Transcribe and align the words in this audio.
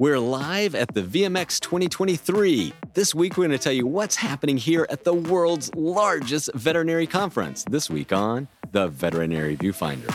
We're 0.00 0.18
live 0.18 0.74
at 0.74 0.94
the 0.94 1.02
VMX 1.02 1.60
2023. 1.60 2.72
This 2.94 3.14
week, 3.14 3.36
we're 3.36 3.48
going 3.48 3.58
to 3.58 3.62
tell 3.62 3.70
you 3.70 3.86
what's 3.86 4.16
happening 4.16 4.56
here 4.56 4.86
at 4.88 5.04
the 5.04 5.12
world's 5.12 5.74
largest 5.74 6.48
veterinary 6.54 7.06
conference. 7.06 7.66
This 7.68 7.90
week 7.90 8.10
on 8.10 8.48
the 8.72 8.88
Veterinary 8.88 9.58
Viewfinder. 9.58 10.08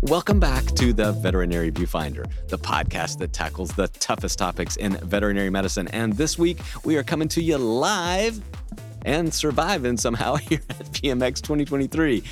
Welcome 0.00 0.40
back 0.40 0.64
to 0.76 0.94
the 0.94 1.12
Veterinary 1.12 1.70
Viewfinder, 1.70 2.24
the 2.48 2.56
podcast 2.56 3.18
that 3.18 3.34
tackles 3.34 3.72
the 3.72 3.88
toughest 3.88 4.38
topics 4.38 4.76
in 4.76 4.96
veterinary 5.06 5.50
medicine. 5.50 5.86
And 5.88 6.14
this 6.14 6.38
week, 6.38 6.60
we 6.82 6.96
are 6.96 7.02
coming 7.02 7.28
to 7.28 7.42
you 7.42 7.58
live 7.58 8.40
and 9.04 9.32
surviving 9.32 9.96
somehow 9.96 10.34
here 10.36 10.60
at 10.68 10.86
VMX 10.86 11.36
2023. 11.42 12.22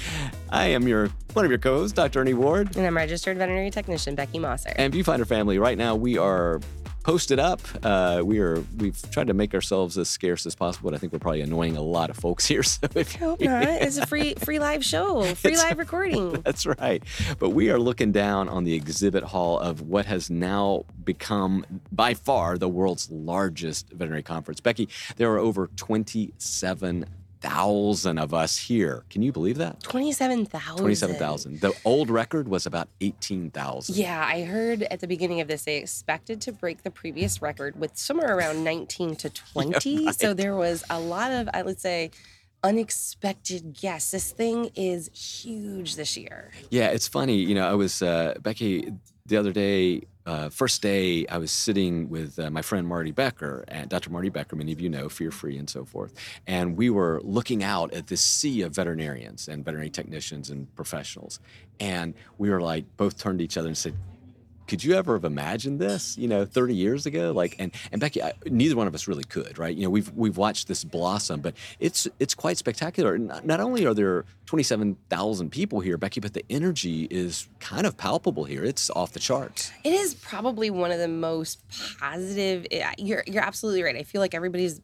I 0.51 0.67
am 0.67 0.87
your 0.89 1.11
one 1.35 1.45
of 1.45 1.51
your 1.51 1.59
co-hosts, 1.59 1.93
Dr. 1.95 2.21
Ernie 2.21 2.35
Ward. 2.35 2.77
And 2.77 2.87
I'm 2.87 2.97
registered 2.97 3.37
veterinary 3.37 3.71
technician 3.71 4.15
Becky 4.15 4.39
Mossor. 4.39 4.73
And 4.77 4.93
Viewfinder 4.93 5.27
family, 5.27 5.59
right 5.59 5.79
now 5.79 5.95
we 5.95 6.19
are 6.19 6.61
post 7.09 7.31
it 7.31 7.39
up. 7.39 7.63
Uh, 7.83 8.21
we 8.23 8.39
are 8.39 8.63
we've 8.77 9.11
tried 9.11 9.29
to 9.29 9.33
make 9.33 9.55
ourselves 9.55 9.97
as 9.97 10.11
scarce 10.11 10.45
as 10.45 10.55
possible, 10.55 10.91
but 10.91 10.95
I 10.95 10.99
think 10.99 11.11
we're 11.11 11.19
probably 11.19 11.41
annoying 11.41 11.75
a 11.75 11.81
lot 11.81 12.11
of 12.11 12.19
folks 12.19 12.45
here. 12.45 12.63
So 12.63 12.87
if 12.95 13.17
I 13.17 13.19
hope 13.19 13.41
not. 13.41 13.67
It's 13.89 13.97
a 13.97 14.07
free 14.07 14.35
free 14.35 14.59
live 14.59 14.85
show, 14.85 15.23
free 15.35 15.57
live 15.57 15.79
recording. 15.79 16.33
That's 16.45 16.67
right. 16.67 17.03
But 17.39 17.51
we 17.51 17.71
are 17.71 17.79
looking 17.79 18.13
down 18.13 18.51
on 18.51 18.65
the 18.65 18.75
exhibit 18.75 19.25
hall 19.25 19.59
of 19.59 19.81
what 19.81 20.05
has 20.05 20.29
now 20.29 20.85
become 21.03 21.65
by 21.91 22.13
far 22.13 22.59
the 22.59 22.69
world's 22.69 23.11
largest 23.11 23.91
veterinary 23.91 24.23
conference. 24.23 24.61
Becky, 24.61 24.91
there 25.17 25.33
are 25.33 25.39
over 25.39 25.71
twenty 25.77 26.35
seven 26.37 27.07
27,000 27.41 28.19
of 28.19 28.35
us 28.35 28.59
here. 28.59 29.05
Can 29.11 29.23
you 29.23 29.33
believe 29.33 29.59
that? 29.59 29.81
27,000. 29.83 30.79
27,000. 30.79 31.61
The 31.61 31.73
old 31.85 32.11
record 32.11 32.49
was 32.49 32.67
about 32.67 32.89
18,000. 33.01 33.97
Yeah, 33.97 34.25
I 34.27 34.43
heard 34.45 34.83
at 34.85 35.01
the 35.01 35.07
beginning 35.07 35.41
of 35.41 35.49
this 35.49 35.65
they 35.65 35.77
expected 35.77 36.41
to 36.43 36.53
break 36.53 36.83
the 36.83 36.91
previous 36.91 37.41
record 37.41 37.79
with 37.79 37.97
somewhere 37.97 38.37
around 38.37 38.65
19 38.65 39.17
to 39.17 39.31
20. 39.53 39.91
yeah, 39.91 40.07
right. 40.07 40.21
So 40.21 40.35
there 40.35 40.55
was 40.57 40.85
a 40.91 40.99
lot 40.99 41.33
of 41.33 41.49
I 41.55 41.63
would 41.63 41.81
say 41.81 42.11
unexpected 42.65 43.73
guests. 43.73 44.11
This 44.11 44.33
thing 44.33 44.71
is 44.75 45.09
huge 45.15 45.97
this 45.97 46.17
year. 46.17 46.51
Yeah, 46.71 46.89
it's 46.89 47.07
funny, 47.07 47.37
you 47.37 47.55
know, 47.55 47.69
I 47.69 47.75
was 47.75 48.03
uh, 48.03 48.35
Becky 48.41 48.93
the 49.27 49.37
other 49.37 49.53
day 49.53 50.03
uh, 50.29 50.51
first 50.51 50.83
day, 50.83 51.27
I 51.29 51.39
was 51.39 51.51
sitting 51.51 52.11
with 52.11 52.39
uh, 52.39 52.51
my 52.51 52.61
friend 52.61 52.87
Marty 52.87 53.13
Becker, 53.13 53.65
and 53.67 53.89
Dr. 53.89 54.11
Marty 54.11 54.29
Becker, 54.29 54.57
many 54.57 54.73
of 54.73 54.81
you 54.81 54.91
know, 54.91 55.09
Fear 55.09 55.31
Free 55.31 55.57
and 55.57 55.71
so 55.71 55.87
forth. 55.87 56.13
And 56.47 56.77
we 56.77 56.91
were 56.91 57.23
looking 57.25 57.65
out 57.65 57.95
at 57.95 58.09
this 58.09 58.21
sea 58.21 58.61
of 58.61 58.75
veterinarians 58.75 59.49
and 59.49 59.65
veterinary 59.65 59.89
technicians 59.89 60.51
and 60.51 60.73
professionals. 60.77 61.41
And 61.81 62.13
we 62.37 62.51
were 62.51 62.61
like, 62.61 62.85
both 62.99 63.17
turned 63.17 63.39
to 63.39 63.45
each 63.47 63.57
other 63.57 63.69
and 63.69 63.79
said, 63.79 63.95
could 64.69 64.85
you 64.85 64.95
ever 64.95 65.15
have 65.15 65.25
imagined 65.25 65.81
this, 65.81 66.17
you 66.19 66.29
know, 66.29 66.45
30 66.45 66.75
years 66.75 67.07
ago? 67.07 67.33
Like, 67.33 67.57
and 67.59 67.73
and 67.91 68.01
Becky, 68.01 68.23
I, 68.23 68.35
neither 68.47 68.77
one 68.77 68.87
of 68.87 68.95
us 68.95 69.09
really 69.09 69.25
could, 69.25 69.59
right? 69.59 69.75
You 69.75 69.85
know, 69.85 69.91
we've 69.91 70.13
we've 70.15 70.37
watched 70.37 70.69
this 70.69 70.85
blossom, 70.85 71.41
but 71.41 71.55
it's 71.81 72.07
it's 72.21 72.35
quite 72.35 72.59
spectacular. 72.59 73.19
Not, 73.19 73.45
not 73.47 73.61
only 73.61 73.87
are 73.87 73.95
there 73.95 74.27
27,000 74.47 75.51
people 75.51 75.81
here, 75.81 75.97
Becky, 75.97 76.21
but 76.21 76.35
the 76.35 76.45
energy 76.49 77.09
is 77.11 77.49
kind 77.61 77.87
of 77.87 77.97
palpable 77.97 78.45
here. 78.45 78.63
It's 78.63 78.91
off 78.91 79.13
the 79.13 79.19
charts. 79.19 79.73
It 79.85 79.95
is 79.95 80.15
probably 80.15 80.71
one 80.71 80.93
of 80.93 80.99
the 80.99 81.09
most 81.09 81.63
positive. 81.99 82.67
Eh, 82.71 82.93
you're 82.99 83.25
you're 83.27 83.43
absolutely 83.43 83.83
right. 83.83 83.97
I 83.97 84.03
feel 84.03 84.21
like 84.21 84.35
everybody's 84.35 84.81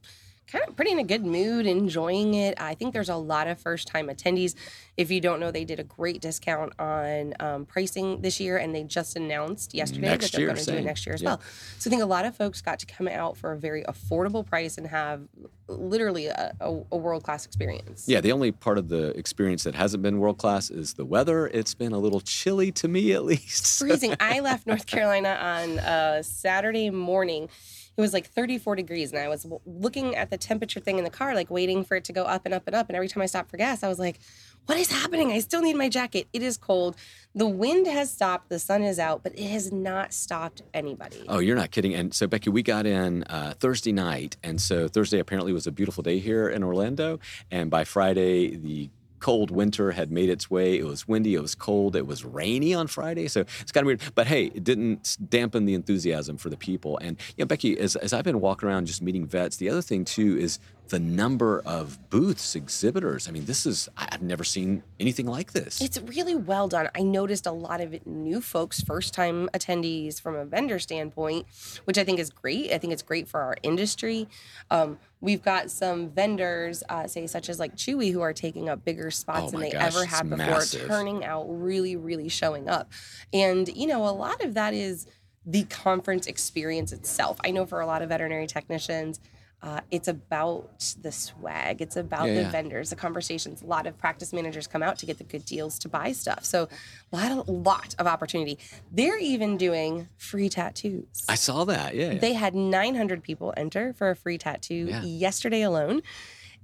kind 0.46 0.64
of 0.68 0.76
pretty 0.76 0.92
in 0.92 0.98
a 0.98 1.04
good 1.04 1.24
mood, 1.24 1.66
enjoying 1.66 2.34
it. 2.34 2.60
I 2.60 2.74
think 2.74 2.92
there's 2.92 3.08
a 3.08 3.16
lot 3.16 3.48
of 3.48 3.58
first 3.58 3.88
time 3.88 4.08
attendees. 4.08 4.54
If 4.96 5.10
you 5.10 5.20
don't 5.20 5.40
know, 5.40 5.50
they 5.50 5.64
did 5.64 5.80
a 5.80 5.84
great 5.84 6.20
discount 6.20 6.72
on 6.78 7.34
um, 7.40 7.66
pricing 7.66 8.20
this 8.20 8.38
year, 8.38 8.56
and 8.56 8.74
they 8.74 8.84
just 8.84 9.16
announced 9.16 9.74
yesterday 9.74 10.08
next 10.08 10.30
that 10.30 10.36
they're 10.36 10.46
going 10.46 10.58
to 10.58 10.64
do 10.64 10.76
it 10.76 10.84
next 10.84 11.06
year 11.06 11.14
as 11.14 11.22
yeah. 11.22 11.30
well. 11.30 11.40
So 11.78 11.88
I 11.88 11.90
think 11.90 12.02
a 12.02 12.06
lot 12.06 12.24
of 12.24 12.36
folks 12.36 12.62
got 12.62 12.78
to 12.78 12.86
come 12.86 13.08
out 13.08 13.36
for 13.36 13.52
a 13.52 13.58
very 13.58 13.82
affordable 13.84 14.46
price 14.46 14.78
and 14.78 14.86
have 14.86 15.22
literally 15.66 16.26
a, 16.26 16.54
a, 16.60 16.82
a 16.92 16.96
world 16.96 17.24
class 17.24 17.44
experience. 17.44 18.04
Yeah, 18.06 18.20
the 18.20 18.32
only 18.32 18.52
part 18.52 18.78
of 18.78 18.88
the 18.88 19.08
experience 19.18 19.64
that 19.64 19.74
hasn't 19.74 20.02
been 20.02 20.18
world 20.18 20.38
class 20.38 20.70
is 20.70 20.94
the 20.94 21.04
weather. 21.04 21.48
It's 21.48 21.74
been 21.74 21.92
a 21.92 21.98
little 21.98 22.20
chilly 22.20 22.70
to 22.72 22.88
me, 22.88 23.12
at 23.12 23.24
least. 23.24 23.78
Freezing. 23.78 24.14
I 24.20 24.40
left 24.40 24.66
North 24.66 24.86
Carolina 24.86 25.30
on 25.40 25.78
a 25.78 26.22
Saturday 26.22 26.90
morning 26.90 27.48
it 27.96 28.00
was 28.00 28.12
like 28.12 28.26
34 28.26 28.76
degrees 28.76 29.12
and 29.12 29.20
i 29.20 29.28
was 29.28 29.46
looking 29.66 30.14
at 30.16 30.30
the 30.30 30.36
temperature 30.36 30.80
thing 30.80 30.98
in 30.98 31.04
the 31.04 31.10
car 31.10 31.34
like 31.34 31.50
waiting 31.50 31.84
for 31.84 31.96
it 31.96 32.04
to 32.04 32.12
go 32.12 32.24
up 32.24 32.44
and 32.44 32.54
up 32.54 32.64
and 32.66 32.74
up 32.74 32.88
and 32.88 32.96
every 32.96 33.08
time 33.08 33.22
i 33.22 33.26
stopped 33.26 33.50
for 33.50 33.56
gas 33.56 33.82
i 33.82 33.88
was 33.88 33.98
like 33.98 34.18
what 34.66 34.78
is 34.78 34.90
happening? 34.90 35.32
I 35.32 35.40
still 35.40 35.60
need 35.60 35.76
my 35.76 35.88
jacket. 35.88 36.28
It 36.32 36.42
is 36.42 36.56
cold. 36.56 36.96
The 37.34 37.46
wind 37.46 37.86
has 37.86 38.12
stopped. 38.12 38.48
The 38.48 38.58
sun 38.58 38.82
is 38.82 38.98
out 38.98 39.22
but 39.22 39.38
it 39.38 39.48
has 39.50 39.72
not 39.72 40.12
stopped 40.12 40.62
anybody. 40.72 41.24
Oh 41.28 41.38
you're 41.38 41.56
not 41.56 41.70
kidding. 41.70 41.94
And 41.94 42.14
so 42.14 42.26
becky 42.26 42.50
we 42.50 42.62
got 42.62 42.86
in 42.86 43.24
uh, 43.24 43.54
thursday 43.58 43.92
night. 43.92 44.36
And 44.42 44.60
so 44.60 44.88
thursday 44.88 45.18
apparently 45.18 45.52
was 45.52 45.66
a 45.66 45.72
beautiful 45.72 46.02
day 46.02 46.18
here 46.18 46.48
in 46.48 46.62
orlando. 46.62 47.18
And 47.50 47.70
by 47.70 47.84
friday 47.84 48.56
the 48.56 48.90
cold 49.24 49.50
winter 49.50 49.92
had 49.92 50.12
made 50.12 50.28
its 50.28 50.50
way. 50.50 50.78
It 50.78 50.84
was 50.84 51.08
windy, 51.08 51.34
it 51.34 51.40
was 51.40 51.54
cold, 51.54 51.96
it 51.96 52.06
was 52.06 52.26
rainy 52.26 52.74
on 52.74 52.88
Friday. 52.88 53.26
So 53.26 53.40
it's 53.40 53.72
kind 53.72 53.82
of 53.82 53.86
weird. 53.86 54.02
But 54.14 54.26
hey, 54.26 54.52
it 54.54 54.64
didn't 54.64 55.16
dampen 55.30 55.64
the 55.64 55.72
enthusiasm 55.72 56.36
for 56.36 56.50
the 56.50 56.58
people. 56.58 56.98
And, 56.98 57.18
you 57.34 57.42
know, 57.42 57.46
Becky, 57.46 57.78
as, 57.78 57.96
as 57.96 58.12
I've 58.12 58.24
been 58.24 58.42
walking 58.42 58.68
around 58.68 58.84
just 58.84 59.00
meeting 59.00 59.26
vets, 59.26 59.56
the 59.56 59.70
other 59.70 59.80
thing 59.80 60.04
too 60.04 60.36
is 60.36 60.58
the 60.88 60.98
number 60.98 61.62
of 61.64 62.10
booths, 62.10 62.54
exhibitors. 62.54 63.28
I 63.28 63.30
mean, 63.32 63.46
this 63.46 63.64
is, 63.64 63.88
I've 63.96 64.22
never 64.22 64.44
seen 64.44 64.82
anything 65.00 65.26
like 65.26 65.52
this. 65.52 65.80
It's 65.80 65.98
really 65.98 66.34
well 66.34 66.68
done. 66.68 66.90
I 66.94 67.02
noticed 67.02 67.46
a 67.46 67.52
lot 67.52 67.80
of 67.80 68.06
new 68.06 68.40
folks, 68.40 68.80
first 68.82 69.14
time 69.14 69.48
attendees 69.54 70.20
from 70.20 70.34
a 70.36 70.44
vendor 70.44 70.78
standpoint, 70.78 71.46
which 71.84 71.96
I 71.96 72.04
think 72.04 72.18
is 72.18 72.30
great. 72.30 72.72
I 72.72 72.78
think 72.78 72.92
it's 72.92 73.02
great 73.02 73.28
for 73.28 73.40
our 73.40 73.56
industry. 73.62 74.28
Um, 74.70 74.98
we've 75.20 75.42
got 75.42 75.70
some 75.70 76.10
vendors, 76.10 76.82
uh, 76.88 77.06
say, 77.06 77.26
such 77.26 77.48
as 77.48 77.58
like 77.58 77.76
Chewy, 77.76 78.12
who 78.12 78.20
are 78.20 78.34
taking 78.34 78.68
up 78.68 78.84
bigger 78.84 79.10
spots 79.10 79.46
oh 79.46 79.50
than 79.52 79.60
they 79.60 79.70
gosh, 79.70 79.94
ever 79.94 80.04
had 80.04 80.28
before, 80.28 80.46
massive. 80.46 80.86
turning 80.86 81.24
out 81.24 81.46
really, 81.48 81.96
really 81.96 82.28
showing 82.28 82.68
up. 82.68 82.92
And, 83.32 83.68
you 83.68 83.86
know, 83.86 84.06
a 84.06 84.12
lot 84.12 84.44
of 84.44 84.54
that 84.54 84.74
is 84.74 85.06
the 85.46 85.64
conference 85.64 86.26
experience 86.26 86.92
itself. 86.92 87.38
I 87.44 87.50
know 87.50 87.66
for 87.66 87.80
a 87.80 87.86
lot 87.86 88.02
of 88.02 88.08
veterinary 88.08 88.46
technicians, 88.46 89.20
uh, 89.64 89.80
it's 89.90 90.08
about 90.08 90.94
the 91.00 91.10
swag. 91.10 91.80
It's 91.80 91.96
about 91.96 92.28
yeah, 92.28 92.34
the 92.34 92.40
yeah. 92.42 92.50
vendors, 92.50 92.90
the 92.90 92.96
conversations. 92.96 93.62
A 93.62 93.66
lot 93.66 93.86
of 93.86 93.96
practice 93.96 94.30
managers 94.30 94.66
come 94.66 94.82
out 94.82 94.98
to 94.98 95.06
get 95.06 95.16
the 95.16 95.24
good 95.24 95.46
deals 95.46 95.78
to 95.80 95.88
buy 95.88 96.12
stuff. 96.12 96.44
So 96.44 96.68
a 97.10 97.16
lot, 97.16 97.32
of, 97.32 97.48
lot 97.48 97.94
of 97.98 98.06
opportunity. 98.06 98.58
They're 98.92 99.18
even 99.18 99.56
doing 99.56 100.08
free 100.18 100.50
tattoos. 100.50 101.24
I 101.30 101.36
saw 101.36 101.64
that. 101.64 101.94
Yeah, 101.94 102.12
yeah. 102.12 102.18
They 102.18 102.34
had 102.34 102.54
900 102.54 103.22
people 103.22 103.54
enter 103.56 103.94
for 103.94 104.10
a 104.10 104.16
free 104.16 104.36
tattoo 104.36 104.90
yesterday 105.02 105.62
alone. 105.62 106.02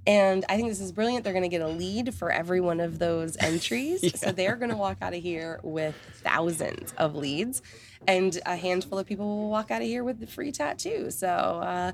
And 0.05 0.45
I 0.47 0.55
think 0.55 0.69
this 0.69 0.79
is 0.79 0.91
brilliant. 0.91 1.23
They're 1.23 1.33
going 1.33 1.43
to 1.43 1.49
get 1.49 1.61
a 1.61 1.67
lead 1.67 2.13
for 2.13 2.31
every 2.31 2.61
one 2.61 2.79
of 2.79 2.99
those 2.99 3.35
entries. 3.39 4.03
yeah. 4.03 4.11
So 4.15 4.31
they're 4.31 4.55
going 4.55 4.71
to 4.71 4.77
walk 4.77 4.97
out 5.01 5.15
of 5.15 5.21
here 5.23 5.59
with 5.63 5.95
thousands 6.23 6.93
of 6.97 7.15
leads, 7.15 7.61
and 8.07 8.39
a 8.45 8.55
handful 8.55 8.97
of 8.97 9.05
people 9.05 9.27
will 9.27 9.49
walk 9.49 9.69
out 9.69 9.81
of 9.81 9.87
here 9.87 10.03
with 10.03 10.19
the 10.19 10.27
free 10.27 10.51
tattoo. 10.51 11.11
So, 11.11 11.27
uh, 11.27 11.91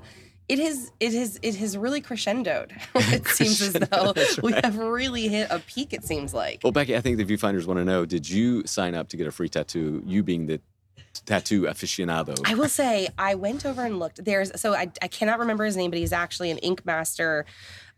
it 0.48 0.58
has 0.58 0.90
it 0.98 1.12
has 1.12 1.38
it 1.42 1.56
has 1.56 1.76
really 1.76 2.00
crescendoed. 2.00 2.72
it 2.94 3.26
seems 3.28 3.60
as 3.60 3.74
though 3.74 4.12
right. 4.16 4.42
we 4.42 4.52
have 4.52 4.78
really 4.78 5.28
hit 5.28 5.48
a 5.50 5.58
peak. 5.60 5.92
It 5.92 6.04
seems 6.04 6.32
like. 6.32 6.60
Well, 6.62 6.72
Becky, 6.72 6.96
I 6.96 7.00
think 7.00 7.18
the 7.18 7.24
viewfinders 7.24 7.66
want 7.66 7.78
to 7.78 7.84
know: 7.84 8.06
Did 8.06 8.28
you 8.28 8.66
sign 8.66 8.94
up 8.94 9.08
to 9.08 9.16
get 9.16 9.26
a 9.26 9.30
free 9.30 9.48
tattoo? 9.48 10.02
You 10.06 10.22
being 10.22 10.46
the 10.46 10.60
tattoo 11.26 11.62
aficionado. 11.62 12.40
I 12.44 12.54
will 12.54 12.68
say 12.68 13.08
I 13.18 13.34
went 13.34 13.66
over 13.66 13.84
and 13.84 13.98
looked. 13.98 14.24
There's 14.24 14.58
so 14.60 14.74
I, 14.74 14.90
I 15.02 15.08
cannot 15.08 15.38
remember 15.38 15.64
his 15.64 15.76
name, 15.76 15.90
but 15.90 15.98
he's 15.98 16.12
actually 16.12 16.50
an 16.50 16.58
ink 16.58 16.84
master 16.86 17.44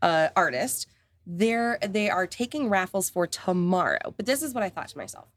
uh, 0.02 0.28
artist. 0.34 0.88
They're 1.26 1.78
they 1.86 2.10
are 2.10 2.26
taking 2.26 2.68
raffles 2.68 3.10
for 3.10 3.26
tomorrow. 3.26 4.12
But 4.16 4.26
this 4.26 4.42
is 4.42 4.54
what 4.54 4.64
I 4.64 4.68
thought 4.68 4.88
to 4.88 4.98
myself: 4.98 5.28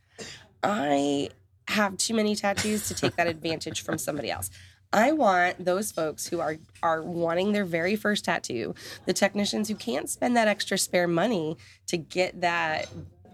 I 0.63 1.29
have 1.67 1.97
too 1.97 2.13
many 2.13 2.35
tattoos 2.35 2.87
to 2.87 2.93
take 2.93 3.15
that 3.15 3.27
advantage 3.27 3.81
from 3.81 3.97
somebody 3.97 4.31
else. 4.31 4.49
I 4.93 5.11
want 5.11 5.65
those 5.65 5.91
folks 5.91 6.27
who 6.27 6.39
are 6.39 6.57
are 6.83 7.01
wanting 7.01 7.51
their 7.51 7.65
very 7.65 7.95
first 7.95 8.25
tattoo, 8.25 8.75
the 9.05 9.13
technicians 9.13 9.67
who 9.67 9.75
can't 9.75 10.07
spend 10.07 10.37
that 10.37 10.47
extra 10.47 10.77
spare 10.77 11.07
money 11.07 11.57
to 11.87 11.97
get 11.97 12.41
that 12.41 12.87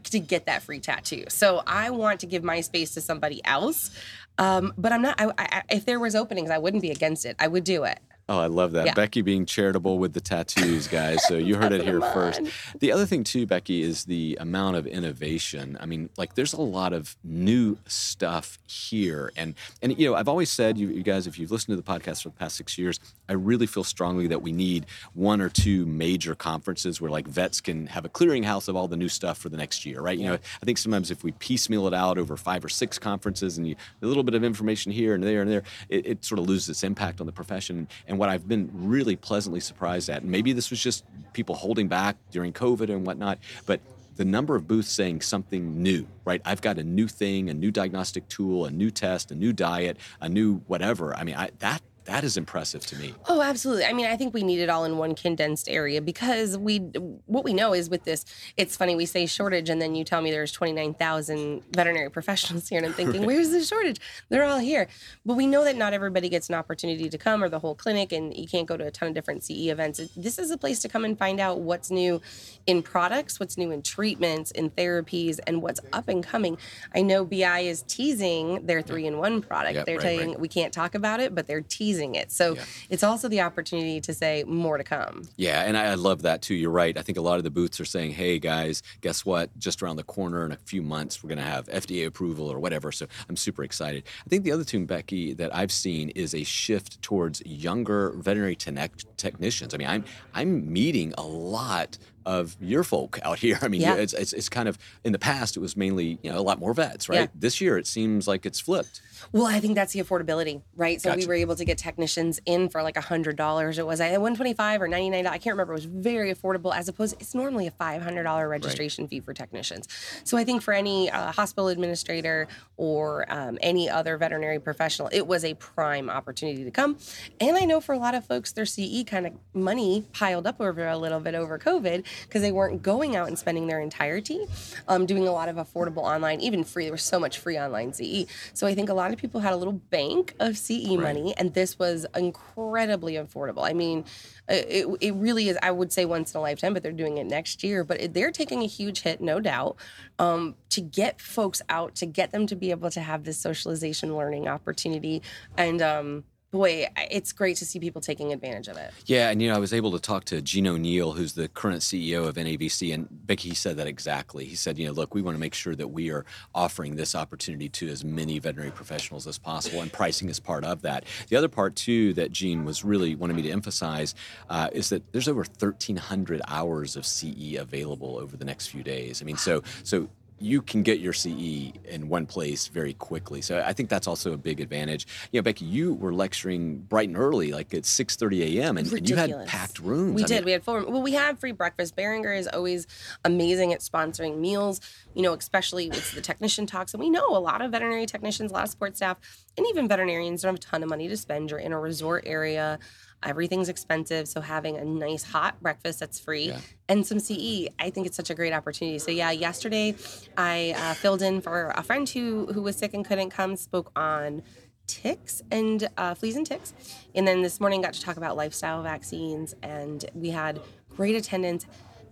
to 0.06 0.20
get 0.20 0.46
that 0.46 0.64
free 0.64 0.80
tattoo. 0.80 1.26
So 1.28 1.62
I 1.68 1.90
want 1.90 2.22
to 2.22 2.26
give 2.26 2.44
my 2.44 2.62
space 2.62 2.94
to 2.94 3.02
somebody 3.02 3.44
else. 3.46 3.92
Um, 4.38 4.74
but 4.78 4.94
I'm 4.94 5.02
not. 5.02 5.20
I, 5.20 5.32
I, 5.38 5.64
if 5.70 5.86
there 5.86 6.00
was 6.00 6.16
openings, 6.16 6.50
I 6.50 6.58
wouldn't 6.58 6.82
be 6.82 6.92
against 6.92 7.26
it. 7.26 7.36
I 7.40 7.48
would 7.48 7.66
do 7.66 7.84
it. 7.84 8.00
Oh, 8.30 8.38
I 8.38 8.46
love 8.46 8.74
that. 8.74 8.86
Yeah. 8.86 8.94
Becky 8.94 9.24
being 9.24 9.44
charitable 9.44 9.98
with 9.98 10.14
the 10.14 10.22
tattoos, 10.22 10.88
guys. 10.88 11.28
So 11.28 11.36
you 11.36 11.56
heard 11.56 11.72
it 11.72 11.82
here 11.84 12.00
first. 12.00 12.42
The 12.80 12.92
other 12.92 13.08
thing, 13.08 13.24
too, 13.24 13.48
Becky, 13.48 13.82
is 13.82 14.06
the 14.06 14.38
amount 14.40 14.78
of 14.78 14.86
innovation. 14.86 15.76
I 15.80 15.88
mean, 15.88 16.12
like, 16.16 16.36
there's 16.36 16.54
a 16.54 16.62
lot 16.62 16.94
of 16.94 17.18
new 17.24 17.80
stuff 17.88 18.60
here. 18.68 19.32
And, 19.36 19.56
and 19.82 19.98
you 19.98 20.08
know, 20.08 20.16
I've 20.16 20.28
always 20.28 20.52
said, 20.52 20.78
you, 20.78 20.90
you 20.90 21.02
guys, 21.02 21.26
if 21.26 21.40
you've 21.40 21.50
listened 21.50 21.76
to 21.76 21.82
the 21.82 22.00
podcast 22.00 22.22
for 22.22 22.30
the 22.30 22.36
past 22.36 22.56
six 22.56 22.78
years, 22.78 23.00
I 23.28 23.34
really 23.34 23.66
feel 23.66 23.84
strongly 23.84 24.28
that 24.28 24.44
we 24.44 24.52
need 24.52 24.86
one 25.16 25.42
or 25.42 25.50
two 25.50 25.88
major 25.88 26.36
conferences 26.36 27.02
where, 27.02 27.10
like, 27.10 27.28
vets 27.28 27.60
can 27.60 27.88
have 27.88 28.06
a 28.06 28.10
clearinghouse 28.10 28.68
of 28.68 28.76
all 28.76 28.88
the 28.88 28.98
new 28.98 29.10
stuff 29.10 29.40
for 29.40 29.50
the 29.50 29.58
next 29.58 29.88
year, 29.88 30.02
right? 30.02 30.20
You 30.20 30.28
know, 30.28 30.36
I 30.36 30.66
think 30.66 30.78
sometimes 30.78 31.10
if 31.10 31.24
we 31.24 31.32
piecemeal 31.32 31.88
it 31.88 31.96
out 31.96 32.20
over 32.20 32.38
five 32.38 32.64
or 32.64 32.70
six 32.70 33.00
conferences 33.00 33.58
and 33.58 33.68
you, 33.68 33.76
a 34.04 34.06
little 34.06 34.24
bit 34.24 34.36
of 34.36 34.44
information 34.44 34.92
here 34.92 35.16
and 35.16 35.24
there 35.24 35.42
and 35.42 35.50
there, 35.50 35.64
it, 35.90 36.06
it 36.06 36.24
sort 36.26 36.38
of 36.38 36.48
loses 36.48 36.70
its 36.70 36.84
impact 36.84 37.20
on 37.20 37.26
the 37.26 37.34
profession. 37.34 37.88
And 38.08 38.19
what 38.20 38.30
I've 38.30 38.48
been 38.48 38.70
really 38.74 39.16
pleasantly 39.16 39.62
surprised 39.62 40.10
at, 40.10 40.22
and 40.22 40.32
maybe 40.32 40.54
this 40.54 40.70
was 40.70 40.82
just 40.82 41.06
people 41.34 41.56
holding 41.56 41.88
back 41.88 42.18
during 42.32 42.54
COVID 42.54 42.90
and 42.90 43.06
whatnot, 43.06 43.40
but 43.66 43.80
the 44.18 44.26
number 44.26 44.58
of 44.58 44.68
booths 44.68 44.90
saying 44.90 45.22
something 45.22 45.82
new, 45.82 46.06
right? 46.26 46.42
I've 46.44 46.60
got 46.60 46.78
a 46.78 46.84
new 46.84 47.08
thing, 47.08 47.50
a 47.50 47.54
new 47.54 47.72
diagnostic 47.72 48.28
tool, 48.28 48.66
a 48.66 48.72
new 48.72 48.92
test, 48.92 49.32
a 49.32 49.36
new 49.36 49.54
diet, 49.54 49.96
a 50.20 50.28
new 50.28 50.58
whatever. 50.68 51.16
I 51.16 51.24
mean, 51.24 51.36
I, 51.36 51.52
that 51.60 51.82
that 52.10 52.24
is 52.24 52.38
impressive 52.38 52.84
to 52.88 52.96
me. 52.96 53.14
Oh, 53.28 53.40
absolutely. 53.40 53.86
I 53.86 53.94
mean, 53.94 54.08
I 54.08 54.18
think 54.18 54.34
we 54.34 54.42
need 54.42 54.60
it 54.60 54.68
all 54.68 54.84
in 54.84 54.98
one 54.98 55.14
condensed 55.14 55.70
area 55.70 56.02
because 56.02 56.58
we 56.58 56.80
what 57.28 57.44
we 57.44 57.54
know 57.54 57.74
is 57.74 57.88
with 57.88 58.04
this, 58.04 58.26
it's 58.58 58.76
funny 58.76 58.96
we 58.96 59.06
say 59.06 59.28
shortage 59.28 59.70
and 59.70 59.80
then 59.80 59.94
you 59.94 60.04
tell 60.04 60.20
me 60.20 60.32
there's 60.32 60.52
29,000 60.52 61.62
veterinary 61.72 62.10
professionals 62.20 62.68
here 62.68 62.80
and 62.80 62.88
I'm 62.88 62.94
thinking, 62.94 63.22
right. 63.22 63.28
where's 63.28 63.52
the 63.52 63.64
shortage? 63.64 64.02
They're 64.30 64.44
all 64.44 64.58
here. 64.58 64.88
But 65.24 65.36
we 65.36 65.46
know 65.46 65.64
that 65.64 65.76
not 65.76 65.94
everybody 65.94 66.30
gets 66.30 66.50
an 66.50 66.56
opportunity 66.56 67.10
to 67.10 67.18
come 67.20 67.44
or 67.44 67.50
the 67.50 67.60
whole 67.60 67.76
clinic 67.76 68.12
and 68.12 68.36
you 68.36 68.48
can't 68.48 68.68
go 68.68 68.76
to 68.76 68.88
a 68.88 68.92
ton 68.92 69.08
of 69.10 69.14
different 69.14 69.44
CE 69.44 69.68
events. 69.68 70.02
This 70.18 70.40
is 70.40 70.50
a 70.50 70.58
place 70.58 70.80
to 70.80 70.90
come 70.90 71.06
and 71.06 71.16
find 71.16 71.40
out 71.40 71.60
what's 71.60 71.92
new 71.92 72.22
in 72.66 72.82
products, 72.82 73.40
what's 73.40 73.56
new 73.56 73.70
in 73.70 73.84
treatments, 73.84 74.50
in 74.50 74.72
therapies 74.72 75.40
and 75.46 75.62
what's 75.62 75.80
up 75.94 76.08
and 76.08 76.24
coming. 76.24 76.58
I 76.96 77.04
know 77.04 77.24
BI 77.24 77.60
is 77.60 77.84
teasing 77.84 78.66
their 78.66 78.82
3-in-1 78.82 79.48
product. 79.48 79.76
Yep, 79.76 79.86
they're 79.86 79.98
right, 79.98 80.04
saying 80.04 80.30
right. 80.30 80.40
we 80.40 80.48
can't 80.48 80.74
talk 80.74 80.96
about 80.96 81.20
it, 81.20 81.36
but 81.36 81.46
they're 81.46 81.62
teasing 81.62 81.99
it. 82.16 82.32
So 82.32 82.56
Yeah. 82.56 82.66
it's 82.90 83.04
also 83.04 83.28
the 83.28 83.42
opportunity 83.42 84.00
to 84.02 84.14
say 84.14 84.44
more 84.48 84.78
to 84.78 84.84
come. 84.84 85.24
Yeah, 85.38 85.62
and 85.64 85.78
I, 85.78 85.92
I 85.92 85.94
love 85.96 86.22
that 86.24 86.42
too. 86.42 86.56
You're 86.56 86.72
right. 86.72 86.98
I 86.98 87.02
think 87.02 87.18
a 87.18 87.22
lot 87.22 87.38
of 87.38 87.44
the 87.44 87.50
booths 87.52 87.80
are 87.80 87.86
saying, 87.86 88.12
"Hey 88.12 88.40
guys, 88.40 88.82
guess 89.02 89.26
what? 89.26 89.50
Just 89.58 89.82
around 89.84 89.98
the 89.98 90.04
corner 90.04 90.46
in 90.46 90.52
a 90.52 90.58
few 90.58 90.82
months, 90.82 91.24
we're 91.24 91.30
going 91.30 91.38
to 91.40 91.44
have 91.44 91.68
FDA 91.68 92.06
approval 92.06 92.48
or 92.52 92.60
whatever." 92.60 92.92
So 92.92 93.06
I'm 93.28 93.36
super 93.38 93.64
excited. 93.64 94.04
I 94.26 94.30
think 94.30 94.44
the 94.44 94.52
other 94.52 94.64
thing, 94.64 94.86
Becky, 94.86 95.34
that 95.34 95.54
I've 95.56 95.72
seen 95.72 96.10
is 96.10 96.34
a 96.34 96.44
shift 96.44 97.02
towards 97.02 97.42
younger 97.46 98.12
veterinary 98.18 98.56
technicians. 98.56 99.74
I 99.74 99.78
mean, 99.78 99.88
I'm 99.88 100.06
I'm 100.34 100.72
meeting 100.72 101.14
a 101.18 101.24
lot 101.24 101.98
of 102.26 102.56
your 102.60 102.84
folk 102.84 103.20
out 103.24 103.40
here. 103.40 103.58
I 103.64 103.68
mean, 103.68 103.82
Yeah. 103.82 103.96
it's, 103.96 104.14
it's 104.14 104.34
it's 104.34 104.50
kind 104.50 104.68
of 104.68 104.78
in 105.04 105.12
the 105.12 105.20
past 105.20 105.58
it 105.58 105.60
was 105.60 105.76
mainly 105.78 106.20
you 106.22 106.32
know 106.32 106.40
a 106.40 106.42
lot 106.42 106.60
more 106.60 106.74
vets, 106.74 107.10
right? 107.10 107.22
Yeah. 107.22 107.28
This 107.36 107.62
year 107.62 107.78
it 107.78 107.88
seems 107.88 108.28
like 108.28 108.46
it's 108.46 108.60
flipped. 108.60 109.02
Well, 109.34 109.46
I 109.46 109.60
think 109.60 109.76
that's 109.76 109.92
the 109.94 110.02
affordability, 110.02 110.62
right? 110.78 111.02
So 111.02 111.14
we 111.14 111.26
were 111.26 111.34
able 111.34 111.56
to 111.58 111.66
get 111.66 111.78
technicians 111.78 112.40
in 112.46 112.70
for 112.70 112.82
like 112.84 112.96
a 112.98 113.02
hundred 113.02 113.36
dollars. 113.36 113.78
It 113.78 113.86
was 113.86 114.00
at 114.00 114.20
one 114.22 114.36
twenty 114.36 114.54
five 114.54 114.82
or 114.82 114.88
ninety 114.88 115.10
nine. 115.10 115.28
I 115.28 115.38
can't 115.38 115.54
remember. 115.54 115.74
It 115.74 115.78
was 115.78 115.86
very 115.86 116.34
affordable 116.34 116.74
as 116.76 116.88
opposed. 116.88 117.16
It's 117.20 117.36
normally 117.36 117.68
a 117.68 117.72
five 117.72 118.02
hundred 118.02 118.24
dollar 118.24 118.48
registration 118.48 119.08
fee 119.08 119.20
for 119.20 119.34
technicians. 119.34 119.88
So 120.24 120.38
I 120.38 120.44
think 120.44 120.62
for 120.62 120.74
any 120.74 121.10
uh, 121.12 121.32
hospital 121.32 121.68
administrator 121.68 122.48
or 122.78 123.26
um, 123.30 123.58
any 123.62 123.90
other 123.90 124.18
veterinary 124.18 124.60
professional, 124.60 125.10
it 125.12 125.28
was 125.28 125.44
a 125.44 125.54
prime 125.56 126.10
opportunity 126.10 126.64
to 126.64 126.72
come. 126.72 126.98
And 127.40 127.58
I 127.58 127.66
know 127.66 127.82
for 127.82 127.94
a 127.94 128.00
lot 128.00 128.16
of 128.16 128.26
folks, 128.26 128.52
their 128.54 128.66
CE 128.66 129.04
kind 129.06 129.28
of 129.28 129.34
money 129.54 130.06
piled 130.14 130.48
up 130.48 130.62
over 130.62 130.88
a 130.88 130.98
little 130.98 131.20
bit 131.20 131.36
over 131.36 131.60
COVID 131.60 132.06
because 132.24 132.42
they 132.42 132.52
weren't 132.52 132.82
going 132.82 133.16
out 133.16 133.28
and 133.28 133.38
spending 133.38 133.68
their 133.68 133.80
entirety, 133.80 134.46
um, 134.88 135.06
doing 135.06 135.28
a 135.28 135.32
lot 135.32 135.50
of 135.50 135.56
affordable 135.56 136.04
online, 136.04 136.42
even 136.42 136.64
free. 136.64 136.86
There 136.86 136.92
was 136.92 137.04
so 137.04 137.20
much 137.20 137.40
free 137.40 137.58
online 137.58 137.94
CE. 137.94 138.26
So 138.54 138.68
I 138.68 138.76
think 138.76 138.90
a 138.90 138.94
lot 138.94 139.12
of 139.12 139.18
people 139.18 139.42
had 139.42 139.54
a 139.54 139.58
little 139.58 139.74
bank 139.74 140.36
of 140.40 140.58
CE 140.58 140.98
money, 140.98 141.34
and 141.38 141.54
this 141.54 141.78
was 141.80 142.06
incredibly 142.16 143.14
affordable. 143.14 143.68
I 143.68 143.74
mean, 143.74 144.06
uh, 144.50 144.56
it, 144.68 144.88
it 145.02 145.14
really 145.16 145.50
is, 145.50 145.58
I 145.62 145.72
would 145.72 145.94
say 145.94 146.06
once 146.06 146.34
in 146.34 146.40
a 146.40 146.42
lifetime, 146.42 146.74
but 146.74 146.84
they're 146.84 146.92
doing 146.92 147.18
it 147.18 147.26
next 147.26 147.64
year. 147.64 147.84
But 147.84 148.02
it, 148.02 148.14
they're 148.14 148.32
taking 148.32 148.64
a 148.64 148.68
huge 148.68 149.02
hit, 149.02 149.22
no 149.22 149.40
doubt, 149.40 149.76
um, 150.18 150.56
to 150.70 150.82
get 150.82 151.22
folks 151.22 151.62
out, 151.70 151.96
to 151.96 152.06
get 152.06 152.32
them 152.32 152.48
to 152.48 152.56
be 152.56 152.72
able 152.72 152.90
to 152.92 153.02
have 153.02 153.24
this 153.24 153.38
socialization 153.38 154.16
learning 154.16 154.48
opportunity. 154.48 155.22
And 155.58 155.82
um, 155.82 156.24
boy, 156.52 156.88
it's 157.12 157.32
great 157.32 157.58
to 157.58 157.66
see 157.66 157.80
people 157.80 158.02
taking 158.02 158.34
advantage 158.34 158.68
of 158.68 158.78
it. 158.78 158.92
Yeah, 159.06 159.30
and 159.30 159.42
you 159.42 159.50
know, 159.50 159.56
I 159.56 159.60
was 159.60 159.74
able 159.74 159.92
to 159.92 160.00
talk 160.00 160.26
to 160.26 160.42
Gene 160.42 160.68
O'Neill, 160.68 161.14
who's 161.14 161.34
the 161.34 161.48
current 161.48 161.82
CEO 161.82 162.28
of 162.28 162.36
NAVC, 162.36 162.94
and 162.94 163.08
Becky, 163.10 163.54
said 163.54 163.78
that 163.78 163.88
exactly. 163.88 164.46
He 164.46 164.56
said, 164.56 164.78
you 164.78 164.88
know, 164.88 164.92
look, 164.92 165.14
we 165.14 165.22
want 165.22 165.36
to 165.36 165.40
make 165.40 165.54
sure 165.54 165.76
that 165.76 165.90
we 165.90 166.10
are 166.12 166.26
offering 166.56 166.96
this 166.96 167.16
opportunity 167.16 167.70
to 167.70 167.90
as 167.90 168.04
many 168.04 168.40
veterinary 168.40 168.72
professionals 168.72 169.28
as 169.28 169.38
possible, 169.38 169.82
and 169.82 169.92
pricing 169.92 170.30
is 170.30 170.40
part 170.40 170.64
of 170.64 170.82
that. 170.82 171.06
The 171.30 171.36
other 171.36 171.48
part 171.50 171.76
too 171.76 172.14
that 172.14 172.32
Gene 172.32 172.66
was 172.66 172.84
really 172.84 173.16
wanted 173.16 173.36
me 173.36 173.44
to 173.44 173.52
emphasize 173.52 174.16
uh, 174.50 174.70
is 174.72 174.90
that 174.90 175.12
there's 175.12 175.28
over 175.28 175.42
1,300 175.42 176.42
hours 176.48 176.96
of 176.96 177.06
CE 177.06 177.56
available 177.58 178.18
over 178.18 178.38
the 178.38 178.46
next 178.46 178.68
few 178.68 178.84
days. 178.84 179.22
I 179.22 179.26
mean, 179.26 179.38
so 179.38 179.62
so 179.84 180.10
you 180.42 180.62
can 180.62 180.84
get 180.84 181.00
your 181.00 181.14
CE 181.14 181.74
in 181.86 182.08
one 182.08 182.26
place 182.26 182.68
very 182.68 182.94
quickly. 182.94 183.42
So 183.42 183.62
I 183.66 183.74
think 183.74 183.90
that's 183.90 184.08
also 184.08 184.34
a 184.34 184.38
big 184.38 184.60
advantage. 184.60 185.06
You 185.32 185.40
know, 185.40 185.44
Becky, 185.44 185.66
you 185.66 185.94
were 185.94 186.14
lecturing 186.14 186.80
bright 186.80 187.10
and 187.10 187.18
early, 187.18 187.52
like 187.52 187.74
at 187.74 187.84
6:30 187.84 188.58
a.m., 188.58 188.78
and, 188.78 188.92
and 188.92 189.10
you 189.10 189.16
had 189.16 189.46
packed 189.48 189.80
rooms. 189.80 190.16
We 190.16 190.24
I 190.24 190.28
did. 190.28 190.36
mean, 190.38 190.46
we 190.46 190.52
had 190.54 190.64
full. 190.64 190.86
Well, 190.90 191.02
we 191.02 191.14
have 191.14 191.40
free 191.40 191.52
breakfast. 191.52 191.96
Boehringer 191.96 192.38
is 192.38 192.48
always 192.48 192.88
amazing 193.26 193.74
at 193.74 193.82
sponsoring 193.82 194.40
meals. 194.40 194.82
You 195.14 195.22
know, 195.24 195.34
especially 195.34 195.90
with 195.90 196.14
the 196.14 196.22
technician 196.22 196.66
talks, 196.66 196.94
and 196.94 197.02
we 197.02 197.10
know 197.10 197.28
a 197.30 197.40
lot 197.40 197.62
of 197.62 197.72
veterinary 197.72 198.06
technicians, 198.06 198.52
a 198.52 198.54
lot 198.54 198.64
of 198.64 198.70
support 198.70 198.96
staff, 198.96 199.18
and 199.58 199.66
even 199.68 199.88
veterinarians 199.88 200.42
don't 200.42 200.50
have 200.50 200.56
a 200.56 200.60
ton 200.60 200.84
of 200.84 200.90
money 200.90 201.08
to 201.08 201.18
spend. 201.18 201.50
You're 201.50 201.60
in 201.60 201.74
a 201.74 201.80
resort 201.80 202.24
area. 202.26 202.80
Everything's 203.24 203.70
expensive, 203.70 204.28
so 204.28 204.42
having 204.42 204.78
a 204.78 204.86
nice 204.86 205.24
hot 205.24 205.62
breakfast 205.62 206.00
that's 206.00 206.20
free 206.20 206.48
Yeah. 206.50 206.60
and 206.88 207.06
some 207.06 207.20
CE, 207.20 207.68
I 207.78 207.90
think 207.90 208.08
it's 208.08 208.16
such 208.16 208.30
a 208.30 208.36
great 208.36 208.54
opportunity. 208.54 209.00
So 209.00 209.12
yeah, 209.12 209.32
yesterday 209.32 209.96
I 210.38 210.74
uh, 210.78 210.94
filled 210.94 211.22
in 211.22 211.42
for 211.42 211.74
a 211.76 211.84
friend 211.84 212.08
who 212.08 212.48
who 212.54 212.62
was 212.62 212.78
sick 212.78 212.94
and 212.94 213.04
couldn't 213.06 213.32
come. 213.32 213.56
Spoke 213.56 213.92
on 213.96 214.42
ticks 214.88 215.42
and 215.52 215.88
uh, 215.98 216.14
fleas 216.16 216.36
and 216.36 216.46
ticks. 216.48 216.74
And 217.14 217.28
then 217.28 217.42
this 217.42 217.60
morning 217.60 217.82
got 217.82 217.94
to 217.94 218.02
talk 218.02 218.18
about 218.18 218.36
lifestyle 218.38 218.82
vaccines, 218.84 219.54
and 219.62 220.04
we 220.14 220.30
had 220.30 220.62
great 220.96 221.16
attendance. 221.16 221.66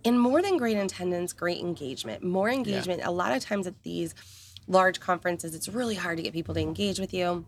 And 0.04 0.20
more 0.20 0.40
than 0.42 0.56
great 0.58 0.76
attendance, 0.76 1.32
great 1.32 1.58
engagement. 1.58 2.22
More 2.22 2.48
engagement. 2.48 3.02
A 3.04 3.10
lot 3.10 3.36
of 3.36 3.42
times 3.42 3.66
at 3.66 3.82
these 3.82 4.14
large 4.68 5.00
conferences, 5.00 5.54
it's 5.54 5.68
really 5.68 5.96
hard 5.96 6.18
to 6.18 6.22
get 6.22 6.32
people 6.32 6.54
to 6.54 6.60
engage 6.60 7.00
with 7.00 7.12
you. 7.12 7.44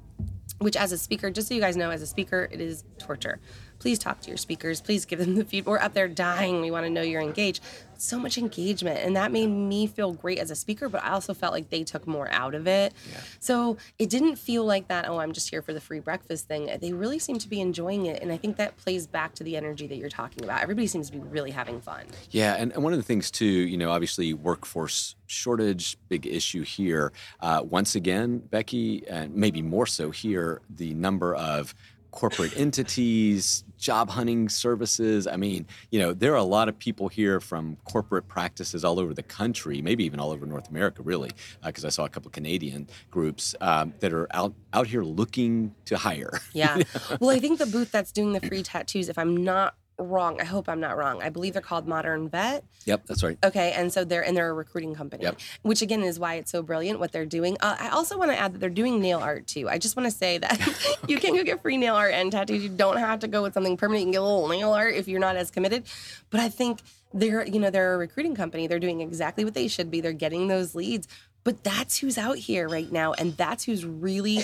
Which, 0.60 0.76
as 0.76 0.92
a 0.92 0.98
speaker, 0.98 1.30
just 1.30 1.48
so 1.48 1.54
you 1.54 1.60
guys 1.60 1.74
know, 1.74 1.90
as 1.90 2.02
a 2.02 2.06
speaker, 2.06 2.46
it 2.52 2.60
is 2.60 2.84
torture. 2.98 3.40
Please 3.78 3.98
talk 3.98 4.20
to 4.20 4.28
your 4.28 4.36
speakers. 4.36 4.82
Please 4.82 5.06
give 5.06 5.18
them 5.18 5.34
the 5.36 5.44
feedback. 5.44 5.70
We're 5.70 5.78
up 5.78 5.94
there 5.94 6.06
dying. 6.06 6.60
We 6.60 6.70
want 6.70 6.84
to 6.84 6.90
know 6.90 7.00
you're 7.00 7.22
engaged. 7.22 7.62
So 8.00 8.18
much 8.18 8.38
engagement, 8.38 8.98
and 9.00 9.14
that 9.16 9.30
made 9.30 9.48
me 9.48 9.86
feel 9.86 10.12
great 10.12 10.38
as 10.38 10.50
a 10.50 10.56
speaker. 10.56 10.88
But 10.88 11.04
I 11.04 11.10
also 11.10 11.34
felt 11.34 11.52
like 11.52 11.70
they 11.70 11.84
took 11.84 12.06
more 12.06 12.28
out 12.30 12.54
of 12.54 12.66
it. 12.66 12.94
So 13.40 13.76
it 13.98 14.08
didn't 14.08 14.36
feel 14.36 14.64
like 14.64 14.88
that. 14.88 15.08
Oh, 15.08 15.18
I'm 15.18 15.32
just 15.32 15.50
here 15.50 15.62
for 15.62 15.72
the 15.72 15.80
free 15.80 16.00
breakfast 16.00 16.48
thing. 16.48 16.70
They 16.80 16.92
really 16.92 17.18
seem 17.18 17.38
to 17.38 17.48
be 17.48 17.60
enjoying 17.60 18.06
it, 18.06 18.22
and 18.22 18.32
I 18.32 18.36
think 18.36 18.56
that 18.56 18.76
plays 18.78 19.06
back 19.06 19.34
to 19.34 19.44
the 19.44 19.56
energy 19.56 19.86
that 19.86 19.96
you're 19.96 20.08
talking 20.08 20.44
about. 20.44 20.62
Everybody 20.62 20.86
seems 20.86 21.10
to 21.10 21.18
be 21.18 21.22
really 21.22 21.50
having 21.50 21.80
fun. 21.80 22.06
Yeah, 22.30 22.54
and, 22.54 22.72
and 22.72 22.82
one 22.82 22.92
of 22.92 22.98
the 22.98 23.04
things 23.04 23.30
too, 23.30 23.44
you 23.44 23.76
know, 23.76 23.90
obviously 23.90 24.32
workforce 24.32 25.14
shortage, 25.26 25.96
big 26.08 26.26
issue 26.26 26.62
here. 26.62 27.12
Uh, 27.40 27.62
once 27.64 27.94
again, 27.94 28.38
Becky, 28.38 29.06
and 29.08 29.34
maybe 29.34 29.62
more 29.62 29.86
so 29.86 30.10
here, 30.10 30.62
the 30.68 30.94
number 30.94 31.34
of 31.34 31.74
corporate 32.10 32.56
entities, 32.56 33.64
job 33.78 34.10
hunting 34.10 34.48
services. 34.48 35.26
I 35.26 35.36
mean, 35.36 35.66
you 35.90 35.98
know, 35.98 36.12
there 36.12 36.32
are 36.32 36.36
a 36.36 36.42
lot 36.42 36.68
of 36.68 36.78
people 36.78 37.08
here 37.08 37.40
from 37.40 37.76
corporate 37.84 38.28
practices 38.28 38.84
all 38.84 39.00
over 39.00 39.14
the 39.14 39.22
country, 39.22 39.80
maybe 39.82 40.04
even 40.04 40.20
all 40.20 40.30
over 40.30 40.46
North 40.46 40.68
America, 40.68 41.02
really, 41.02 41.30
because 41.64 41.84
I 41.84 41.88
saw 41.88 42.04
a 42.04 42.08
couple 42.08 42.30
Canadian 42.30 42.88
groups 43.10 43.54
um, 43.60 43.94
that 44.00 44.12
are 44.12 44.28
out 44.32 44.54
out 44.72 44.86
here 44.86 45.02
looking 45.02 45.74
to 45.86 45.96
hire. 45.96 46.40
Yeah. 46.52 46.82
well, 47.20 47.30
I 47.30 47.38
think 47.38 47.58
the 47.58 47.66
booth 47.66 47.90
that's 47.90 48.12
doing 48.12 48.32
the 48.32 48.40
free 48.40 48.62
tattoos, 48.62 49.08
if 49.08 49.18
I'm 49.18 49.42
not 49.42 49.74
wrong, 50.00 50.40
I 50.40 50.44
hope 50.44 50.68
I'm 50.68 50.80
not 50.80 50.96
wrong. 50.96 51.22
I 51.22 51.28
believe 51.28 51.52
they're 51.52 51.62
called 51.62 51.86
Modern 51.86 52.28
Vet. 52.28 52.64
yep, 52.86 53.06
that's 53.06 53.22
right. 53.22 53.38
Okay, 53.44 53.72
and 53.72 53.92
so 53.92 54.04
they're 54.04 54.24
and 54.24 54.36
they're 54.36 54.50
a 54.50 54.54
recruiting 54.54 54.94
company, 54.94 55.24
Yep. 55.24 55.38
which 55.62 55.82
again 55.82 56.02
is 56.02 56.18
why 56.18 56.34
it's 56.34 56.50
so 56.50 56.62
brilliant 56.62 56.98
what 56.98 57.12
they're 57.12 57.26
doing. 57.26 57.56
Uh, 57.60 57.76
I 57.78 57.88
also 57.90 58.18
want 58.18 58.30
to 58.30 58.38
add 58.38 58.54
that 58.54 58.58
they're 58.58 58.70
doing 58.70 59.00
nail 59.00 59.18
art 59.20 59.46
too. 59.46 59.68
I 59.68 59.78
just 59.78 59.96
want 59.96 60.10
to 60.10 60.16
say 60.16 60.38
that 60.38 60.58
you 61.08 61.18
can 61.18 61.34
go 61.36 61.44
get 61.44 61.62
free 61.62 61.76
nail 61.76 61.94
art 61.94 62.12
and 62.14 62.32
tattoos. 62.32 62.62
You 62.62 62.68
don't 62.70 62.96
have 62.98 63.20
to 63.20 63.28
go 63.28 63.42
with 63.42 63.54
something 63.54 63.76
permanent. 63.76 64.00
You 64.00 64.06
can 64.06 64.12
get 64.12 64.20
a 64.20 64.24
little 64.24 64.48
nail 64.48 64.72
art 64.72 64.94
if 64.94 65.06
you're 65.08 65.20
not 65.20 65.36
as 65.36 65.50
committed. 65.50 65.84
But 66.30 66.40
I 66.40 66.48
think 66.48 66.80
they're 67.12 67.46
you 67.46 67.58
know 67.60 67.70
they're 67.70 67.94
a 67.94 67.98
recruiting 67.98 68.34
company. 68.34 68.66
They're 68.66 68.78
doing 68.78 69.00
exactly 69.00 69.44
what 69.44 69.54
they 69.54 69.68
should 69.68 69.90
be. 69.90 70.00
They're 70.00 70.12
getting 70.12 70.48
those 70.48 70.74
leads. 70.74 71.06
But 71.42 71.64
that's 71.64 71.96
who's 71.96 72.18
out 72.18 72.36
here 72.36 72.68
right 72.68 72.92
now, 72.92 73.14
and 73.14 73.34
that's 73.34 73.64
who's 73.64 73.82
really 73.86 74.40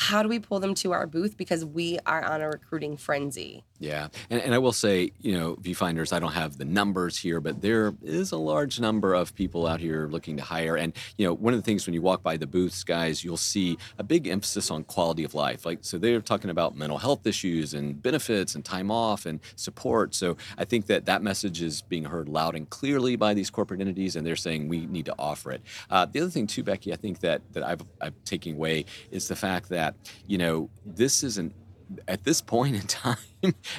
how 0.00 0.22
do 0.22 0.28
we 0.28 0.38
pull 0.38 0.60
them 0.60 0.76
to 0.76 0.92
our 0.92 1.08
booth 1.08 1.36
because 1.36 1.64
we 1.64 1.98
are 2.06 2.22
on 2.22 2.40
a 2.40 2.48
recruiting 2.48 2.96
frenzy 2.96 3.64
yeah, 3.80 4.08
and, 4.28 4.40
and 4.40 4.54
I 4.54 4.58
will 4.58 4.72
say, 4.72 5.12
you 5.20 5.38
know, 5.38 5.54
viewfinders, 5.54 6.12
I 6.12 6.18
don't 6.18 6.32
have 6.32 6.58
the 6.58 6.64
numbers 6.64 7.16
here, 7.16 7.40
but 7.40 7.62
there 7.62 7.94
is 8.02 8.32
a 8.32 8.36
large 8.36 8.80
number 8.80 9.14
of 9.14 9.34
people 9.36 9.68
out 9.68 9.78
here 9.78 10.08
looking 10.10 10.36
to 10.36 10.42
hire. 10.42 10.76
And, 10.76 10.92
you 11.16 11.26
know, 11.26 11.32
one 11.32 11.54
of 11.54 11.60
the 11.60 11.64
things 11.64 11.86
when 11.86 11.94
you 11.94 12.02
walk 12.02 12.22
by 12.22 12.36
the 12.36 12.46
booths, 12.46 12.82
guys, 12.82 13.22
you'll 13.22 13.36
see 13.36 13.78
a 13.96 14.02
big 14.02 14.26
emphasis 14.26 14.72
on 14.72 14.82
quality 14.82 15.22
of 15.22 15.34
life. 15.34 15.64
Like, 15.64 15.78
so 15.82 15.96
they're 15.96 16.20
talking 16.20 16.50
about 16.50 16.76
mental 16.76 16.98
health 16.98 17.24
issues 17.24 17.72
and 17.72 18.02
benefits 18.02 18.56
and 18.56 18.64
time 18.64 18.90
off 18.90 19.26
and 19.26 19.38
support. 19.54 20.12
So 20.14 20.36
I 20.56 20.64
think 20.64 20.86
that 20.86 21.06
that 21.06 21.22
message 21.22 21.62
is 21.62 21.82
being 21.82 22.04
heard 22.04 22.28
loud 22.28 22.56
and 22.56 22.68
clearly 22.68 23.14
by 23.14 23.32
these 23.32 23.48
corporate 23.48 23.80
entities, 23.80 24.16
and 24.16 24.26
they're 24.26 24.34
saying 24.34 24.68
we 24.68 24.86
need 24.86 25.06
to 25.06 25.14
offer 25.20 25.52
it. 25.52 25.62
Uh, 25.88 26.04
the 26.04 26.20
other 26.20 26.30
thing, 26.30 26.48
too, 26.48 26.64
Becky, 26.64 26.92
I 26.92 26.96
think 26.96 27.20
that, 27.20 27.42
that 27.52 27.62
I've, 27.62 27.84
I'm 28.00 28.14
taking 28.24 28.56
away 28.56 28.86
is 29.12 29.28
the 29.28 29.36
fact 29.36 29.68
that, 29.68 29.87
you 30.26 30.38
know, 30.38 30.70
this 30.84 31.22
isn't 31.22 31.54
at 32.06 32.24
this 32.24 32.40
point 32.40 32.76
in 32.76 32.82
time, 32.86 33.16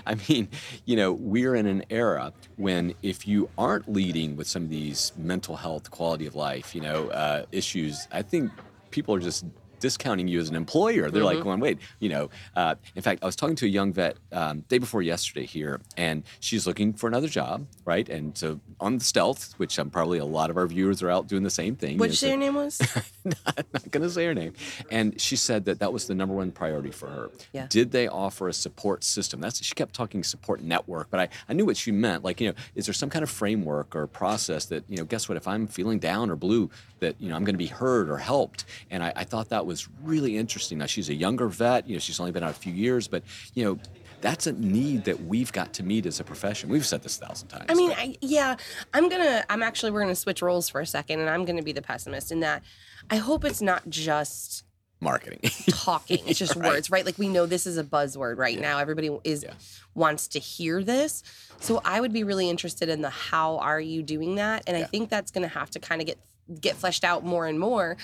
I 0.05 0.15
mean, 0.27 0.49
you 0.85 0.95
know, 0.95 1.11
we're 1.11 1.55
in 1.55 1.65
an 1.65 1.83
era 1.89 2.33
when 2.57 2.93
if 3.01 3.27
you 3.27 3.49
aren't 3.57 3.91
leading 3.91 4.35
with 4.35 4.47
some 4.47 4.63
of 4.63 4.69
these 4.69 5.11
mental 5.17 5.55
health, 5.55 5.91
quality 5.91 6.25
of 6.25 6.35
life, 6.35 6.73
you 6.73 6.81
know, 6.81 7.09
uh, 7.09 7.45
issues, 7.51 8.07
I 8.11 8.21
think 8.21 8.51
people 8.91 9.13
are 9.15 9.19
just 9.19 9.45
discounting 9.79 10.27
you 10.27 10.39
as 10.39 10.49
an 10.49 10.55
employer. 10.55 11.09
They're 11.09 11.23
mm-hmm. 11.23 11.35
like 11.37 11.43
going, 11.43 11.59
wait, 11.59 11.79
you 11.99 12.09
know. 12.09 12.29
Uh, 12.55 12.75
in 12.95 13.01
fact, 13.01 13.23
I 13.23 13.25
was 13.25 13.35
talking 13.35 13.55
to 13.57 13.65
a 13.65 13.69
young 13.69 13.93
vet 13.93 14.17
um, 14.31 14.61
day 14.61 14.77
before 14.77 15.01
yesterday 15.01 15.45
here, 15.45 15.81
and 15.97 16.23
she's 16.39 16.67
looking 16.67 16.93
for 16.93 17.07
another 17.07 17.27
job, 17.27 17.65
right? 17.85 18.07
And 18.07 18.37
so 18.37 18.59
on 18.79 18.97
the 18.97 19.03
stealth, 19.03 19.53
which 19.57 19.77
I'm 19.77 19.89
probably 19.89 20.19
a 20.19 20.25
lot 20.25 20.49
of 20.49 20.57
our 20.57 20.67
viewers 20.67 21.01
are 21.01 21.09
out 21.09 21.27
doing 21.27 21.43
the 21.43 21.49
same 21.49 21.75
thing. 21.75 21.97
What 21.97 22.21
you 22.21 22.27
know, 22.27 22.33
so, 22.33 22.35
name 22.35 22.55
was? 22.55 22.79
not, 23.25 23.65
not 23.73 23.91
going 23.91 24.03
to 24.03 24.09
say 24.09 24.25
her 24.25 24.33
name. 24.33 24.53
And 24.89 25.19
she 25.19 25.35
said 25.35 25.65
that 25.65 25.79
that 25.79 25.91
was 25.91 26.07
the 26.07 26.15
number 26.15 26.35
one 26.35 26.51
priority 26.51 26.91
for 26.91 27.07
her. 27.07 27.31
Yeah. 27.53 27.67
Did 27.69 27.91
they 27.91 28.07
offer 28.07 28.47
a 28.47 28.53
support 28.53 29.03
system? 29.03 29.41
That's 29.41 29.63
she 29.63 29.75
kept 29.75 29.93
talking 29.93 30.23
support 30.23 30.61
network, 30.61 31.09
but 31.09 31.19
I, 31.19 31.29
I 31.47 31.53
knew 31.53 31.65
what 31.65 31.77
she 31.77 31.91
meant. 31.91 32.23
Like, 32.23 32.41
you 32.41 32.49
know, 32.49 32.55
is 32.75 32.85
there 32.85 32.93
some 32.93 33.09
kind 33.09 33.23
of 33.23 33.29
framework 33.29 33.95
or 33.95 34.07
process 34.07 34.65
that, 34.65 34.83
you 34.89 34.97
know, 34.97 35.05
guess 35.05 35.27
what? 35.27 35.37
If 35.37 35.47
I'm 35.47 35.67
feeling 35.67 35.99
down 35.99 36.29
or 36.29 36.35
blue, 36.35 36.69
that, 36.99 37.15
you 37.19 37.29
know, 37.29 37.35
I'm 37.35 37.43
going 37.43 37.55
to 37.55 37.59
be 37.59 37.67
heard 37.67 38.09
or 38.09 38.17
helped. 38.17 38.65
And 38.89 39.03
I, 39.03 39.13
I 39.15 39.23
thought 39.23 39.49
that 39.49 39.65
was 39.69 39.87
really 40.03 40.35
interesting. 40.35 40.79
Now, 40.79 40.87
she's 40.87 41.09
a 41.09 41.13
younger 41.13 41.47
vet. 41.47 41.87
You 41.87 41.95
know, 41.95 41.99
she's 41.99 42.19
only 42.19 42.31
been 42.31 42.43
out 42.43 42.49
a 42.49 42.53
few 42.53 42.73
years, 42.73 43.07
but, 43.07 43.23
you 43.53 43.63
know, 43.63 43.79
that's 44.19 44.47
a 44.47 44.51
need 44.53 45.05
that 45.05 45.21
we've 45.25 45.51
got 45.53 45.73
to 45.73 45.83
meet 45.83 46.05
as 46.07 46.19
a 46.19 46.23
profession. 46.23 46.69
We've 46.69 46.85
said 46.85 47.03
this 47.03 47.21
a 47.21 47.25
thousand 47.25 47.47
times. 47.49 47.65
I 47.69 47.75
mean, 47.75 47.91
I, 47.91 48.17
yeah, 48.19 48.57
I'm 48.93 49.07
gonna. 49.07 49.45
I'm 49.49 49.63
actually 49.63 49.91
we're 49.91 50.01
gonna 50.01 50.15
switch 50.15 50.41
roles 50.41 50.67
for 50.67 50.81
a 50.81 50.85
second, 50.85 51.21
and 51.21 51.29
I'm 51.29 51.45
gonna 51.45 51.63
be 51.63 51.71
the 51.71 51.81
pessimist 51.81 52.29
in 52.31 52.41
that. 52.41 52.61
I 53.09 53.15
hope 53.15 53.45
it's 53.45 53.61
not 53.61 53.89
just 53.89 54.65
marketing 55.01 55.39
talking 55.69 56.19
it's 56.27 56.37
just 56.37 56.57
right. 56.57 56.73
words 56.73 56.91
right 56.91 57.05
like 57.05 57.17
we 57.17 57.29
know 57.29 57.45
this 57.45 57.65
is 57.65 57.77
a 57.77 57.83
buzzword 57.85 58.37
right 58.37 58.55
yeah. 58.55 58.61
now 58.61 58.79
everybody 58.79 59.09
is 59.23 59.43
yeah. 59.43 59.53
wants 59.95 60.27
to 60.27 60.39
hear 60.39 60.83
this 60.83 61.23
so 61.61 61.81
i 61.85 62.01
would 62.01 62.11
be 62.11 62.25
really 62.25 62.49
interested 62.49 62.89
in 62.89 63.01
the 63.01 63.09
how 63.09 63.57
are 63.59 63.79
you 63.79 64.03
doing 64.03 64.35
that 64.35 64.61
and 64.67 64.77
yeah. 64.77 64.83
i 64.83 64.87
think 64.87 65.09
that's 65.09 65.31
going 65.31 65.41
to 65.41 65.47
have 65.47 65.69
to 65.69 65.79
kind 65.79 66.01
of 66.01 66.07
get 66.07 66.19
get 66.59 66.75
fleshed 66.75 67.05
out 67.05 67.23
more 67.23 67.45
and 67.45 67.57
more 67.57 67.95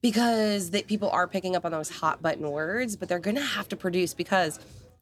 because 0.00 0.70
that 0.70 0.86
people 0.86 1.10
are 1.10 1.26
picking 1.26 1.56
up 1.56 1.64
on 1.64 1.72
those 1.72 1.88
hot 1.88 2.22
button 2.22 2.50
words 2.50 2.96
but 2.96 3.08
they're 3.08 3.18
going 3.18 3.36
to 3.36 3.42
have 3.42 3.68
to 3.68 3.76
produce 3.76 4.14
because 4.14 4.58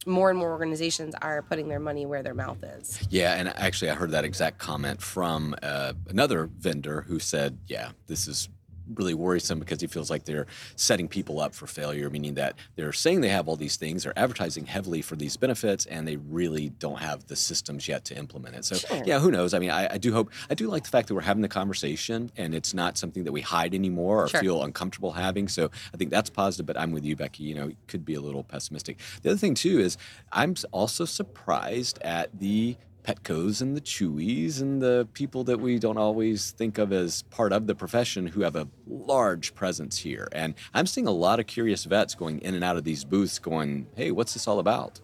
more 0.07 0.31
and 0.31 0.39
more 0.39 0.51
organizations 0.51 1.15
are 1.21 1.43
putting 1.43 1.69
their 1.69 1.81
money 1.81 2.07
where 2.07 2.23
their 2.23 2.35
mouth 2.35 2.63
is. 2.63 3.05
Yeah, 3.11 3.35
and 3.35 3.49
actually, 3.49 3.91
I 3.91 3.95
heard 3.95 4.13
that 4.13 4.25
exact 4.25 4.59
comment 4.59 5.03
from 5.03 5.55
uh, 5.63 5.95
another 6.09 6.49
vendor 6.59 7.03
who 7.03 7.19
said, 7.19 7.59
"Yeah, 7.67 7.91
this 8.07 8.29
is 8.29 8.49
really 8.95 9.15
worrisome 9.15 9.59
because 9.59 9.81
he 9.81 9.87
feels 9.87 10.11
like 10.11 10.25
they're 10.25 10.47
setting 10.77 11.09
people 11.09 11.41
up 11.41 11.55
for 11.55 11.67
failure, 11.67 12.11
meaning 12.11 12.35
that 12.35 12.55
they're 12.77 12.93
saying 12.93 13.21
they 13.21 13.29
have 13.29 13.49
all 13.49 13.57
these 13.57 13.77
things, 13.77 14.05
they're 14.05 14.19
advertising 14.19 14.67
heavily 14.67 15.03
for 15.03 15.17
these 15.17 15.37
benefits, 15.37 15.87
and 15.87 16.07
they 16.07 16.17
really 16.17 16.71
don't 16.71 17.01
have 17.01 17.27
the 17.27 17.37
systems 17.37 17.89
yet 17.89 18.05
to 18.05 18.17
implement 18.17 18.57
it. 18.57 18.65
So, 18.65 18.77
sure. 18.77 19.03
yeah, 19.05 19.19
who 19.19 19.31
knows? 19.31 19.55
I 19.55 19.59
mean, 19.59 19.71
I, 19.71 19.95
I, 19.95 19.99
do 19.99 20.13
hope, 20.13 20.31
I 20.51 20.55
do 20.55 20.69
like 20.69 20.85
the 20.85 20.91
fact 20.91 21.09
that 21.09 21.15
we're 21.15 21.21
having 21.23 21.43
the 21.43 21.49
conversation 21.49 22.31
and 22.37 22.55
it's 22.55 22.75
not 22.75 22.99
something 22.99 23.25
that 23.25 23.33
we 23.33 23.41
hide 23.41 23.75
anymore 23.75 24.25
or 24.25 24.29
sure. 24.29 24.41
feel 24.41 24.63
uncomfortable 24.63 25.13
having. 25.13 25.49
So, 25.49 25.71
I 25.93 25.97
think 25.97 26.11
that's 26.11 26.31
positive, 26.31 26.67
but 26.67 26.79
I'm 26.79 26.93
with 26.93 27.05
you, 27.05 27.17
Becky. 27.17 27.45
You 27.45 27.55
know, 27.55 27.67
you 27.69 27.77
could 27.87 28.05
be 28.05 28.15
a 28.15 28.21
little 28.21 28.45
pessimistic. 28.45 28.99
The 29.23 29.31
other 29.31 29.39
thing, 29.39 29.55
too, 29.55 29.79
is 29.79 29.97
I'm 30.33 30.55
also 30.73 31.05
surprised 31.05 31.99
at 32.03 32.39
the 32.39 32.77
Petcos 33.07 33.63
and 33.63 33.77
the 33.77 33.81
Chewies 33.81 34.61
and 34.61 34.83
the 34.83 35.07
people 35.13 35.45
that 35.45 35.61
we 35.61 35.79
don't 35.79 35.97
always 35.97 36.51
think 36.51 36.77
of 36.77 36.93
as 36.93 37.23
part 37.23 37.53
of 37.53 37.69
the 37.69 37.75
profession 37.75 38.27
who 38.27 38.41
have 38.41 38.57
a 38.57 38.67
large 38.87 39.55
presence 39.55 39.99
here. 39.99 40.29
And 40.33 40.55
I'm 40.75 40.87
seeing 40.87 41.07
a 41.07 41.13
lot 41.13 41.39
of 41.39 41.47
curious 41.47 41.85
vets 41.85 42.17
going 42.17 42.41
in 42.41 42.57
and 42.57 42.65
out 42.65 42.77
of 42.77 42.83
these 42.83 43.05
booths 43.05 43.39
going, 43.39 43.87
hey, 43.95 44.11
what's 44.11 44.35
this 44.35 44.49
all 44.49 44.59
about? 44.59 45.01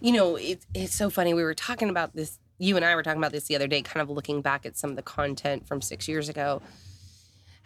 You 0.00 0.12
know, 0.12 0.36
it, 0.36 0.64
it's 0.74 0.94
so 0.94 1.10
funny. 1.10 1.34
We 1.34 1.42
were 1.42 1.54
talking 1.54 1.90
about 1.90 2.14
this, 2.14 2.38
you 2.58 2.76
and 2.76 2.84
I 2.84 2.94
were 2.94 3.02
talking 3.02 3.20
about 3.20 3.32
this 3.32 3.48
the 3.48 3.56
other 3.56 3.66
day, 3.66 3.82
kind 3.82 4.00
of 4.00 4.08
looking 4.08 4.42
back 4.42 4.64
at 4.64 4.76
some 4.76 4.90
of 4.90 4.96
the 4.96 5.02
content 5.02 5.66
from 5.66 5.82
six 5.82 6.06
years 6.06 6.28
ago 6.28 6.62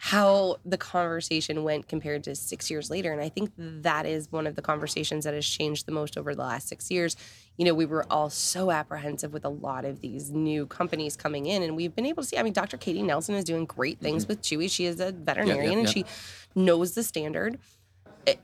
how 0.05 0.57
the 0.63 0.77
conversation 0.77 1.63
went 1.63 1.87
compared 1.87 2.23
to 2.23 2.35
six 2.35 2.69
years 2.69 2.91
later. 2.91 3.11
And 3.11 3.19
I 3.19 3.27
think 3.27 3.49
that 3.57 4.05
is 4.05 4.31
one 4.31 4.45
of 4.45 4.55
the 4.55 4.61
conversations 4.61 5.25
that 5.25 5.33
has 5.33 5.47
changed 5.47 5.87
the 5.87 5.91
most 5.91 6.15
over 6.15 6.35
the 6.35 6.43
last 6.43 6.67
six 6.67 6.91
years. 6.91 7.17
You 7.57 7.65
know, 7.65 7.73
we 7.73 7.87
were 7.87 8.05
all 8.11 8.29
so 8.29 8.69
apprehensive 8.69 9.33
with 9.33 9.45
a 9.45 9.49
lot 9.49 9.83
of 9.83 10.01
these 10.01 10.29
new 10.29 10.67
companies 10.67 11.17
coming 11.17 11.47
in, 11.47 11.63
and 11.63 11.75
we've 11.75 11.95
been 11.95 12.05
able 12.05 12.21
to 12.21 12.29
see. 12.29 12.37
I 12.37 12.43
mean, 12.43 12.53
Dr. 12.53 12.77
Katie 12.77 13.01
Nelson 13.01 13.33
is 13.33 13.43
doing 13.43 13.65
great 13.65 13.99
things 13.99 14.25
mm-hmm. 14.25 14.33
with 14.33 14.43
Chewy. 14.43 14.69
She 14.69 14.85
is 14.85 14.99
a 14.99 15.11
veterinarian 15.11 15.63
yeah, 15.63 15.71
yeah, 15.71 15.79
and 15.79 15.89
she 15.89 16.05
knows 16.53 16.93
the 16.93 17.01
standard. 17.01 17.57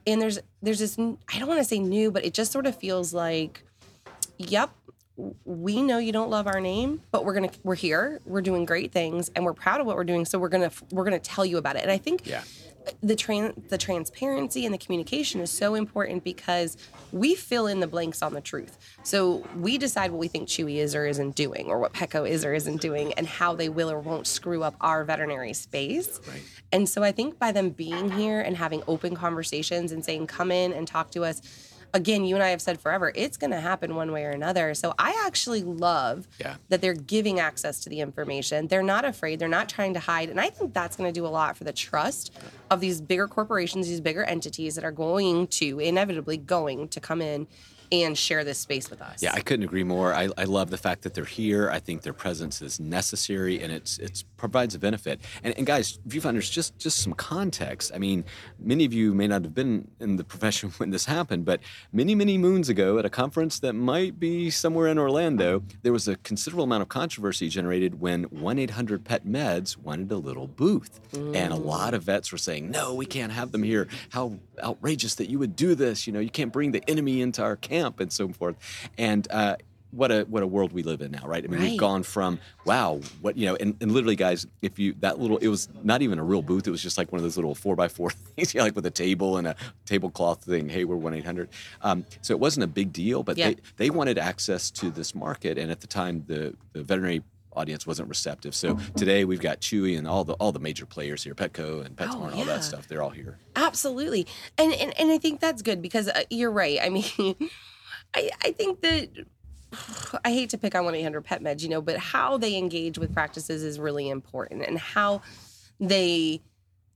And 0.04 0.20
there's 0.20 0.40
there's 0.62 0.80
this 0.80 0.98
I 0.98 1.38
don't 1.38 1.46
want 1.46 1.60
to 1.60 1.64
say 1.64 1.78
new, 1.78 2.10
but 2.10 2.24
it 2.24 2.34
just 2.34 2.50
sort 2.50 2.66
of 2.66 2.74
feels 2.74 3.14
like, 3.14 3.62
yep, 4.36 4.70
we 5.16 5.82
know 5.82 5.98
you 5.98 6.12
don't 6.12 6.30
love 6.30 6.46
our 6.46 6.60
name, 6.60 7.02
but 7.10 7.24
we're 7.24 7.34
gonna 7.34 7.50
we're 7.62 7.74
here. 7.74 8.20
We're 8.24 8.40
doing 8.40 8.64
great 8.64 8.92
things, 8.92 9.30
and 9.34 9.44
we're 9.44 9.52
proud 9.52 9.80
of 9.80 9.86
what 9.86 9.96
we're 9.96 10.04
doing. 10.04 10.24
So 10.24 10.38
we're 10.38 10.48
gonna 10.48 10.70
we're 10.90 11.04
gonna 11.04 11.18
tell 11.18 11.44
you 11.44 11.58
about 11.58 11.76
it. 11.76 11.82
And 11.82 11.90
I 11.90 11.98
think 11.98 12.26
yeah. 12.26 12.42
the 13.02 13.14
trans 13.14 13.54
the 13.68 13.76
transparency 13.76 14.64
and 14.64 14.72
the 14.72 14.78
communication 14.78 15.40
is 15.40 15.50
so 15.50 15.74
important 15.74 16.24
because 16.24 16.78
we 17.12 17.34
fill 17.34 17.66
in 17.66 17.80
the 17.80 17.86
blanks 17.86 18.22
on 18.22 18.32
the 18.32 18.40
truth. 18.40 18.78
So 19.02 19.46
we 19.58 19.76
decide 19.76 20.12
what 20.12 20.18
we 20.18 20.28
think 20.28 20.48
Chewy 20.48 20.76
is 20.76 20.94
or 20.94 21.04
isn't 21.04 21.36
doing, 21.36 21.66
or 21.66 21.78
what 21.78 21.92
Petco 21.92 22.28
is 22.28 22.44
or 22.44 22.54
isn't 22.54 22.80
doing, 22.80 23.12
and 23.14 23.26
how 23.26 23.54
they 23.54 23.68
will 23.68 23.90
or 23.90 24.00
won't 24.00 24.26
screw 24.26 24.62
up 24.62 24.76
our 24.80 25.04
veterinary 25.04 25.52
space. 25.52 26.20
Right. 26.26 26.42
And 26.72 26.88
so 26.88 27.02
I 27.02 27.12
think 27.12 27.38
by 27.38 27.52
them 27.52 27.68
being 27.68 28.10
here 28.12 28.40
and 28.40 28.56
having 28.56 28.82
open 28.88 29.14
conversations 29.14 29.92
and 29.92 30.02
saying, 30.02 30.26
"Come 30.26 30.50
in 30.50 30.72
and 30.72 30.88
talk 30.88 31.10
to 31.10 31.24
us." 31.24 31.68
Again, 31.94 32.24
you 32.24 32.34
and 32.34 32.42
I 32.42 32.48
have 32.48 32.62
said 32.62 32.80
forever, 32.80 33.12
it's 33.14 33.36
going 33.36 33.50
to 33.50 33.60
happen 33.60 33.94
one 33.94 34.12
way 34.12 34.24
or 34.24 34.30
another. 34.30 34.74
So 34.74 34.94
I 34.98 35.22
actually 35.26 35.62
love 35.62 36.26
yeah. 36.38 36.56
that 36.68 36.80
they're 36.80 36.94
giving 36.94 37.38
access 37.38 37.80
to 37.80 37.90
the 37.90 38.00
information. 38.00 38.68
They're 38.68 38.82
not 38.82 39.04
afraid, 39.04 39.38
they're 39.38 39.48
not 39.48 39.68
trying 39.68 39.94
to 39.94 40.00
hide. 40.00 40.28
And 40.28 40.40
I 40.40 40.50
think 40.50 40.72
that's 40.72 40.96
going 40.96 41.12
to 41.12 41.18
do 41.18 41.26
a 41.26 41.28
lot 41.28 41.56
for 41.56 41.64
the 41.64 41.72
trust 41.72 42.32
of 42.70 42.80
these 42.80 43.00
bigger 43.00 43.28
corporations, 43.28 43.88
these 43.88 44.00
bigger 44.00 44.24
entities 44.24 44.74
that 44.76 44.84
are 44.84 44.92
going 44.92 45.46
to 45.48 45.78
inevitably 45.78 46.36
going 46.36 46.88
to 46.88 47.00
come 47.00 47.20
in 47.20 47.46
and 47.92 48.16
share 48.16 48.42
this 48.42 48.58
space 48.58 48.88
with 48.88 49.02
us. 49.02 49.22
Yeah, 49.22 49.32
I 49.34 49.40
couldn't 49.40 49.64
agree 49.64 49.84
more. 49.84 50.14
I, 50.14 50.28
I 50.38 50.44
love 50.44 50.70
the 50.70 50.78
fact 50.78 51.02
that 51.02 51.12
they're 51.12 51.24
here. 51.24 51.70
I 51.70 51.78
think 51.78 52.02
their 52.02 52.14
presence 52.14 52.62
is 52.62 52.80
necessary 52.80 53.62
and 53.62 53.70
it's 53.70 53.98
it's 53.98 54.22
provides 54.22 54.74
a 54.74 54.78
benefit. 54.78 55.20
And, 55.44 55.56
and 55.58 55.66
guys, 55.66 55.98
viewfinders, 56.08 56.50
just 56.50 56.78
just 56.78 56.98
some 56.98 57.12
context. 57.12 57.92
I 57.94 57.98
mean, 57.98 58.24
many 58.58 58.86
of 58.86 58.94
you 58.94 59.12
may 59.12 59.26
not 59.26 59.42
have 59.42 59.54
been 59.54 59.88
in 60.00 60.16
the 60.16 60.24
profession 60.32 60.70
when 60.78 60.90
this 60.90 61.04
happened, 61.04 61.44
but 61.44 61.60
many 61.92 62.14
many 62.14 62.38
moons 62.38 62.70
ago, 62.70 62.98
at 62.98 63.04
a 63.04 63.10
conference 63.10 63.60
that 63.60 63.74
might 63.74 64.18
be 64.18 64.48
somewhere 64.50 64.88
in 64.88 64.98
Orlando, 64.98 65.62
there 65.82 65.92
was 65.92 66.08
a 66.08 66.16
considerable 66.16 66.64
amount 66.64 66.82
of 66.82 66.88
controversy 66.88 67.48
generated 67.50 68.00
when 68.00 68.24
1 68.24 68.58
800 68.58 69.04
Pet 69.04 69.26
Meds 69.26 69.76
wanted 69.76 70.10
a 70.10 70.16
little 70.16 70.46
booth, 70.46 71.00
mm. 71.12 71.36
and 71.36 71.52
a 71.52 71.56
lot 71.56 71.92
of 71.92 72.04
vets 72.04 72.32
were 72.32 72.38
saying, 72.38 72.70
"No, 72.70 72.94
we 72.94 73.04
can't 73.04 73.32
have 73.32 73.52
them 73.52 73.62
here. 73.62 73.86
How 74.10 74.38
outrageous 74.62 75.14
that 75.16 75.28
you 75.28 75.38
would 75.38 75.54
do 75.54 75.74
this! 75.74 76.06
You 76.06 76.14
know, 76.14 76.20
you 76.20 76.30
can't 76.30 76.52
bring 76.52 76.72
the 76.72 76.82
enemy 76.88 77.20
into 77.20 77.42
our 77.42 77.56
camp." 77.56 77.81
Camp 77.82 78.00
and 78.00 78.12
so 78.12 78.28
forth. 78.28 78.56
And 78.98 79.26
uh, 79.30 79.56
what 79.92 80.10
a 80.10 80.22
what 80.22 80.42
a 80.42 80.46
world 80.46 80.72
we 80.72 80.82
live 80.82 81.02
in 81.02 81.12
now, 81.12 81.26
right? 81.26 81.44
I 81.44 81.46
mean, 81.48 81.60
right. 81.60 81.70
we've 81.70 81.78
gone 81.78 82.02
from 82.02 82.40
wow, 82.64 83.00
what 83.20 83.36
you 83.36 83.46
know, 83.46 83.56
and, 83.56 83.76
and 83.80 83.92
literally, 83.92 84.16
guys, 84.16 84.46
if 84.62 84.78
you 84.78 84.94
that 85.00 85.18
little, 85.18 85.36
it 85.38 85.48
was 85.48 85.68
not 85.82 86.00
even 86.00 86.18
a 86.18 86.24
real 86.24 86.42
booth; 86.42 86.66
it 86.66 86.70
was 86.70 86.82
just 86.82 86.96
like 86.96 87.12
one 87.12 87.18
of 87.18 87.22
those 87.22 87.36
little 87.36 87.54
four 87.54 87.76
by 87.76 87.88
four 87.88 88.10
things, 88.36 88.54
you 88.54 88.58
know, 88.58 88.64
like 88.64 88.74
with 88.74 88.86
a 88.86 88.90
table 88.90 89.36
and 89.36 89.46
a 89.46 89.54
tablecloth 89.84 90.44
thing. 90.44 90.68
Hey, 90.68 90.84
we're 90.84 90.96
one 90.96 91.14
eight 91.14 91.26
hundred. 91.26 91.50
Um, 91.82 92.06
so 92.22 92.32
it 92.32 92.40
wasn't 92.40 92.64
a 92.64 92.68
big 92.68 92.92
deal, 92.92 93.22
but 93.22 93.36
yeah. 93.36 93.48
they 93.48 93.56
they 93.76 93.90
wanted 93.90 94.16
access 94.16 94.70
to 94.72 94.90
this 94.90 95.14
market, 95.14 95.58
and 95.58 95.70
at 95.70 95.80
the 95.80 95.86
time, 95.86 96.24
the 96.26 96.54
the 96.72 96.82
veterinary 96.82 97.22
audience 97.54 97.86
wasn't 97.86 98.08
receptive. 98.08 98.54
So 98.54 98.78
today 98.96 99.26
we've 99.26 99.40
got 99.40 99.60
Chewy 99.60 99.98
and 99.98 100.08
all 100.08 100.24
the 100.24 100.32
all 100.34 100.52
the 100.52 100.58
major 100.58 100.86
players 100.86 101.22
here, 101.22 101.34
Petco 101.34 101.84
and 101.84 101.94
PetSmart, 101.94 102.14
oh, 102.14 102.28
yeah. 102.30 102.36
all 102.36 102.44
that 102.46 102.64
stuff. 102.64 102.88
They're 102.88 103.02
all 103.02 103.10
here. 103.10 103.36
Absolutely, 103.56 104.26
and 104.56 104.72
and, 104.72 104.98
and 104.98 105.10
I 105.10 105.18
think 105.18 105.40
that's 105.40 105.60
good 105.60 105.82
because 105.82 106.08
uh, 106.08 106.22
you're 106.30 106.50
right. 106.50 106.78
I 106.82 106.88
mean. 106.88 107.36
I, 108.14 108.30
I 108.42 108.52
think 108.52 108.80
that 108.82 109.08
I 110.24 110.30
hate 110.30 110.50
to 110.50 110.58
pick 110.58 110.74
on 110.74 110.84
1 110.84 110.94
800 110.94 111.22
Pet 111.22 111.42
Meds, 111.42 111.62
you 111.62 111.68
know, 111.68 111.80
but 111.80 111.98
how 111.98 112.36
they 112.36 112.56
engage 112.56 112.98
with 112.98 113.12
practices 113.12 113.62
is 113.62 113.78
really 113.78 114.08
important 114.08 114.62
and 114.62 114.78
how 114.78 115.22
they 115.80 116.40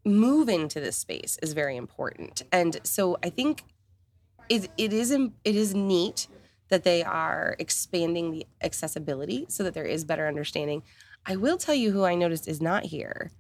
move 0.05 0.49
into 0.49 0.81
this 0.81 0.97
space 0.97 1.39
is 1.43 1.53
very 1.53 1.77
important. 1.77 2.43
And 2.53 2.79
so 2.85 3.19
I 3.23 3.31
think 3.31 3.65
it, 4.49 4.71
it 4.79 4.93
is 4.93 5.11
it 5.11 5.33
is 5.45 5.75
neat 5.75 6.29
that 6.69 6.85
they 6.85 7.03
are 7.03 7.57
expanding 7.59 8.31
the 8.33 8.47
accessibility 8.63 9.47
so 9.49 9.63
that 9.63 9.75
there 9.75 9.85
is 9.85 10.05
better 10.05 10.27
understanding. 10.27 10.83
I 11.25 11.37
will 11.37 11.57
tell 11.57 11.75
you 11.75 11.93
who 11.93 12.05
I 12.05 12.15
noticed 12.15 12.49
is 12.49 12.61
not 12.61 12.85
here, 12.85 13.33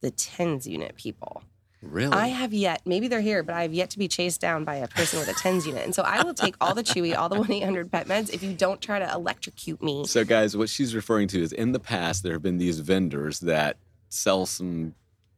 the 0.00 0.10
tens 0.10 0.66
unit 0.66 0.96
people. 0.96 1.42
Really? 1.82 2.12
I 2.12 2.28
have 2.28 2.52
yet, 2.52 2.80
maybe 2.86 3.08
they're 3.08 3.20
here, 3.20 3.42
but 3.42 3.56
I 3.56 3.62
have 3.62 3.74
yet 3.74 3.90
to 3.90 3.98
be 3.98 4.06
chased 4.06 4.40
down 4.40 4.64
by 4.64 4.76
a 4.76 4.86
person 4.86 5.18
with 5.18 5.28
a 5.28 5.34
TENS 5.34 5.66
unit. 5.66 5.84
And 5.84 5.94
so 5.94 6.02
I 6.02 6.22
will 6.22 6.32
take 6.32 6.54
all 6.60 6.74
the 6.74 6.84
Chewy, 6.84 7.16
all 7.16 7.28
the 7.28 7.36
1 7.36 7.50
800 7.50 7.90
pet 7.90 8.06
meds 8.06 8.32
if 8.32 8.42
you 8.42 8.54
don't 8.54 8.80
try 8.80 9.00
to 9.00 9.12
electrocute 9.12 9.82
me. 9.82 10.06
So, 10.06 10.24
guys, 10.24 10.56
what 10.56 10.68
she's 10.68 10.94
referring 10.94 11.26
to 11.28 11.42
is 11.42 11.52
in 11.52 11.72
the 11.72 11.80
past, 11.80 12.22
there 12.22 12.34
have 12.34 12.42
been 12.42 12.58
these 12.58 12.78
vendors 12.78 13.40
that 13.40 13.78
sell 14.10 14.46
some 14.46 14.94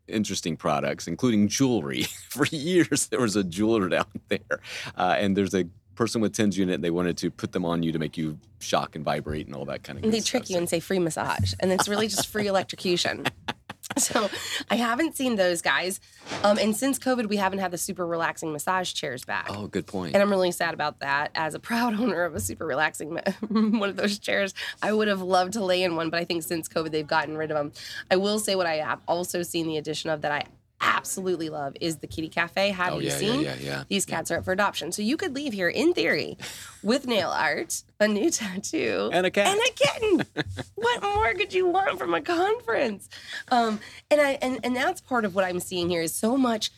interesting 0.07 0.57
products, 0.57 1.09
including 1.09 1.49
jewelry. 1.49 2.03
For 2.29 2.47
years, 2.47 3.07
there 3.07 3.21
was 3.21 3.37
a 3.37 3.45
jeweler 3.45 3.89
down 3.89 4.07
there, 4.29 4.61
uh, 4.99 5.17
and 5.19 5.35
there's 5.35 5.55
a 5.55 5.65
person 5.95 6.21
with 6.21 6.35
TENS 6.35 6.59
unit, 6.59 6.75
and 6.75 6.85
they 6.85 6.91
wanted 6.91 7.17
to 7.19 7.31
put 7.31 7.53
them 7.53 7.65
on 7.65 7.83
you 7.83 7.93
to 7.93 7.99
make 7.99 8.19
you 8.19 8.39
shock 8.61 8.97
and 8.97 9.05
vibrate 9.05 9.47
and 9.47 9.55
all 9.55 9.65
that 9.67 9.83
kind 9.83 9.99
of. 9.99 10.05
And 10.05 10.13
they 10.13 10.21
trick 10.21 10.51
you 10.51 10.59
and 10.59 10.69
say 10.69 10.81
free 10.81 10.99
massage. 10.99 11.55
And 11.61 11.73
it's 11.73 11.89
really 11.89 12.09
just 12.09 12.29
free 12.29 12.49
electrocution. 12.49 13.25
So 13.99 14.29
I 14.71 14.77
haven't 14.77 15.17
seen 15.17 15.37
those 15.37 15.63
guys. 15.63 16.01
Um, 16.43 16.59
and 16.59 16.77
since 16.77 16.99
COVID, 16.99 17.29
we 17.29 17.37
haven't 17.37 17.61
had 17.61 17.71
the 17.71 17.79
super 17.79 18.07
relaxing 18.07 18.53
massage 18.53 18.93
chairs 18.93 19.25
back. 19.25 19.47
Oh, 19.51 19.67
good 19.67 19.87
point. 19.87 20.15
And 20.15 20.23
I'm 20.23 20.31
really 20.31 20.53
sad 20.53 20.75
about 20.75 21.01
that. 21.01 21.31
As 21.35 21.55
a 21.55 21.59
proud 21.59 21.95
owner 22.01 22.25
of 22.25 22.35
a 22.35 22.41
super 22.41 22.67
relaxing 22.67 23.19
one 23.49 23.89
of 23.89 23.97
those 23.97 24.19
chairs, 24.19 24.55
I 24.83 24.93
would 24.93 25.09
have 25.09 25.23
loved 25.23 25.53
to 25.55 25.65
lay 25.65 25.83
in 25.83 25.97
one, 25.97 26.11
but 26.11 26.19
I 26.19 26.25
think 26.25 26.43
since 26.43 26.69
COVID 26.69 26.91
they've 26.91 27.07
gotten 27.07 27.37
rid 27.37 27.51
of 27.51 27.57
them. 27.57 27.73
I 28.11 28.17
will 28.17 28.39
say 28.39 28.57
what 28.57 28.67
I 28.67 28.77
have 28.77 29.01
also 29.07 29.43
seen 29.43 29.67
the 29.67 29.77
addition 29.77 30.11
of 30.11 30.23
that 30.23 30.33
I 30.33 30.45
absolutely 30.85 31.49
love 31.49 31.77
is 31.81 31.97
the 31.99 32.07
kitty 32.07 32.29
cafe. 32.29 32.71
Have 32.71 32.95
Oh, 32.95 32.99
you 32.99 33.09
yeah, 33.09 33.13
yeah, 33.13 33.19
seen? 33.19 33.41
yeah, 33.43 33.55
yeah. 33.61 33.85
These 33.89 34.05
cats 34.07 34.31
are 34.31 34.39
up 34.39 34.45
for 34.45 34.53
adoption. 34.53 34.93
So 34.93 35.03
you 35.03 35.17
could 35.17 35.35
leave 35.35 35.53
here 35.53 35.69
in 35.69 35.95
theory 35.95 36.37
with 36.83 37.07
nail 37.07 37.31
art, 37.31 37.83
a 38.01 38.07
new 38.09 38.31
tattoo, 38.31 39.11
And 39.13 39.27
a 39.27 39.31
cat. 39.31 39.47
and 39.49 39.61
a 39.61 39.71
kitten. 39.73 40.45
what 40.75 41.03
more 41.03 41.33
could 41.35 41.53
you 41.53 41.67
want 41.67 41.99
from 41.99 42.15
a 42.15 42.21
conference? 42.21 43.09
Um, 43.51 43.81
and 44.11 44.21
I 44.21 44.39
and 44.43 44.61
and 44.63 44.77
that's 44.77 45.01
part 45.01 45.25
of 45.25 45.35
what 45.35 45.45
I'm 45.45 45.61
seeing 45.61 45.89
here 45.89 46.03
is 46.03 46.15
so 46.15 46.37
much 46.37 46.71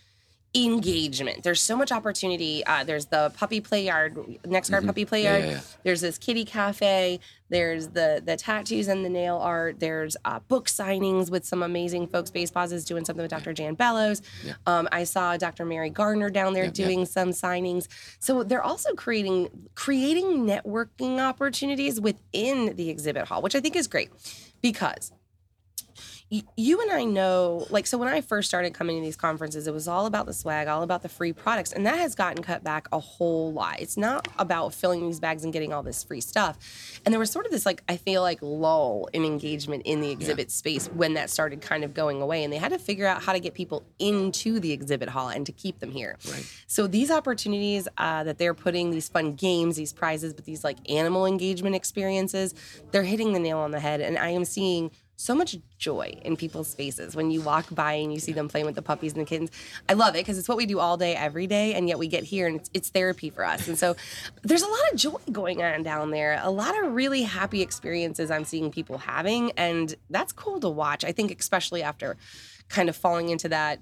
engagement. 0.55 1.43
There's 1.43 1.61
so 1.61 1.77
much 1.77 1.93
opportunity. 1.93 2.65
Uh, 2.65 2.83
there's 2.85 3.07
the 3.07 3.31
puppy 3.37 3.61
play 3.61 3.85
yard, 3.85 4.15
NexGard 4.45 4.87
puppy 4.87 5.05
play 5.05 5.25
Mm-hmm. 5.25 5.25
Yeah, 5.25 5.33
yard. 5.39 5.45
yeah, 5.45 5.51
yeah. 5.57 5.61
There's 5.83 6.01
this 6.01 6.17
kitty 6.19 6.45
cafe. 6.45 7.21
There's 7.49 7.89
the 7.89 8.23
the 8.25 8.37
tattoos 8.37 8.89
and 8.89 9.05
the 9.05 9.09
nail 9.09 9.37
art. 9.37 9.81
There's 9.81 10.17
uh, 10.25 10.41
book 10.41 10.67
signings 10.69 11.31
with 11.31 11.45
some 11.45 11.63
amazing 11.63 12.07
folks. 12.09 12.31
Base 12.31 12.51
is 12.73 12.85
doing 12.85 13.05
something 13.05 13.23
with 13.23 13.31
Dr. 13.31 13.53
Jan 13.53 13.75
Bellows. 13.75 14.23
Um, 14.67 14.89
I 14.93 15.05
saw 15.05 15.37
Dr. 15.37 15.65
Mary 15.65 15.91
Gardner 15.91 16.31
down 16.31 16.55
there 16.55 16.65
Yeah, 16.65 16.73
yeah. 16.75 16.85
doing 16.87 17.07
some 17.07 17.31
signings. 17.31 17.87
So 18.19 18.43
they're 18.43 18.63
also 18.65 18.95
creating 18.95 19.49
creating 19.75 20.47
networking 20.47 21.19
opportunities 21.21 22.01
within 22.01 22.75
the 22.77 22.89
exhibit 22.91 23.27
hall, 23.29 23.43
which 23.43 23.55
I 23.55 23.61
think 23.61 23.77
is 23.77 23.87
great 23.87 24.11
because 24.63 25.13
y- 26.31 26.43
you 26.57 26.81
and 26.81 26.91
I 26.91 27.05
know, 27.05 27.67
like, 27.71 27.87
so 27.87 27.99
when 27.99 28.09
I 28.09 28.21
first 28.21 28.49
started 28.49 28.75
coming 28.75 28.99
to 28.99 29.05
these 29.05 29.17
conferences, 29.17 29.67
it 29.67 29.73
was 29.73 29.89
all 29.89 30.07
about 30.07 30.27
the 30.27 30.33
swag, 30.33 30.69
all 30.69 30.83
about 30.83 31.03
the 31.03 31.09
free 31.09 31.33
products, 31.33 31.73
and 31.73 31.87
that 31.87 31.99
has 31.99 32.15
gotten 32.15 32.43
cut 32.43 32.65
back 32.65 32.89
a 32.93 32.99
whole 32.99 33.53
lot. 33.53 33.81
It's 33.81 33.97
not 33.97 34.29
about 34.39 34.75
filling 34.75 35.07
these 35.07 35.21
bags 35.21 35.45
and 35.45 35.53
getting 35.53 35.73
all 35.73 35.83
this 35.83 36.03
free 36.03 36.21
stuff. 36.21 36.59
And 37.05 37.13
there 37.13 37.19
was 37.19 37.31
sort 37.31 37.47
of 37.47 37.53
this, 37.53 37.67
like, 37.67 37.83
I 37.89 37.97
feel 37.97 38.23
like 38.23 38.39
lull 38.41 39.09
in 39.13 39.25
engagement 39.25 39.83
in 39.85 40.01
the 40.01 40.11
exhibit 40.11 40.51
space 40.51 40.89
when 40.89 41.15
that 41.15 41.31
started 41.31 41.61
kind 41.61 41.85
of 41.85 41.95
going 41.95 42.21
away, 42.21 42.45
and 42.45 42.53
they 42.53 42.59
had 42.59 42.73
to 42.73 42.79
figure 42.79 43.07
out 43.07 43.23
how 43.23 43.33
to 43.33 43.41
get 43.41 43.55
people 43.55 43.85
into 43.99 44.61
the 44.61 44.73
exhibit 44.73 45.09
hall 45.09 45.29
and 45.29 45.47
to 45.47 45.53
keep 45.53 45.79
them 45.81 45.91
here. 45.91 46.17
Right. 46.31 46.47
So 46.67 46.87
these 46.87 47.11
opportunities 47.11 47.89
uh, 47.99 48.25
that 48.25 48.39
they're 48.39 48.55
putting, 48.55 48.91
these 48.91 49.09
fun 49.09 49.35
games, 49.35 49.77
these 49.77 49.93
prizes, 49.93 50.35
but 50.35 50.45
these 50.45 50.65
like 50.65 50.79
animal 50.91 51.27
engagement 51.27 51.75
experiences, 51.77 52.55
they're 52.91 53.03
hitting 53.03 53.33
the 53.33 53.39
nail 53.39 53.59
on 53.59 53.71
the 53.71 53.81
head. 53.81 54.01
And 54.01 54.19
I 54.19 54.31
am 54.31 54.45
seeing 54.45 54.91
so 55.17 55.35
much 55.35 55.57
joy 55.79 56.19
in 56.23 56.37
people's 56.37 56.75
faces 56.75 57.17
when 57.17 57.31
you 57.31 57.41
walk 57.41 57.67
by 57.75 57.95
and 57.95 58.13
you 58.13 58.21
see 58.21 58.33
them 58.33 58.49
playing 58.49 58.67
with 58.67 58.75
the 58.75 58.83
puppies 58.83 59.13
and 59.13 59.23
the 59.23 59.25
kittens. 59.25 59.51
I 59.89 59.95
love 59.95 60.15
it 60.15 60.19
because 60.19 60.39
it's 60.39 60.49
what 60.49 60.59
we 60.59 60.67
do 60.67 60.79
all 60.79 60.97
day, 60.97 61.17
every 61.17 61.47
day, 61.47 61.75
and 61.75 61.89
yet 61.89 61.99
we 61.99 62.07
get 62.07 62.25
here 62.25 62.47
and 62.47 62.57
it's, 62.61 62.71
it's 62.75 62.89
therapy 62.91 63.31
for 63.31 63.45
us. 63.45 63.67
And 63.67 63.79
so 63.79 63.97
there's 64.43 64.63
a 64.63 64.69
lot 64.69 64.93
of 64.93 64.99
joy 64.99 65.19
going 65.33 65.63
on 65.63 65.83
down 65.83 66.11
there, 66.11 66.39
a 66.43 66.51
lot 66.51 66.79
of 66.83 66.93
really 66.93 67.23
happy 67.23 67.63
experiences 67.63 68.31
I'm 68.31 68.45
seeing 68.45 68.71
people 68.71 68.99
having, 68.99 69.53
and 69.53 69.95
that's 70.11 70.33
cool 70.33 70.61
to 70.61 70.69
watch. 70.69 71.05
I 71.05 71.13
think 71.13 71.39
especially 71.39 71.83
after 71.83 72.17
kind 72.69 72.89
of 72.89 72.97
falling 72.97 73.31
into 73.31 73.49
that 73.49 73.81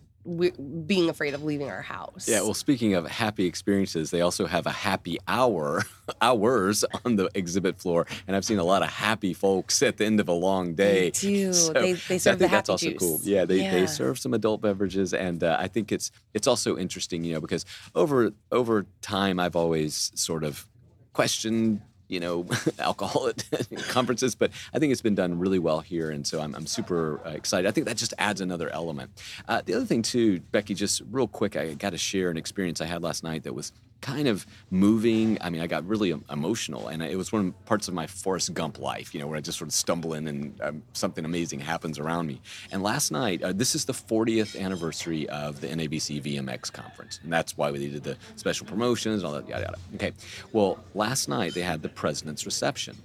being 0.86 1.08
afraid 1.10 1.34
of 1.34 1.44
leaving 1.44 1.70
our 1.70 1.82
house. 1.82 2.26
Yeah, 2.28 2.40
well, 2.40 2.54
speaking 2.54 2.94
of 2.94 3.06
happy 3.06 3.44
experiences, 3.46 4.10
they 4.10 4.22
also 4.22 4.46
have 4.46 4.66
a 4.66 4.70
happy 4.72 5.18
hour, 5.28 5.82
hours 6.22 6.84
on 7.04 7.16
the 7.16 7.28
exhibit 7.34 7.78
floor, 7.78 8.06
and 8.26 8.34
I've 8.34 8.44
seen 8.44 8.58
a 8.58 8.64
lot 8.64 8.82
of 8.82 8.88
happy 8.88 9.34
folks 9.34 9.82
at 9.82 9.98
the 9.98 10.06
end 10.06 10.20
of 10.20 10.28
a 10.28 10.32
long 10.32 10.74
day. 10.74 11.10
They 11.10 11.10
do. 11.10 11.52
They- 11.74 11.92
they 11.92 12.18
so 12.18 12.30
I 12.30 12.32
serve 12.32 12.38
the 12.38 12.44
think 12.44 12.50
that's 12.52 12.68
also 12.70 12.88
juice. 12.90 12.98
cool. 12.98 13.20
Yeah, 13.22 13.44
they, 13.44 13.58
Yeah. 13.60 13.72
they 13.72 13.86
serve 13.86 14.18
some 14.18 14.32
adult 14.34 14.60
beverages, 14.62 15.12
and 15.12 15.42
uh, 15.44 15.56
I 15.60 15.68
think 15.68 15.92
it's 15.92 16.10
it's 16.32 16.46
also 16.46 16.76
interesting, 16.76 17.22
you 17.24 17.34
know, 17.34 17.40
because 17.40 17.64
over 17.94 18.32
over 18.50 18.86
time, 19.02 19.38
I've 19.38 19.56
always 19.56 20.10
sort 20.14 20.42
of 20.44 20.66
questioned 21.12 21.80
you 22.08 22.20
know 22.20 22.46
alcohol 22.78 23.28
at 23.28 23.44
conferences 23.88 24.34
but 24.34 24.50
i 24.72 24.78
think 24.78 24.92
it's 24.92 25.02
been 25.02 25.14
done 25.14 25.38
really 25.38 25.58
well 25.58 25.80
here 25.80 26.10
and 26.10 26.26
so 26.26 26.40
i'm, 26.40 26.54
I'm 26.54 26.66
super 26.66 27.20
uh, 27.26 27.30
excited. 27.30 27.66
I 27.68 27.70
think 27.70 27.86
that 27.86 27.96
just 27.96 28.14
adds 28.18 28.40
another 28.40 28.68
element. 28.70 29.10
Uh, 29.48 29.62
the 29.64 29.74
other 29.74 29.84
thing 29.84 30.02
too 30.02 30.40
becky 30.52 30.74
just 30.74 31.02
real 31.10 31.28
quick 31.28 31.56
i 31.56 31.74
got 31.74 31.90
to 31.90 31.98
share 31.98 32.30
an 32.30 32.36
experience 32.36 32.80
i 32.80 32.86
had 32.86 33.02
last 33.02 33.24
night 33.24 33.44
that 33.44 33.54
was 33.54 33.72
kind 34.04 34.28
of 34.28 34.46
moving. 34.70 35.38
I 35.40 35.48
mean 35.48 35.62
i 35.62 35.66
got 35.66 35.82
really 35.88 36.10
emotional 36.30 36.88
and 36.88 37.02
it 37.02 37.16
was 37.16 37.32
one 37.32 37.48
of 37.48 37.64
parts 37.64 37.88
of 37.88 37.94
my 37.94 38.06
forrest 38.06 38.52
gump 38.52 38.78
life 38.78 39.14
you 39.14 39.20
know 39.20 39.26
where 39.26 39.38
i 39.38 39.40
just 39.40 39.58
sort 39.58 39.68
of 39.68 39.74
stumble 39.74 40.12
in 40.12 40.28
and 40.28 40.60
um, 40.60 40.82
something 40.92 41.24
amazing 41.24 41.58
happens 41.58 41.98
around 41.98 42.26
me. 42.26 42.40
And 42.70 42.82
last 42.82 43.10
night 43.10 43.42
uh, 43.42 43.52
this 43.52 43.74
is 43.74 43.86
the 43.86 43.94
40th 43.94 44.60
anniversary 44.60 45.26
of 45.30 45.60
the 45.62 45.68
navc 45.68 46.22
vmx 46.22 46.70
conference 46.70 47.18
and 47.22 47.32
that's 47.32 47.56
why 47.56 47.70
we 47.70 47.78
did 47.78 48.04
the 48.04 48.16
special 48.36 48.66
promotions 48.66 49.22
and 49.22 49.26
all 49.26 49.32
that 49.40 49.48
yada 49.48 49.64
yada. 49.64 49.78
Okay. 49.94 50.12
Well 50.52 50.78
last 50.94 51.28
night 51.28 51.54
they 51.54 51.62
had 51.62 51.80
the 51.80 51.88
president's 51.88 52.44
reception 52.44 52.96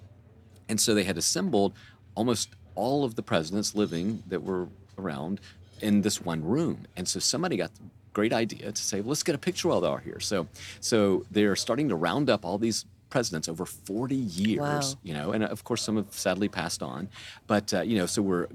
and 0.68 0.82
so 0.82 0.94
they 0.94 1.06
had 1.06 1.18
assembled 1.18 1.74
almost 2.16 2.50
all 2.76 3.06
of 3.06 3.16
the 3.16 3.24
presidents 3.24 3.74
living 3.74 4.22
that 4.28 4.44
were 4.44 4.68
around 4.98 5.40
in 5.82 6.02
this 6.02 6.22
one 6.22 6.44
room. 6.44 6.86
And 6.98 7.08
so 7.08 7.20
somebody 7.20 7.56
got 7.58 7.72
great 8.14 8.34
idea 8.34 8.72
to 8.72 8.82
say, 8.84 9.02
let's 9.02 9.24
get 9.24 9.36
a 9.36 9.40
picture 9.40 9.68
while 9.70 9.82
they're 9.82 9.98
here. 10.00 10.20
So 10.20 10.48
so 10.80 11.26
they're 11.32 11.56
starting 11.56 11.90
to 11.90 11.96
round 11.96 12.30
up 12.30 12.46
all 12.46 12.58
these 12.58 12.86
presidents 13.10 13.50
over 13.50 13.66
40 13.66 14.16
years, 14.16 14.60
Wow. 14.60 14.82
you 15.04 15.14
know, 15.14 15.32
and 15.32 15.44
of 15.44 15.64
course 15.64 15.82
some 15.82 15.96
have 15.98 16.14
sadly 16.14 16.48
passed 16.48 16.84
on. 16.84 17.10
But 17.48 17.74
uh, 17.74 17.82
you 17.82 17.98
know, 17.98 18.06
so 18.06 18.22
we're 18.22 18.48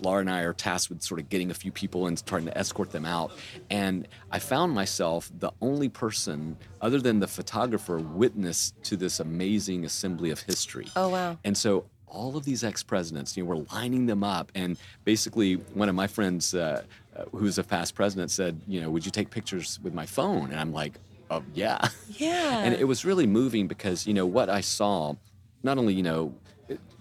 Laura 0.00 0.20
and 0.20 0.28
I 0.30 0.42
are 0.42 0.52
tasked 0.52 0.90
with 0.90 1.02
sort 1.02 1.20
of 1.20 1.30
getting 1.30 1.50
a 1.50 1.54
few 1.54 1.72
people 1.72 2.06
and 2.06 2.22
trying 2.26 2.44
to 2.44 2.58
escort 2.58 2.90
them 2.92 3.06
out. 3.06 3.32
And 3.70 4.06
I 4.30 4.38
found 4.38 4.74
myself 4.74 5.30
the 5.38 5.52
only 5.62 5.88
person, 5.88 6.58
other 6.82 7.00
than 7.00 7.18
the 7.20 7.26
photographer, 7.26 7.96
witness 7.98 8.74
to 8.82 8.98
this 8.98 9.20
amazing 9.20 9.86
assembly 9.86 10.28
of 10.30 10.40
history. 10.40 10.88
Oh, 10.96 11.08
wow. 11.08 11.38
And 11.44 11.56
so 11.56 11.86
all 12.06 12.36
of 12.36 12.44
these 12.44 12.62
ex-presidents, 12.62 13.38
you 13.38 13.42
know, 13.44 13.48
we're 13.48 13.64
lining 13.74 14.04
them 14.04 14.22
up, 14.22 14.52
and 14.54 14.76
basically, 15.04 15.54
one 15.54 15.88
of 15.88 15.94
my 15.94 16.06
friends, 16.06 16.54
uh, 16.54 16.82
uh, 17.16 17.24
who's 17.32 17.58
a 17.58 17.64
past 17.64 17.94
president, 17.94 18.30
said, 18.30 18.60
you 18.66 18.80
know, 18.80 18.90
would 18.90 19.04
you 19.04 19.12
take 19.12 19.30
pictures 19.30 19.78
with 19.82 19.94
my 19.94 20.06
phone? 20.06 20.50
And 20.50 20.60
I'm 20.60 20.72
like, 20.72 20.94
oh 21.30 21.42
yeah. 21.54 21.88
Yeah. 22.16 22.60
and 22.60 22.74
it 22.74 22.84
was 22.84 23.04
really 23.04 23.26
moving 23.26 23.66
because 23.66 24.06
you 24.06 24.14
know 24.14 24.26
what 24.26 24.48
I 24.48 24.60
saw, 24.60 25.14
not 25.62 25.78
only 25.78 25.94
you 25.94 26.02
know 26.02 26.34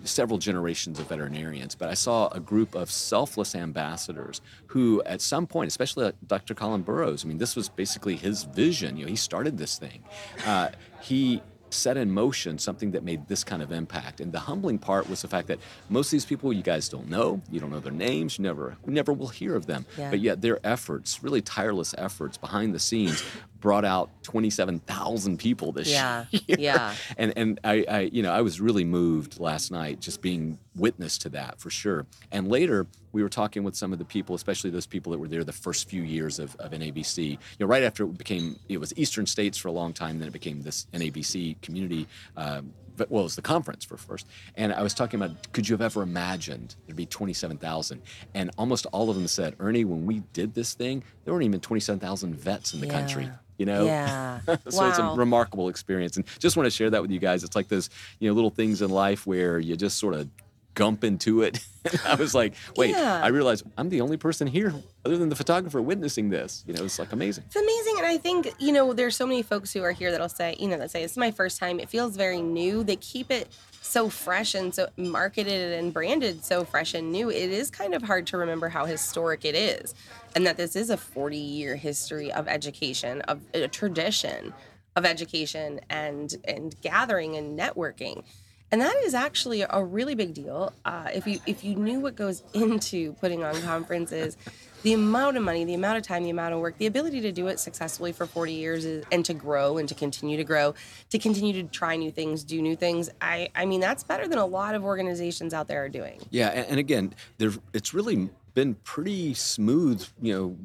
several 0.03 0.37
generations 0.37 0.99
of 0.99 1.07
veterinarians, 1.07 1.75
but 1.75 1.89
I 1.89 1.93
saw 1.93 2.27
a 2.29 2.39
group 2.39 2.75
of 2.75 2.91
selfless 2.91 3.55
ambassadors 3.55 4.41
who, 4.67 5.01
at 5.05 5.21
some 5.21 5.47
point, 5.47 5.67
especially 5.67 6.05
like 6.05 6.15
Dr. 6.27 6.53
Colin 6.53 6.83
Burrows, 6.83 7.25
I 7.25 7.27
mean, 7.27 7.37
this 7.37 7.55
was 7.55 7.69
basically 7.69 8.15
his 8.15 8.43
vision. 8.43 8.97
You 8.97 9.05
know, 9.05 9.09
he 9.09 9.15
started 9.15 9.57
this 9.57 9.77
thing. 9.77 10.03
Uh, 10.45 10.69
he 11.01 11.41
set 11.75 11.97
in 11.97 12.11
motion 12.11 12.57
something 12.57 12.91
that 12.91 13.03
made 13.03 13.27
this 13.27 13.43
kind 13.43 13.61
of 13.61 13.71
impact. 13.71 14.21
And 14.21 14.31
the 14.31 14.39
humbling 14.39 14.77
part 14.79 15.09
was 15.09 15.21
the 15.21 15.27
fact 15.27 15.47
that 15.47 15.59
most 15.89 16.07
of 16.07 16.11
these 16.11 16.25
people 16.25 16.51
you 16.53 16.63
guys 16.63 16.89
don't 16.89 17.09
know, 17.09 17.41
you 17.51 17.59
don't 17.59 17.69
know 17.71 17.79
their 17.79 17.91
names, 17.91 18.37
you 18.39 18.43
never, 18.43 18.77
you 18.85 18.93
never 18.93 19.13
will 19.13 19.27
hear 19.27 19.55
of 19.55 19.65
them. 19.65 19.85
Yeah. 19.97 20.09
But 20.09 20.19
yet 20.21 20.41
their 20.41 20.59
efforts, 20.65 21.23
really 21.23 21.41
tireless 21.41 21.93
efforts 21.97 22.37
behind 22.37 22.73
the 22.73 22.79
scenes, 22.79 23.23
brought 23.59 23.85
out 23.85 24.09
27,000 24.23 25.37
people 25.37 25.71
this 25.71 25.89
Yeah, 25.89 26.25
year. 26.31 26.57
yeah. 26.59 26.95
And 27.17 27.33
and 27.35 27.59
I, 27.63 27.85
I 27.89 27.99
you 28.11 28.21
know 28.23 28.31
I 28.31 28.41
was 28.41 28.61
really 28.61 28.83
moved 28.85 29.39
last 29.39 29.71
night 29.71 29.99
just 29.99 30.21
being 30.21 30.59
witness 30.75 31.17
to 31.19 31.29
that 31.29 31.59
for 31.59 31.69
sure. 31.69 32.05
And 32.31 32.47
later 32.47 32.87
we 33.15 33.23
were 33.23 33.29
talking 33.29 33.63
with 33.63 33.77
some 33.77 33.93
of 33.93 33.97
the 33.97 34.03
people, 34.03 34.35
especially 34.35 34.69
those 34.69 34.85
people 34.85 35.09
that 35.13 35.17
were 35.17 35.29
there 35.29 35.45
the 35.45 35.53
first 35.53 35.87
few 35.89 36.03
years 36.03 36.37
of, 36.37 36.53
of 36.57 36.71
NAVC. 36.71 37.31
You 37.31 37.37
know, 37.61 37.65
right 37.65 37.81
after 37.81 38.03
it 38.03 38.17
became 38.17 38.59
it 38.67 38.77
was 38.77 38.93
Eastern 38.97 39.25
States 39.25 39.57
for 39.57 39.69
a 39.69 39.71
long 39.71 39.93
time, 39.93 40.19
then 40.19 40.27
it 40.27 40.33
became 40.33 40.61
this 40.61 40.85
NAVC 40.93 41.61
community. 41.61 42.07
Um, 42.35 42.73
but 42.97 43.09
well, 43.09 43.21
it 43.21 43.23
was 43.23 43.37
the 43.37 43.41
conference 43.41 43.85
for 43.85 43.95
first. 43.95 44.27
And 44.55 44.73
I 44.73 44.81
was 44.81 44.93
talking 44.93 45.21
about, 45.21 45.53
could 45.53 45.67
you 45.67 45.73
have 45.73 45.81
ever 45.81 46.01
imagined 46.01 46.75
there'd 46.85 46.97
be 46.97 47.05
27,000? 47.05 48.01
And 48.33 48.51
almost 48.57 48.85
all 48.87 49.09
of 49.09 49.15
them 49.15 49.27
said, 49.27 49.55
Ernie, 49.59 49.85
when 49.85 50.05
we 50.05 50.19
did 50.33 50.53
this 50.53 50.73
thing, 50.73 51.01
there 51.23 51.33
weren't 51.33 51.45
even 51.45 51.61
27,000 51.61 52.35
vets 52.35 52.73
in 52.73 52.81
the 52.81 52.87
country. 52.87 53.29
You 53.57 53.65
know, 53.65 53.85
Yeah. 53.85 54.39
so 54.67 54.89
it's 54.89 54.99
a 54.99 55.13
remarkable 55.15 55.69
experience, 55.69 56.17
and 56.17 56.25
just 56.39 56.57
want 56.57 56.67
to 56.67 56.71
share 56.71 56.89
that 56.89 57.01
with 57.01 57.11
you 57.11 57.19
guys. 57.19 57.45
It's 57.45 57.55
like 57.55 57.69
those 57.69 57.89
you 58.19 58.27
know 58.29 58.35
little 58.35 58.49
things 58.49 58.81
in 58.81 58.89
life 58.89 59.25
where 59.25 59.59
you 59.59 59.77
just 59.77 59.97
sort 59.97 60.13
of 60.13 60.27
gump 60.75 61.03
into 61.03 61.41
it. 61.41 61.65
I 62.05 62.15
was 62.15 62.35
like, 62.35 62.53
wait, 62.77 62.91
Yeah. 62.91 63.21
I 63.23 63.27
realized 63.27 63.65
I'm 63.77 63.89
the 63.89 64.01
only 64.01 64.17
person 64.17 64.47
here 64.47 64.73
other 65.05 65.17
than 65.17 65.29
the 65.29 65.35
photographer 65.35 65.81
witnessing 65.81 66.29
this. 66.29 66.63
You 66.67 66.73
know, 66.73 66.83
it's 66.83 66.99
like 66.99 67.11
amazing. 67.11 67.45
It's 67.47 67.55
amazing. 67.55 67.95
And 67.97 68.05
I 68.05 68.17
think, 68.17 68.53
you 68.59 68.71
know, 68.71 68.93
there's 68.93 69.15
so 69.15 69.25
many 69.25 69.41
folks 69.41 69.73
who 69.73 69.81
are 69.83 69.91
here 69.91 70.11
that'll 70.11 70.29
say, 70.29 70.55
you 70.59 70.67
know, 70.67 70.77
that 70.77 70.91
say, 70.91 71.01
this 71.01 71.11
is 71.11 71.17
my 71.17 71.31
first 71.31 71.59
time. 71.59 71.79
It 71.79 71.89
feels 71.89 72.15
very 72.15 72.41
new. 72.41 72.83
They 72.83 72.97
keep 72.97 73.31
it 73.31 73.47
so 73.81 74.09
fresh 74.09 74.55
and 74.55 74.73
so 74.73 74.87
marketed 74.97 75.73
and 75.73 75.93
branded 75.93 76.43
so 76.43 76.65
fresh 76.65 76.93
and 76.93 77.11
new. 77.11 77.29
It 77.29 77.51
is 77.51 77.69
kind 77.69 77.93
of 77.93 78.01
hard 78.03 78.27
to 78.27 78.37
remember 78.37 78.69
how 78.69 78.85
historic 78.85 79.45
it 79.45 79.55
is. 79.55 79.93
And 80.35 80.45
that 80.45 80.57
this 80.57 80.75
is 80.75 80.89
a 80.89 80.97
40 80.97 81.37
year 81.37 81.75
history 81.75 82.31
of 82.31 82.47
education, 82.47 83.21
of 83.21 83.41
a 83.53 83.67
tradition 83.67 84.53
of 84.95 85.05
education 85.05 85.79
and 85.89 86.35
and 86.45 86.79
gathering 86.81 87.35
and 87.35 87.57
networking. 87.57 88.23
And 88.71 88.81
that 88.81 88.95
is 89.03 89.13
actually 89.13 89.61
a 89.61 89.83
really 89.83 90.15
big 90.15 90.33
deal. 90.33 90.73
Uh, 90.83 91.09
if 91.13 91.27
you 91.27 91.39
if 91.45 91.63
you 91.63 91.75
knew 91.75 91.99
what 91.99 92.15
goes 92.15 92.43
into 92.53 93.13
putting 93.13 93.43
on 93.43 93.59
conferences, 93.61 94.37
the 94.83 94.93
amount 94.93 95.37
of 95.37 95.43
money, 95.43 95.65
the 95.65 95.73
amount 95.73 95.97
of 95.97 96.03
time, 96.03 96.23
the 96.23 96.29
amount 96.29 96.53
of 96.53 96.59
work, 96.59 96.77
the 96.77 96.85
ability 96.85 97.21
to 97.21 97.31
do 97.31 97.47
it 97.47 97.59
successfully 97.59 98.11
for 98.11 98.25
40 98.27 98.53
years 98.53 98.85
is, 98.85 99.03
and 99.11 99.25
to 99.25 99.33
grow 99.33 99.77
and 99.77 99.89
to 99.89 99.95
continue 99.95 100.37
to 100.37 100.43
grow, 100.43 100.75
to 101.09 101.17
continue 101.17 101.53
to 101.53 101.63
try 101.63 101.95
new 101.95 102.11
things, 102.11 102.43
do 102.43 102.61
new 102.61 102.75
things. 102.75 103.09
I 103.21 103.49
I 103.55 103.65
mean 103.65 103.81
that's 103.81 104.03
better 104.03 104.27
than 104.27 104.39
a 104.39 104.45
lot 104.45 104.75
of 104.75 104.83
organizations 104.83 105.53
out 105.53 105.67
there 105.67 105.83
are 105.83 105.89
doing. 105.89 106.21
Yeah, 106.29 106.49
and, 106.49 106.67
and 106.67 106.79
again, 106.79 107.13
there 107.37 107.51
it's 107.73 107.93
really 107.93 108.29
been 108.53 108.75
pretty 108.75 109.33
smooth. 109.33 110.05
You 110.21 110.33
know. 110.33 110.57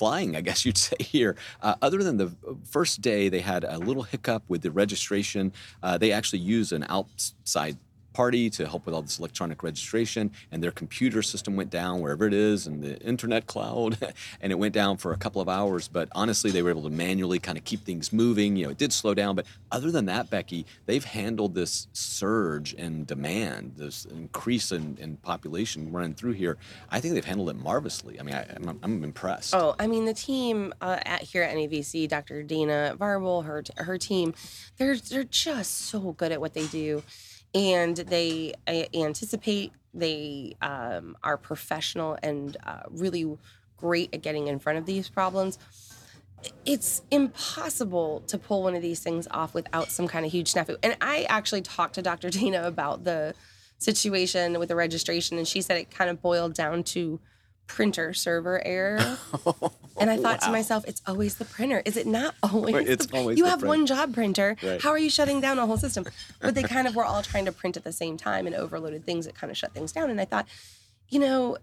Flying, 0.00 0.34
I 0.34 0.40
guess 0.40 0.64
you'd 0.64 0.78
say 0.88 0.96
here. 0.98 1.36
Uh, 1.60 1.74
other 1.82 2.02
than 2.02 2.16
the 2.16 2.32
first 2.64 3.02
day, 3.02 3.28
they 3.28 3.40
had 3.40 3.64
a 3.64 3.76
little 3.76 4.02
hiccup 4.02 4.42
with 4.48 4.62
the 4.62 4.70
registration. 4.70 5.52
Uh, 5.82 5.98
they 5.98 6.10
actually 6.10 6.38
used 6.38 6.72
an 6.72 6.86
outside 6.88 7.76
party 8.12 8.50
to 8.50 8.66
help 8.66 8.86
with 8.86 8.94
all 8.94 9.02
this 9.02 9.18
electronic 9.18 9.62
registration, 9.62 10.30
and 10.50 10.62
their 10.62 10.70
computer 10.70 11.22
system 11.22 11.56
went 11.56 11.70
down 11.70 12.00
wherever 12.00 12.26
it 12.26 12.34
is 12.34 12.66
in 12.66 12.80
the 12.80 12.98
internet 13.00 13.46
cloud, 13.46 13.98
and 14.40 14.52
it 14.52 14.56
went 14.56 14.74
down 14.74 14.96
for 14.96 15.12
a 15.12 15.16
couple 15.16 15.40
of 15.40 15.48
hours. 15.48 15.88
But 15.88 16.08
honestly, 16.12 16.50
they 16.50 16.62
were 16.62 16.70
able 16.70 16.82
to 16.82 16.90
manually 16.90 17.38
kind 17.38 17.58
of 17.58 17.64
keep 17.64 17.84
things 17.84 18.12
moving. 18.12 18.56
You 18.56 18.66
know, 18.66 18.70
it 18.70 18.78
did 18.78 18.92
slow 18.92 19.14
down, 19.14 19.36
but 19.36 19.46
other 19.70 19.90
than 19.90 20.06
that, 20.06 20.30
Becky, 20.30 20.66
they've 20.86 21.04
handled 21.04 21.54
this 21.54 21.88
surge 21.92 22.74
in 22.74 23.04
demand, 23.04 23.74
this 23.76 24.04
increase 24.04 24.72
in, 24.72 24.96
in 25.00 25.16
population 25.18 25.92
running 25.92 26.14
through 26.14 26.32
here. 26.32 26.56
I 26.90 27.00
think 27.00 27.14
they've 27.14 27.24
handled 27.24 27.50
it 27.50 27.56
marvelously. 27.56 28.18
I 28.18 28.22
mean, 28.22 28.34
I, 28.34 28.46
I'm, 28.56 28.78
I'm 28.82 29.04
impressed. 29.04 29.54
Oh, 29.54 29.74
I 29.78 29.86
mean 29.86 30.04
the 30.04 30.14
team 30.14 30.72
uh, 30.80 30.98
at 31.04 31.22
here 31.22 31.42
at 31.42 31.54
NAVC, 31.56 32.08
Dr. 32.08 32.42
Dana 32.42 32.96
Varble, 32.98 33.44
her 33.44 33.62
her 33.76 33.98
team, 33.98 34.34
they're 34.76 34.96
they're 34.96 35.24
just 35.24 35.82
so 35.82 36.12
good 36.12 36.32
at 36.32 36.40
what 36.40 36.54
they 36.54 36.66
do, 36.66 37.02
and 37.54 37.96
they 37.96 38.54
uh, 38.66 38.84
anticipate. 38.94 39.72
They 39.92 40.54
um, 40.62 41.16
are 41.22 41.36
professional 41.36 42.16
and 42.22 42.56
uh, 42.64 42.82
really 42.90 43.36
great 43.76 44.14
at 44.14 44.22
getting 44.22 44.46
in 44.46 44.58
front 44.58 44.78
of 44.78 44.86
these 44.86 45.08
problems. 45.08 45.58
It's 46.64 47.02
impossible 47.10 48.22
to 48.28 48.38
pull 48.38 48.62
one 48.62 48.74
of 48.74 48.82
these 48.82 49.00
things 49.00 49.26
off 49.30 49.52
without 49.52 49.90
some 49.90 50.08
kind 50.08 50.24
of 50.24 50.32
huge 50.32 50.52
snafu. 50.52 50.76
And 50.82 50.96
I 51.00 51.24
actually 51.28 51.62
talked 51.62 51.94
to 51.96 52.02
Dr. 52.02 52.30
Dana 52.38 52.62
about 52.62 53.04
the 53.04 53.34
situation 53.78 54.58
with 54.58 54.68
the 54.68 54.76
registration, 54.76 55.38
and 55.38 55.48
she 55.48 55.60
said 55.62 55.76
it 55.76 55.90
kind 55.90 56.10
of 56.10 56.22
boiled 56.22 56.54
down 56.54 56.82
to 56.84 57.20
printer 57.74 58.12
server 58.14 58.60
error. 58.64 59.18
And 60.00 60.08
I 60.08 60.16
thought 60.16 60.40
to 60.42 60.50
myself, 60.50 60.86
it's 60.88 61.02
always 61.06 61.34
the 61.34 61.44
printer. 61.44 61.82
Is 61.84 61.98
it 61.98 62.06
not 62.06 62.34
always? 62.42 62.74
Right, 62.74 62.88
it's 62.88 63.04
the, 63.04 63.18
always 63.18 63.36
You 63.36 63.44
have 63.44 63.58
printer. 63.58 63.68
one 63.68 63.84
job 63.86 64.14
printer. 64.14 64.56
Right. 64.62 64.80
How 64.80 64.88
are 64.90 64.98
you 64.98 65.10
shutting 65.10 65.42
down 65.42 65.58
a 65.58 65.66
whole 65.66 65.76
system? 65.76 66.06
But 66.40 66.54
they 66.54 66.62
kind 66.62 66.86
of 66.88 66.94
were 66.96 67.04
all 67.04 67.20
trying 67.20 67.44
to 67.44 67.52
print 67.52 67.76
at 67.76 67.84
the 67.84 67.92
same 67.92 68.16
time 68.16 68.46
and 68.46 68.56
overloaded 68.56 69.04
things 69.04 69.26
that 69.26 69.34
kind 69.34 69.50
of 69.50 69.58
shut 69.58 69.74
things 69.74 69.92
down. 69.92 70.08
And 70.08 70.18
I 70.18 70.24
thought, 70.24 70.46
you 71.10 71.18
know, 71.18 71.58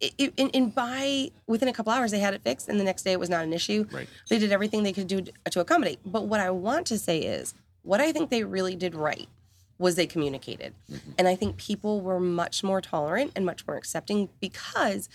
i- 0.00 0.12
i- 0.20 0.32
in, 0.36 0.50
in 0.50 0.70
by 0.70 1.32
within 1.48 1.66
a 1.68 1.72
couple 1.72 1.92
hours 1.92 2.12
they 2.12 2.20
had 2.20 2.32
it 2.32 2.42
fixed, 2.42 2.68
and 2.68 2.78
the 2.78 2.84
next 2.84 3.02
day 3.02 3.10
it 3.12 3.18
was 3.18 3.28
not 3.30 3.42
an 3.42 3.52
issue. 3.52 3.86
Right. 3.90 4.08
They 4.30 4.38
did 4.38 4.52
everything 4.52 4.84
they 4.84 4.92
could 4.92 5.08
do 5.08 5.22
to 5.50 5.58
accommodate. 5.60 5.98
But 6.06 6.26
what 6.28 6.38
I 6.38 6.50
want 6.50 6.86
to 6.88 6.98
say 6.98 7.18
is, 7.18 7.54
what 7.82 8.00
I 8.00 8.12
think 8.12 8.30
they 8.30 8.44
really 8.44 8.76
did 8.76 8.94
right 8.94 9.28
was 9.78 9.94
they 9.94 10.06
communicated, 10.06 10.74
mm-hmm. 10.90 11.10
and 11.18 11.28
I 11.28 11.36
think 11.36 11.56
people 11.56 12.00
were 12.00 12.20
much 12.20 12.64
more 12.64 12.80
tolerant 12.80 13.32
and 13.36 13.46
much 13.46 13.66
more 13.66 13.76
accepting 13.76 14.28
because 14.40 15.08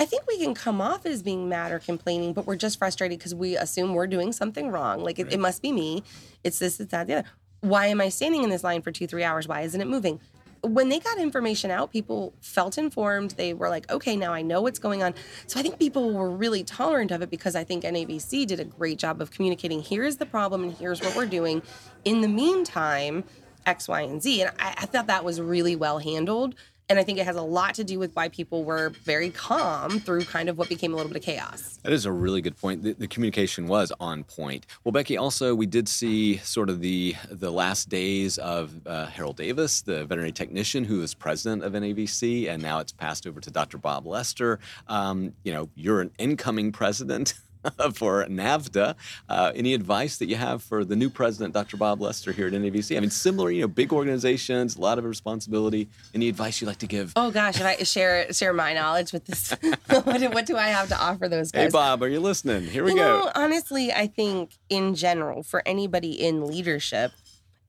I 0.00 0.06
think 0.06 0.26
we 0.26 0.38
can 0.38 0.54
come 0.54 0.80
off 0.80 1.04
as 1.04 1.22
being 1.22 1.46
mad 1.46 1.72
or 1.72 1.78
complaining, 1.78 2.32
but 2.32 2.46
we're 2.46 2.56
just 2.56 2.78
frustrated 2.78 3.18
because 3.18 3.34
we 3.34 3.54
assume 3.54 3.92
we're 3.92 4.06
doing 4.06 4.32
something 4.32 4.70
wrong. 4.70 5.04
Like 5.04 5.18
it, 5.18 5.30
it 5.30 5.38
must 5.38 5.60
be 5.60 5.72
me. 5.72 6.02
It's 6.42 6.58
this, 6.58 6.80
it's 6.80 6.90
that, 6.92 7.06
the 7.06 7.16
other. 7.16 7.28
Why 7.60 7.88
am 7.88 8.00
I 8.00 8.08
standing 8.08 8.42
in 8.42 8.48
this 8.48 8.64
line 8.64 8.80
for 8.80 8.90
two, 8.90 9.06
three 9.06 9.24
hours? 9.24 9.46
Why 9.46 9.60
isn't 9.60 9.78
it 9.78 9.86
moving? 9.86 10.18
When 10.62 10.88
they 10.88 11.00
got 11.00 11.18
information 11.18 11.70
out, 11.70 11.92
people 11.92 12.32
felt 12.40 12.78
informed. 12.78 13.32
They 13.32 13.52
were 13.52 13.68
like, 13.68 13.90
okay, 13.92 14.16
now 14.16 14.32
I 14.32 14.40
know 14.40 14.62
what's 14.62 14.78
going 14.78 15.02
on. 15.02 15.12
So 15.46 15.60
I 15.60 15.62
think 15.62 15.78
people 15.78 16.14
were 16.14 16.30
really 16.30 16.64
tolerant 16.64 17.10
of 17.10 17.20
it 17.20 17.28
because 17.28 17.54
I 17.54 17.64
think 17.64 17.84
NAVC 17.84 18.46
did 18.46 18.58
a 18.58 18.64
great 18.64 18.98
job 18.98 19.20
of 19.20 19.30
communicating 19.30 19.82
here's 19.82 20.16
the 20.16 20.26
problem 20.26 20.62
and 20.62 20.72
here's 20.72 21.02
what 21.02 21.14
we're 21.14 21.26
doing. 21.26 21.60
In 22.06 22.22
the 22.22 22.28
meantime, 22.28 23.24
X, 23.66 23.88
Y, 23.88 24.00
and 24.02 24.22
Z. 24.22 24.42
And 24.42 24.50
I, 24.58 24.74
I 24.78 24.86
thought 24.86 25.06
that 25.06 25.24
was 25.24 25.40
really 25.40 25.76
well 25.76 25.98
handled. 25.98 26.54
And 26.90 26.98
I 26.98 27.04
think 27.04 27.18
it 27.18 27.24
has 27.24 27.36
a 27.36 27.42
lot 27.42 27.76
to 27.76 27.84
do 27.84 28.00
with 28.00 28.16
why 28.16 28.30
people 28.30 28.64
were 28.64 28.90
very 29.04 29.30
calm 29.30 30.00
through 30.00 30.24
kind 30.24 30.48
of 30.48 30.58
what 30.58 30.68
became 30.68 30.92
a 30.92 30.96
little 30.96 31.08
bit 31.08 31.18
of 31.18 31.22
chaos. 31.22 31.78
That 31.84 31.92
is 31.92 32.04
a 32.04 32.10
really 32.10 32.42
good 32.42 32.56
point. 32.56 32.82
The, 32.82 32.94
the 32.94 33.06
communication 33.06 33.68
was 33.68 33.92
on 34.00 34.24
point. 34.24 34.66
Well, 34.82 34.90
Becky, 34.90 35.16
also 35.16 35.54
we 35.54 35.66
did 35.66 35.88
see 35.88 36.38
sort 36.38 36.68
of 36.68 36.80
the 36.80 37.14
the 37.30 37.52
last 37.52 37.88
days 37.88 38.38
of 38.38 38.74
uh, 38.88 39.06
Harold 39.06 39.36
Davis, 39.36 39.82
the 39.82 40.04
veterinary 40.04 40.32
technician 40.32 40.82
who 40.82 40.98
was 40.98 41.14
president 41.14 41.62
of 41.62 41.74
NAVC, 41.74 42.48
and 42.48 42.60
now 42.60 42.80
it's 42.80 42.92
passed 42.92 43.24
over 43.24 43.40
to 43.40 43.52
Dr. 43.52 43.78
Bob 43.78 44.04
Lester. 44.04 44.58
Um, 44.88 45.32
you 45.44 45.52
know, 45.52 45.68
you're 45.76 46.00
an 46.00 46.10
incoming 46.18 46.72
president. 46.72 47.34
for 47.94 48.24
NAVTA, 48.26 48.94
uh, 49.28 49.52
any 49.54 49.74
advice 49.74 50.18
that 50.18 50.26
you 50.26 50.36
have 50.36 50.62
for 50.62 50.84
the 50.84 50.96
new 50.96 51.10
president, 51.10 51.54
Dr. 51.54 51.76
Bob 51.76 52.00
Lester, 52.00 52.32
here 52.32 52.46
at 52.46 52.52
NAVC? 52.52 52.96
I 52.96 53.00
mean, 53.00 53.10
similar, 53.10 53.50
you 53.50 53.62
know, 53.62 53.68
big 53.68 53.92
organizations, 53.92 54.76
a 54.76 54.80
lot 54.80 54.98
of 54.98 55.04
responsibility. 55.04 55.88
Any 56.14 56.28
advice 56.28 56.60
you'd 56.60 56.68
like 56.68 56.78
to 56.78 56.86
give? 56.86 57.12
Oh 57.16 57.30
gosh, 57.30 57.56
if 57.60 57.66
I 57.66 57.76
share 57.84 58.32
share 58.32 58.52
my 58.52 58.72
knowledge 58.74 59.12
with 59.12 59.26
this, 59.26 59.50
what, 59.88 60.18
do- 60.18 60.30
what 60.30 60.46
do 60.46 60.56
I 60.56 60.68
have 60.68 60.88
to 60.88 60.96
offer 61.00 61.28
those 61.28 61.52
guys? 61.52 61.64
Hey, 61.64 61.70
Bob, 61.70 62.02
are 62.02 62.08
you 62.08 62.20
listening? 62.20 62.64
Here 62.64 62.84
we 62.84 62.92
you 62.92 62.96
go. 62.96 63.02
know, 63.20 63.32
honestly, 63.34 63.92
I 63.92 64.06
think 64.06 64.56
in 64.68 64.94
general, 64.94 65.42
for 65.42 65.62
anybody 65.66 66.12
in 66.12 66.46
leadership, 66.46 67.12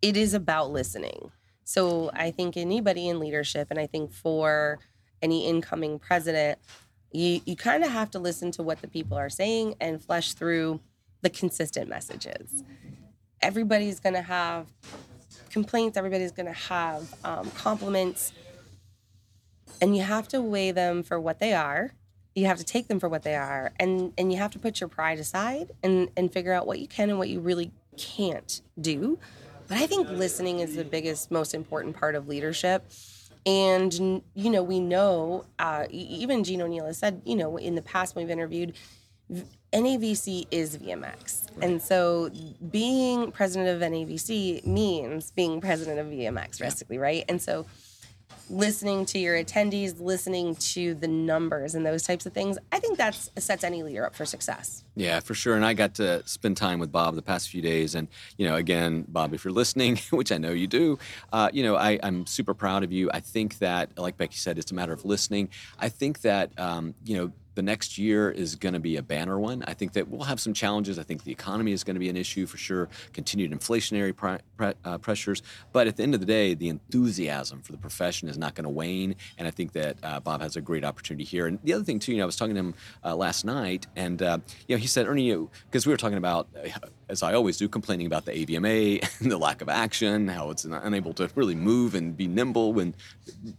it 0.02 0.16
is 0.18 0.34
about 0.34 0.72
listening. 0.72 1.32
So 1.64 2.12
I 2.14 2.32
think 2.32 2.58
anybody 2.58 3.08
in 3.08 3.20
leadership, 3.20 3.68
and 3.70 3.80
I 3.80 3.88
think 3.88 4.12
for 4.12 4.80
any 5.22 5.48
incoming 5.48 6.00
president, 6.00 6.60
you, 7.12 7.42
you 7.46 7.56
kind 7.56 7.84
of 7.84 7.92
have 7.92 8.12
to 8.12 8.20
listen 8.20 8.52
to 8.52 8.64
what 8.64 8.82
the 8.82 8.88
people 8.88 9.18
are 9.18 9.30
saying 9.30 9.76
and 9.80 10.04
flesh 10.04 10.34
through 10.34 10.80
the 11.22 11.30
consistent 11.30 11.90
messages. 11.90 12.64
Everybody's 13.42 14.00
going 14.00 14.14
to 14.14 14.22
have 14.22 14.68
complaints, 15.50 15.98
everybody's 15.98 16.32
going 16.32 16.46
to 16.46 16.54
have 16.54 17.14
um, 17.24 17.52
compliments, 17.52 18.32
and 19.82 19.96
you 19.96 20.04
have 20.04 20.28
to 20.30 20.42
weigh 20.42 20.72
them 20.72 21.04
for 21.04 21.20
what 21.20 21.40
they 21.40 21.54
are. 21.54 21.92
You 22.36 22.46
have 22.46 22.60
to 22.60 22.64
take 22.64 22.88
them 22.88 23.00
for 23.00 23.10
what 23.10 23.24
they 23.24 23.36
are 23.36 23.74
and 23.78 24.14
and 24.18 24.32
you 24.32 24.38
have 24.38 24.52
to 24.52 24.60
put 24.60 24.80
your 24.80 24.88
pride 24.88 25.20
aside 25.20 25.72
and 25.84 26.10
and 26.16 26.32
figure 26.32 26.54
out 26.54 26.66
what 26.66 26.80
you 26.80 26.88
can 26.88 27.10
and 27.10 27.20
what 27.20 27.28
you 27.28 27.42
really 27.42 27.72
can't 27.98 28.62
do. 28.80 29.20
But 29.68 29.78
i 29.80 29.88
think 29.88 30.10
listening 30.10 30.60
is 30.60 30.76
the 30.76 30.86
biggest 30.86 31.30
most 31.30 31.54
important 31.54 31.98
part 31.98 32.16
of 32.16 32.30
leadership 32.30 32.90
and 33.46 34.22
you 34.34 34.50
know 34.50 34.64
we 34.64 34.80
know 34.80 35.46
uh, 35.60 35.86
even 35.90 36.44
gene 36.44 36.62
o'neill 36.62 36.86
has 36.86 36.98
said 36.98 37.22
you 37.26 37.36
know 37.36 37.58
in 37.58 37.76
the 37.76 37.82
past 37.82 38.16
when 38.16 38.26
we've 38.26 38.32
interviewed 38.32 38.76
NAVC 39.74 40.48
is 40.52 40.78
VMX. 40.78 41.48
And 41.62 41.82
so 41.82 42.30
being 42.70 43.32
president 43.32 43.70
of 43.70 43.90
NAVC 43.90 44.66
means 44.66 45.32
being 45.32 45.62
president 45.62 46.00
of 46.00 46.08
VMX, 46.08 46.60
basically, 46.60 46.98
right? 46.98 47.24
And 47.30 47.42
so 47.42 47.66
listening 48.50 49.06
to 49.06 49.20
your 49.20 49.42
attendees, 49.42 50.00
listening 50.00 50.56
to 50.56 50.94
the 50.96 51.08
numbers 51.08 51.74
and 51.76 51.86
those 51.86 52.04
types 52.04 52.26
of 52.26 52.34
things, 52.34 52.58
I 52.72 52.80
think 52.80 52.98
that 52.98 53.16
sets 53.38 53.64
any 53.64 53.84
leader 53.84 54.06
up 54.06 54.16
for 54.16 54.26
success. 54.26 54.84
Yeah, 54.96 55.20
for 55.22 55.34
sure. 55.34 55.56
And 55.56 55.66
I 55.66 55.74
got 55.74 55.96
to 55.96 56.28
spend 56.28 56.58
time 56.58 56.80
with 56.80 56.92
Bob 56.92 57.16
the 57.16 57.22
past 57.22 57.50
few 57.50 57.62
days. 57.62 57.96
And, 57.96 58.08
you 58.38 58.48
know, 58.48 58.56
again, 58.56 59.06
Bob, 59.08 59.34
if 59.34 59.46
you're 59.46 59.54
listening, 59.54 59.98
which 60.12 60.32
I 60.32 60.38
know 60.38 60.52
you 60.52 60.68
do, 60.68 61.00
uh, 61.32 61.50
you 61.54 61.64
know, 61.64 61.76
I, 61.76 62.00
I'm 62.04 62.26
super 62.26 62.54
proud 62.54 62.84
of 62.84 62.92
you. 62.92 63.10
I 63.14 63.20
think 63.20 63.60
that, 63.60 63.98
like 63.98 64.18
Becky 64.18 64.38
said, 64.38 64.58
it's 64.58 64.72
a 64.72 64.76
matter 64.76 64.94
of 64.94 65.06
listening. 65.06 65.50
I 65.80 65.90
think 65.90 66.22
that, 66.22 66.58
um, 66.60 66.94
you 67.06 67.18
know, 67.18 67.32
the 67.56 67.62
next 67.62 67.98
year 67.98 68.30
is 68.30 68.56
going 68.56 68.74
to 68.74 68.80
be 68.80 68.98
a 68.98 69.02
banner 69.02 69.40
one. 69.40 69.64
I 69.68 69.74
think 69.74 69.94
that 69.94 70.08
we'll 70.08 70.24
have 70.24 70.40
some 70.40 70.54
challenges. 70.54 70.98
I 70.98 71.04
think 71.04 71.24
the 71.24 71.32
economy 71.32 71.72
is 71.72 71.84
going 71.84 71.96
to 71.96 72.00
be 72.00 72.10
an 72.10 72.18
issue 72.18 72.46
for 72.46 72.58
sure, 72.58 72.90
continued 73.14 73.52
inflationary 73.52 74.16
pre- 74.16 74.38
pre- 74.58 74.74
uh, 74.86 74.98
pressures. 74.98 75.42
But 75.72 75.88
at 75.88 75.98
the 75.98 76.04
end 76.04 76.14
of 76.14 76.20
the 76.20 76.26
day, 76.26 76.54
the 76.54 76.70
enthusiasm 76.70 77.62
for 77.62 77.72
the 77.72 77.78
profession 77.78 78.30
is 78.30 78.38
not 78.38 78.56
going 78.56 78.64
to 78.64 78.70
wane. 78.70 79.16
And 79.38 79.48
I 79.48 79.52
think 79.52 79.74
that 79.74 79.98
uh, 80.04 80.20
Bob 80.20 80.42
has 80.42 80.56
a 80.56 80.62
great 80.62 80.84
opportunity 80.84 81.24
here. 81.24 81.48
And 81.48 81.60
the 81.64 81.74
other 81.74 81.84
thing, 81.84 82.00
too, 82.00 82.12
you 82.12 82.18
know, 82.20 82.24
I 82.24 82.26
was 82.26 82.36
talking 82.36 82.56
to 82.56 82.60
him 82.60 82.74
uh, 83.04 83.16
last 83.16 83.46
night, 83.46 83.88
and, 83.96 84.22
uh, 84.22 84.38
you 84.68 84.76
know, 84.76 84.80
he 84.80 84.88
said, 84.88 85.08
Ernie, 85.08 85.36
because 85.66 85.86
we 85.86 85.92
were 85.92 85.98
talking 85.98 86.18
about 86.18 86.48
uh, 86.56 86.70
as 87.12 87.22
I 87.22 87.34
always 87.34 87.58
do, 87.58 87.68
complaining 87.68 88.08
about 88.08 88.26
the 88.26 88.32
AVMA 88.32 89.20
and 89.22 89.32
the 89.32 89.38
lack 89.38 89.62
of 89.62 89.68
action, 89.68 90.30
how 90.30 90.50
it's 90.50 90.64
unable 90.64 91.14
to 91.16 91.30
really 91.36 91.56
move 91.56 91.94
and 91.94 92.16
be 92.16 92.28
nimble 92.28 92.72
when 92.72 92.96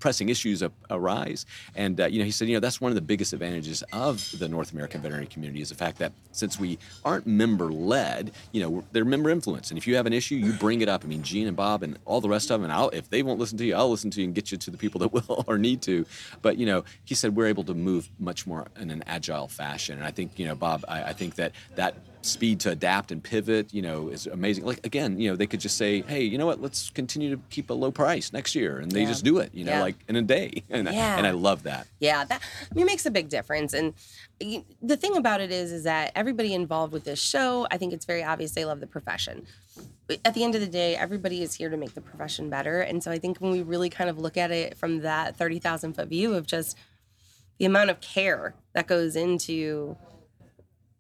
pressing 0.01 0.31
issues 0.31 0.63
arise. 0.91 1.45
And 1.77 2.01
uh, 2.01 2.07
you 2.07 2.19
know, 2.19 2.25
he 2.25 2.31
said, 2.31 2.49
you 2.49 2.55
know, 2.55 2.61
that's 2.61 2.81
one 2.81 2.91
of 2.91 2.95
the 2.97 3.03
biggest 3.03 3.35
advantages 3.35 3.85
of 3.93 4.35
the 4.39 4.49
North 4.49 4.73
American 4.73 5.03
veterinary 5.03 5.27
community 5.27 5.61
is 5.61 5.69
the 5.69 5.75
fact 5.75 5.99
that 5.99 6.13
since 6.33 6.59
we 6.59 6.79
aren't 7.05 7.27
member-led, 7.27 8.33
you 8.53 8.63
know, 8.63 8.85
they're 8.93 9.05
member 9.05 9.29
influence. 9.29 9.71
And 9.71 9.77
if 9.77 9.87
you 9.87 9.97
have 9.97 10.07
an 10.07 10.15
issue, 10.15 10.37
you 10.37 10.55
bring 10.55 10.81
it 10.81 10.89
up. 10.89 11.05
I 11.05 11.09
mean, 11.09 11.23
Gene 11.23 11.47
and 11.47 11.57
Bob 11.57 11.83
and 11.83 11.99
all 12.07 12.23
the 12.23 12.29
rest 12.29 12.51
of 12.51 12.61
them. 12.61 12.65
And 12.65 12.73
I'll, 12.73 12.89
if 12.89 13.11
they 13.11 13.23
won't 13.23 13.39
listen 13.39 13.59
to 13.59 13.65
you, 13.67 13.75
I'll 13.75 13.91
listen 13.91 14.11
to 14.13 14.21
you 14.21 14.27
and 14.27 14.35
get 14.35 14.51
you 14.51 14.57
to 14.57 14.71
the 14.71 14.79
people 14.79 14.99
that 15.01 15.13
will 15.29 15.45
or 15.47 15.59
need 15.59 15.83
to. 15.83 16.07
But 16.41 16.57
you 16.57 16.65
know, 16.65 16.85
he 17.05 17.15
said 17.15 17.37
we're 17.37 17.47
able 17.47 17.65
to 17.65 17.75
move 17.75 18.09
much 18.19 18.47
more 18.47 18.67
in 18.81 18.91
an 18.91 19.05
agile 19.07 19.49
fashion. 19.49 19.99
And 19.99 20.07
I 20.07 20.11
think, 20.11 20.39
you 20.39 20.47
know, 20.47 20.55
Bob, 20.55 20.85
I, 20.89 21.05
I 21.05 21.13
think 21.13 21.35
that 21.35 21.53
that 21.75 21.97
speed 22.23 22.61
to 22.61 22.71
adapt 22.71 23.13
and 23.13 23.23
pivot, 23.23 23.73
you 23.75 23.83
know, 23.83 24.09
is 24.09 24.27
amazing. 24.27 24.65
Like 24.65 24.85
again, 24.87 25.19
you 25.19 25.31
know, 25.31 25.37
they 25.37 25.47
could 25.47 25.61
just 25.61 25.77
say, 25.77 26.03
"Hey, 26.03 26.23
you 26.23 26.39
know 26.39 26.47
what? 26.47 26.61
Let's 26.61 26.91
continue 26.91 27.35
to 27.35 27.43
keep 27.51 27.71
a 27.71 27.75
low 27.75 27.91
price 27.91 28.33
next 28.33 28.55
year," 28.55 28.79
and 28.79 28.91
they 28.91 29.03
yeah. 29.03 29.09
just 29.09 29.25
do 29.25 29.39
it, 29.39 29.55
you 29.55 29.65
know, 29.65 29.73
yeah. 29.73 29.83
like 29.83 29.97
in 30.09 30.17
a 30.17 30.23
day. 30.23 30.63
And, 30.73 30.89
yeah. 30.89 31.19
and 31.19 31.27
I 31.27 31.33
love 31.33 31.65
that. 31.65 31.87
Yeah, 32.01 32.25
that 32.25 32.41
I 32.41 32.75
mean, 32.75 32.87
makes 32.87 33.05
a 33.05 33.11
big 33.11 33.29
difference. 33.29 33.75
And 33.75 33.93
the 34.41 34.97
thing 34.97 35.17
about 35.19 35.43
it 35.43 35.53
is, 35.53 35.71
is 35.71 35.85
that 35.85 36.13
everybody 36.15 36.55
involved 36.55 36.95
with 36.95 37.05
this 37.05 37.21
show, 37.21 37.67
I 37.71 37.77
think 37.77 37.93
it's 37.93 38.07
very 38.07 38.25
obvious 38.25 38.53
they 38.53 38.65
love 38.65 38.81
the 38.81 38.87
profession. 38.87 39.47
At 40.25 40.33
the 40.33 40.45
end 40.45 40.55
of 40.55 40.63
the 40.63 40.67
day, 40.67 40.97
everybody 40.97 41.43
is 41.43 41.55
here 41.55 41.69
to 41.69 41.77
make 41.77 41.93
the 41.93 42.01
profession 42.01 42.49
better. 42.49 42.81
And 42.81 43.03
so 43.03 43.11
I 43.11 43.19
think 43.19 43.39
when 43.39 43.53
we 43.53 43.61
really 43.61 43.91
kind 43.91 44.09
of 44.09 44.19
look 44.19 44.39
at 44.39 44.51
it 44.51 44.79
from 44.79 45.01
that 45.01 45.37
thirty 45.37 45.59
thousand 45.59 45.93
foot 45.93 46.09
view 46.09 46.33
of 46.35 46.47
just 46.47 46.79
the 47.59 47.67
amount 47.67 47.91
of 47.91 48.01
care 48.01 48.55
that 48.73 48.87
goes 48.87 49.15
into 49.15 49.97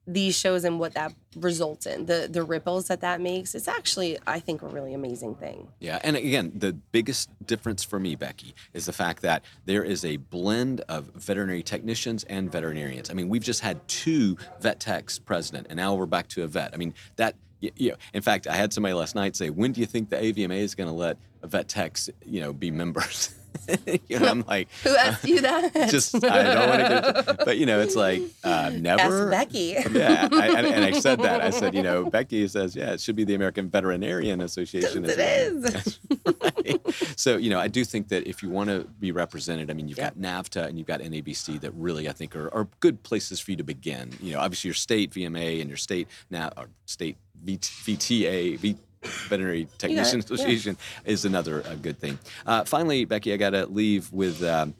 these 0.06 0.36
shows 0.36 0.64
and 0.64 0.80
what 0.80 0.94
that 0.94 1.12
results 1.36 1.86
in 1.86 2.06
the 2.06 2.28
the 2.30 2.42
ripples 2.42 2.88
that 2.88 3.00
that 3.00 3.20
makes 3.20 3.54
it's 3.54 3.68
actually 3.68 4.18
i 4.26 4.38
think 4.38 4.60
a 4.60 4.66
really 4.66 4.92
amazing 4.94 5.34
thing. 5.34 5.68
Yeah 5.78 5.98
and 6.02 6.16
again 6.16 6.52
the 6.54 6.72
biggest 6.72 7.30
difference 7.46 7.84
for 7.84 7.98
me 7.98 8.16
becky 8.16 8.54
is 8.74 8.86
the 8.86 8.92
fact 8.92 9.22
that 9.22 9.44
there 9.64 9.84
is 9.84 10.04
a 10.04 10.16
blend 10.16 10.80
of 10.88 11.06
veterinary 11.14 11.62
technicians 11.62 12.24
and 12.24 12.50
veterinarians. 12.50 13.10
I 13.10 13.14
mean 13.14 13.28
we've 13.28 13.42
just 13.42 13.60
had 13.60 13.86
two 13.86 14.36
vet 14.60 14.80
techs 14.80 15.18
president 15.18 15.68
and 15.70 15.76
now 15.76 15.94
we're 15.94 16.06
back 16.06 16.28
to 16.28 16.42
a 16.42 16.46
vet. 16.46 16.74
I 16.74 16.76
mean 16.76 16.94
that 17.16 17.36
you 17.76 17.90
know, 17.90 17.96
in 18.12 18.22
fact 18.22 18.46
i 18.46 18.54
had 18.54 18.72
somebody 18.72 18.94
last 18.94 19.14
night 19.14 19.36
say 19.36 19.50
when 19.50 19.72
do 19.72 19.80
you 19.80 19.86
think 19.86 20.10
the 20.10 20.16
avma 20.16 20.56
is 20.56 20.74
going 20.74 20.88
to 20.88 20.94
let 20.94 21.16
vet 21.44 21.68
techs 21.68 22.10
you 22.24 22.40
know 22.40 22.52
be 22.52 22.70
members 22.70 23.34
you 24.08 24.18
know, 24.18 24.26
I'm 24.26 24.44
like, 24.46 24.68
who 24.82 24.94
asked 24.96 25.24
you 25.24 25.40
that? 25.40 25.72
just 25.90 26.14
I 26.24 26.42
don't 26.42 26.68
want 26.68 26.80
to 26.80 27.22
get, 27.24 27.44
but 27.44 27.58
you 27.58 27.66
know, 27.66 27.80
it's 27.80 27.94
like 27.94 28.22
uh, 28.44 28.70
never. 28.74 29.30
Ask 29.30 29.30
Becky. 29.30 29.76
yeah, 29.92 30.28
I, 30.32 30.48
and 30.58 30.84
I 30.84 30.92
said 30.92 31.20
that. 31.20 31.40
I 31.40 31.50
said, 31.50 31.74
you 31.74 31.82
know, 31.82 32.04
Becky 32.04 32.46
says, 32.48 32.74
yeah, 32.74 32.92
it 32.92 33.00
should 33.00 33.16
be 33.16 33.24
the 33.24 33.34
American 33.34 33.68
Veterinarian 33.68 34.40
Association. 34.40 35.04
It 35.04 35.18
is. 35.18 35.98
Right. 36.26 36.80
So 37.16 37.36
you 37.36 37.50
know, 37.50 37.60
I 37.60 37.68
do 37.68 37.84
think 37.84 38.08
that 38.08 38.26
if 38.26 38.42
you 38.42 38.50
want 38.50 38.70
to 38.70 38.84
be 38.98 39.12
represented, 39.12 39.70
I 39.70 39.74
mean, 39.74 39.88
you've 39.88 39.98
yeah. 39.98 40.10
got 40.10 40.18
NAVTA 40.18 40.66
and 40.66 40.78
you've 40.78 40.88
got 40.88 41.00
NAVC 41.00 41.60
that 41.60 41.72
really 41.74 42.08
I 42.08 42.12
think 42.12 42.34
are, 42.34 42.52
are 42.52 42.68
good 42.80 43.02
places 43.02 43.40
for 43.40 43.52
you 43.52 43.56
to 43.58 43.64
begin. 43.64 44.10
You 44.20 44.34
know, 44.34 44.40
obviously 44.40 44.68
your 44.68 44.74
state 44.74 45.12
VMA 45.12 45.60
and 45.60 45.70
your 45.70 45.76
state 45.76 46.08
now 46.30 46.50
or 46.56 46.68
state 46.86 47.16
VTA. 47.44 48.58
V, 48.58 48.76
Veterinary 49.02 49.66
Technician 49.78 50.20
Association 50.20 50.76
yeah. 51.04 51.12
is 51.12 51.24
another 51.24 51.66
uh, 51.66 51.74
good 51.74 51.98
thing. 51.98 52.18
Uh, 52.46 52.64
finally, 52.64 53.04
Becky, 53.04 53.32
I 53.32 53.36
got 53.36 53.50
to 53.50 53.66
leave 53.66 54.12
with 54.12 54.42
um, 54.44 54.74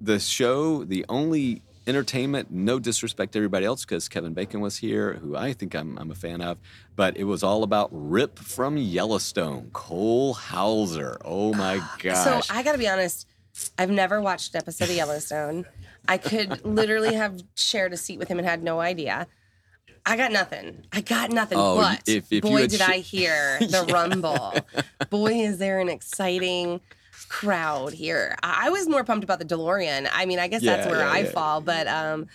the 0.00 0.20
show, 0.20 0.84
the 0.84 1.04
only 1.08 1.62
entertainment, 1.86 2.50
no 2.50 2.78
disrespect 2.78 3.32
to 3.32 3.38
everybody 3.38 3.66
else 3.66 3.84
because 3.84 4.08
Kevin 4.08 4.32
Bacon 4.32 4.60
was 4.60 4.76
here, 4.76 5.14
who 5.14 5.36
I 5.36 5.52
think 5.52 5.74
I'm, 5.74 5.98
I'm, 5.98 6.10
a 6.10 6.14
fan 6.14 6.40
of, 6.40 6.58
but 6.96 7.16
it 7.16 7.24
was 7.24 7.42
all 7.42 7.62
about 7.62 7.90
Rip 7.92 8.38
from 8.38 8.76
Yellowstone, 8.76 9.70
Cole 9.72 10.34
Hauser. 10.34 11.18
Oh 11.24 11.52
my 11.54 11.82
gosh. 11.98 12.24
So 12.24 12.54
I 12.54 12.62
got 12.62 12.72
to 12.72 12.78
be 12.78 12.88
honest, 12.88 13.26
I've 13.78 13.90
never 13.90 14.20
watched 14.20 14.54
an 14.54 14.58
episode 14.58 14.88
of 14.90 14.96
Yellowstone. 14.96 15.66
I 16.08 16.18
could 16.18 16.64
literally 16.64 17.14
have 17.14 17.42
shared 17.54 17.92
a 17.92 17.96
seat 17.96 18.18
with 18.18 18.28
him 18.28 18.38
and 18.38 18.46
had 18.46 18.62
no 18.62 18.80
idea. 18.80 19.26
I 20.06 20.16
got 20.16 20.32
nothing. 20.32 20.84
I 20.92 21.00
got 21.00 21.30
nothing. 21.30 21.58
Oh, 21.58 21.76
but 21.76 22.02
if, 22.06 22.30
if 22.30 22.42
boy, 22.42 22.66
did 22.66 22.80
sh- 22.80 22.80
I 22.82 22.98
hear 22.98 23.58
the 23.60 23.84
yeah. 23.88 23.94
rumble. 23.94 24.54
Boy, 25.10 25.32
is 25.32 25.58
there 25.58 25.80
an 25.80 25.88
exciting 25.88 26.80
crowd 27.28 27.92
here. 27.92 28.36
I 28.42 28.70
was 28.70 28.88
more 28.88 29.02
pumped 29.02 29.24
about 29.24 29.38
the 29.38 29.44
DeLorean. 29.44 30.08
I 30.12 30.26
mean, 30.26 30.38
I 30.38 30.46
guess 30.48 30.62
yeah, 30.62 30.76
that's 30.76 30.88
where 30.88 31.00
yeah, 31.00 31.10
I 31.10 31.24
fall, 31.24 31.60
but 31.60 31.86
um, 31.88 32.26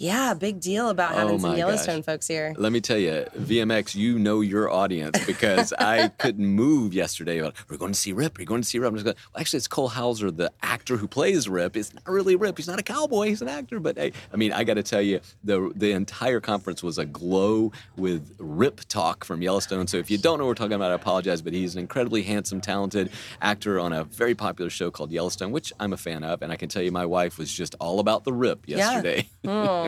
yeah, 0.00 0.32
big 0.32 0.60
deal 0.60 0.90
about 0.90 1.12
having 1.12 1.34
oh 1.34 1.38
some 1.38 1.56
Yellowstone 1.56 1.96
gosh. 1.96 2.04
folks 2.04 2.28
here. 2.28 2.54
Let 2.56 2.70
me 2.70 2.80
tell 2.80 2.98
you, 2.98 3.26
VMX, 3.36 3.96
you 3.96 4.16
know 4.16 4.42
your 4.42 4.70
audience 4.70 5.18
because 5.26 5.72
I 5.78 6.06
couldn't 6.18 6.46
move 6.46 6.94
yesterday. 6.94 7.38
About, 7.38 7.54
We're 7.68 7.78
going 7.78 7.90
to 7.90 7.98
see 7.98 8.12
Rip. 8.12 8.38
We're 8.38 8.46
going 8.46 8.62
to 8.62 8.68
see 8.68 8.78
Rip. 8.78 8.90
I'm 8.90 8.94
just 8.94 9.04
going, 9.04 9.16
well, 9.34 9.40
actually, 9.40 9.56
it's 9.56 9.66
Cole 9.66 9.88
Hauser, 9.88 10.30
the 10.30 10.52
actor 10.62 10.96
who 10.96 11.08
plays 11.08 11.48
Rip. 11.48 11.76
It's 11.76 11.92
not 11.92 12.06
really 12.06 12.36
Rip. 12.36 12.56
He's 12.56 12.68
not 12.68 12.78
a 12.78 12.82
cowboy. 12.84 13.26
He's 13.26 13.42
an 13.42 13.48
actor. 13.48 13.80
But 13.80 13.98
hey, 13.98 14.12
I 14.32 14.36
mean, 14.36 14.52
I 14.52 14.62
got 14.62 14.74
to 14.74 14.84
tell 14.84 15.02
you, 15.02 15.18
the 15.42 15.72
the 15.74 15.90
entire 15.90 16.38
conference 16.38 16.80
was 16.80 16.98
aglow 16.98 17.72
with 17.96 18.36
Rip 18.38 18.82
talk 18.84 19.24
from 19.24 19.42
Yellowstone. 19.42 19.88
So 19.88 19.96
if 19.96 20.12
you 20.12 20.18
don't 20.18 20.38
know 20.38 20.44
what 20.44 20.50
we're 20.50 20.54
talking 20.54 20.74
about, 20.74 20.92
I 20.92 20.94
apologize. 20.94 21.42
But 21.42 21.54
he's 21.54 21.74
an 21.74 21.80
incredibly 21.80 22.22
handsome, 22.22 22.60
talented 22.60 23.10
actor 23.42 23.80
on 23.80 23.92
a 23.92 24.04
very 24.04 24.36
popular 24.36 24.70
show 24.70 24.92
called 24.92 25.10
Yellowstone, 25.10 25.50
which 25.50 25.72
I'm 25.80 25.92
a 25.92 25.96
fan 25.96 26.22
of. 26.22 26.42
And 26.42 26.52
I 26.52 26.56
can 26.56 26.68
tell 26.68 26.82
you, 26.82 26.92
my 26.92 27.04
wife 27.04 27.36
was 27.36 27.52
just 27.52 27.74
all 27.80 27.98
about 27.98 28.22
the 28.22 28.32
Rip 28.32 28.68
yesterday. 28.68 29.28
Yeah. 29.42 29.86
Hmm. 29.86 29.87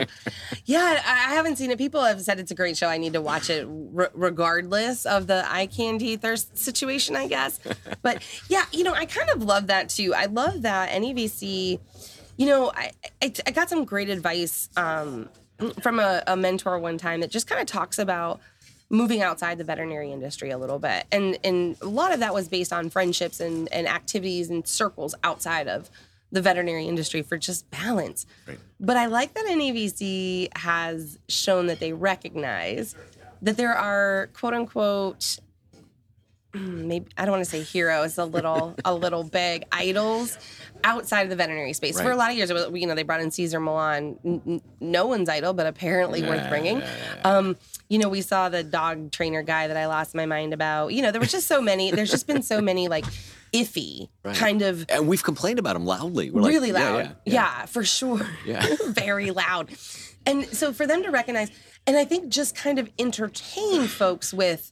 Yeah, 0.65 1.01
I 1.05 1.33
haven't 1.33 1.57
seen 1.57 1.71
it. 1.71 1.77
People 1.77 2.01
have 2.03 2.21
said 2.21 2.39
it's 2.39 2.51
a 2.51 2.55
great 2.55 2.77
show. 2.77 2.87
I 2.87 2.97
need 2.97 3.13
to 3.13 3.21
watch 3.21 3.49
it 3.49 3.65
regardless 3.67 5.05
of 5.05 5.27
the 5.27 5.43
eye 5.51 5.67
candy 5.67 6.15
thirst 6.15 6.57
situation, 6.57 7.15
I 7.15 7.27
guess. 7.27 7.59
But 8.01 8.23
yeah, 8.49 8.65
you 8.71 8.83
know, 8.83 8.93
I 8.93 9.05
kind 9.05 9.29
of 9.29 9.43
love 9.43 9.67
that 9.67 9.89
too. 9.89 10.13
I 10.13 10.25
love 10.25 10.61
that 10.63 10.89
NAVC. 10.91 11.79
You 12.37 12.45
know, 12.45 12.71
I, 12.75 12.91
I, 13.21 13.33
I 13.45 13.51
got 13.51 13.69
some 13.69 13.85
great 13.85 14.09
advice 14.09 14.69
um, 14.77 15.29
from 15.81 15.99
a, 15.99 16.23
a 16.27 16.35
mentor 16.35 16.79
one 16.79 16.97
time 16.97 17.21
that 17.21 17.31
just 17.31 17.47
kind 17.47 17.61
of 17.61 17.67
talks 17.67 17.99
about 17.99 18.39
moving 18.89 19.21
outside 19.21 19.57
the 19.57 19.63
veterinary 19.63 20.11
industry 20.11 20.51
a 20.51 20.57
little 20.57 20.79
bit. 20.79 21.05
And 21.11 21.37
and 21.43 21.77
a 21.81 21.87
lot 21.87 22.13
of 22.13 22.19
that 22.19 22.33
was 22.33 22.47
based 22.47 22.73
on 22.73 22.89
friendships 22.89 23.39
and, 23.39 23.71
and 23.71 23.87
activities 23.87 24.49
and 24.49 24.67
circles 24.67 25.15
outside 25.23 25.67
of 25.67 25.89
the 26.31 26.41
veterinary 26.41 26.87
industry 26.87 27.21
for 27.21 27.37
just 27.37 27.69
balance. 27.71 28.25
Right. 28.47 28.59
But 28.79 28.97
I 28.97 29.07
like 29.07 29.33
that 29.33 29.45
NAVC 29.45 30.57
has 30.57 31.19
shown 31.27 31.67
that 31.67 31.79
they 31.79 31.93
recognize 31.93 32.95
that 33.41 33.57
there 33.57 33.73
are 33.73 34.29
quote 34.33 34.53
unquote 34.53 35.39
maybe 36.53 37.07
I 37.17 37.23
don't 37.23 37.31
want 37.31 37.45
to 37.45 37.49
say 37.49 37.63
heroes 37.63 38.17
a 38.17 38.25
little 38.25 38.75
a 38.85 38.93
little 38.93 39.23
big 39.23 39.63
idols 39.71 40.37
outside 40.83 41.21
of 41.21 41.29
the 41.29 41.35
veterinary 41.35 41.73
space. 41.73 41.95
Right. 41.97 42.03
For 42.03 42.11
a 42.11 42.15
lot 42.15 42.31
of 42.31 42.37
years, 42.37 42.51
was, 42.51 42.69
you 42.73 42.87
know, 42.87 42.95
they 42.95 43.03
brought 43.03 43.21
in 43.21 43.31
Cesar 43.31 43.59
Millan, 43.59 44.17
n- 44.25 44.61
no 44.79 45.05
one's 45.05 45.29
idol, 45.29 45.53
but 45.53 45.67
apparently 45.67 46.23
worth 46.23 46.49
bringing. 46.49 46.81
Um, 47.23 47.55
you 47.87 47.99
know, 47.99 48.09
we 48.09 48.21
saw 48.21 48.49
the 48.49 48.63
dog 48.63 49.11
trainer 49.11 49.43
guy 49.43 49.67
that 49.67 49.77
I 49.77 49.85
lost 49.87 50.15
my 50.15 50.25
mind 50.25 50.53
about. 50.53 50.93
You 50.93 51.03
know, 51.03 51.11
there 51.11 51.21
was 51.21 51.31
just 51.31 51.47
so 51.47 51.61
many. 51.61 51.91
There's 51.91 52.09
just 52.09 52.25
been 52.25 52.41
so 52.41 52.61
many 52.61 52.87
like 52.87 53.05
iffy 53.53 54.09
right. 54.23 54.35
kind 54.35 54.61
of 54.61 54.85
and 54.89 55.07
we've 55.07 55.23
complained 55.23 55.59
about 55.59 55.75
him 55.75 55.85
loudly. 55.85 56.31
We're 56.31 56.47
really 56.47 56.71
like, 56.71 56.83
loud. 56.83 56.97
yeah, 56.97 57.11
yeah, 57.25 57.33
yeah. 57.33 57.65
for 57.65 57.83
sure. 57.83 58.25
Yeah. 58.45 58.65
Very 58.87 59.31
loud. 59.31 59.71
And 60.25 60.45
so 60.45 60.71
for 60.71 60.87
them 60.87 61.03
to 61.03 61.09
recognize 61.09 61.51
and 61.87 61.97
i 61.97 62.05
think 62.05 62.29
just 62.29 62.55
kind 62.55 62.79
of 62.79 62.89
entertain 62.99 63.87
folks 63.87 64.33
with 64.33 64.71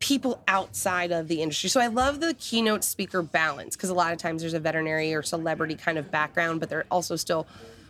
people 0.00 0.42
outside 0.48 1.12
of 1.12 1.28
the 1.28 1.40
industry. 1.40 1.70
So 1.70 1.80
i 1.80 1.86
love 1.86 2.20
the 2.20 2.34
keynote 2.34 2.84
speaker 2.84 3.22
balance 3.22 3.76
because 3.76 3.90
a 3.90 3.94
lot 3.94 4.12
of 4.12 4.18
times 4.18 4.42
there's 4.42 4.54
a 4.54 4.60
veterinary 4.60 5.14
or 5.14 5.22
celebrity 5.22 5.74
kind 5.74 5.96
of 5.96 6.10
background 6.10 6.60
but 6.60 6.68
they're 6.68 6.86
also 6.90 7.16
still 7.16 7.46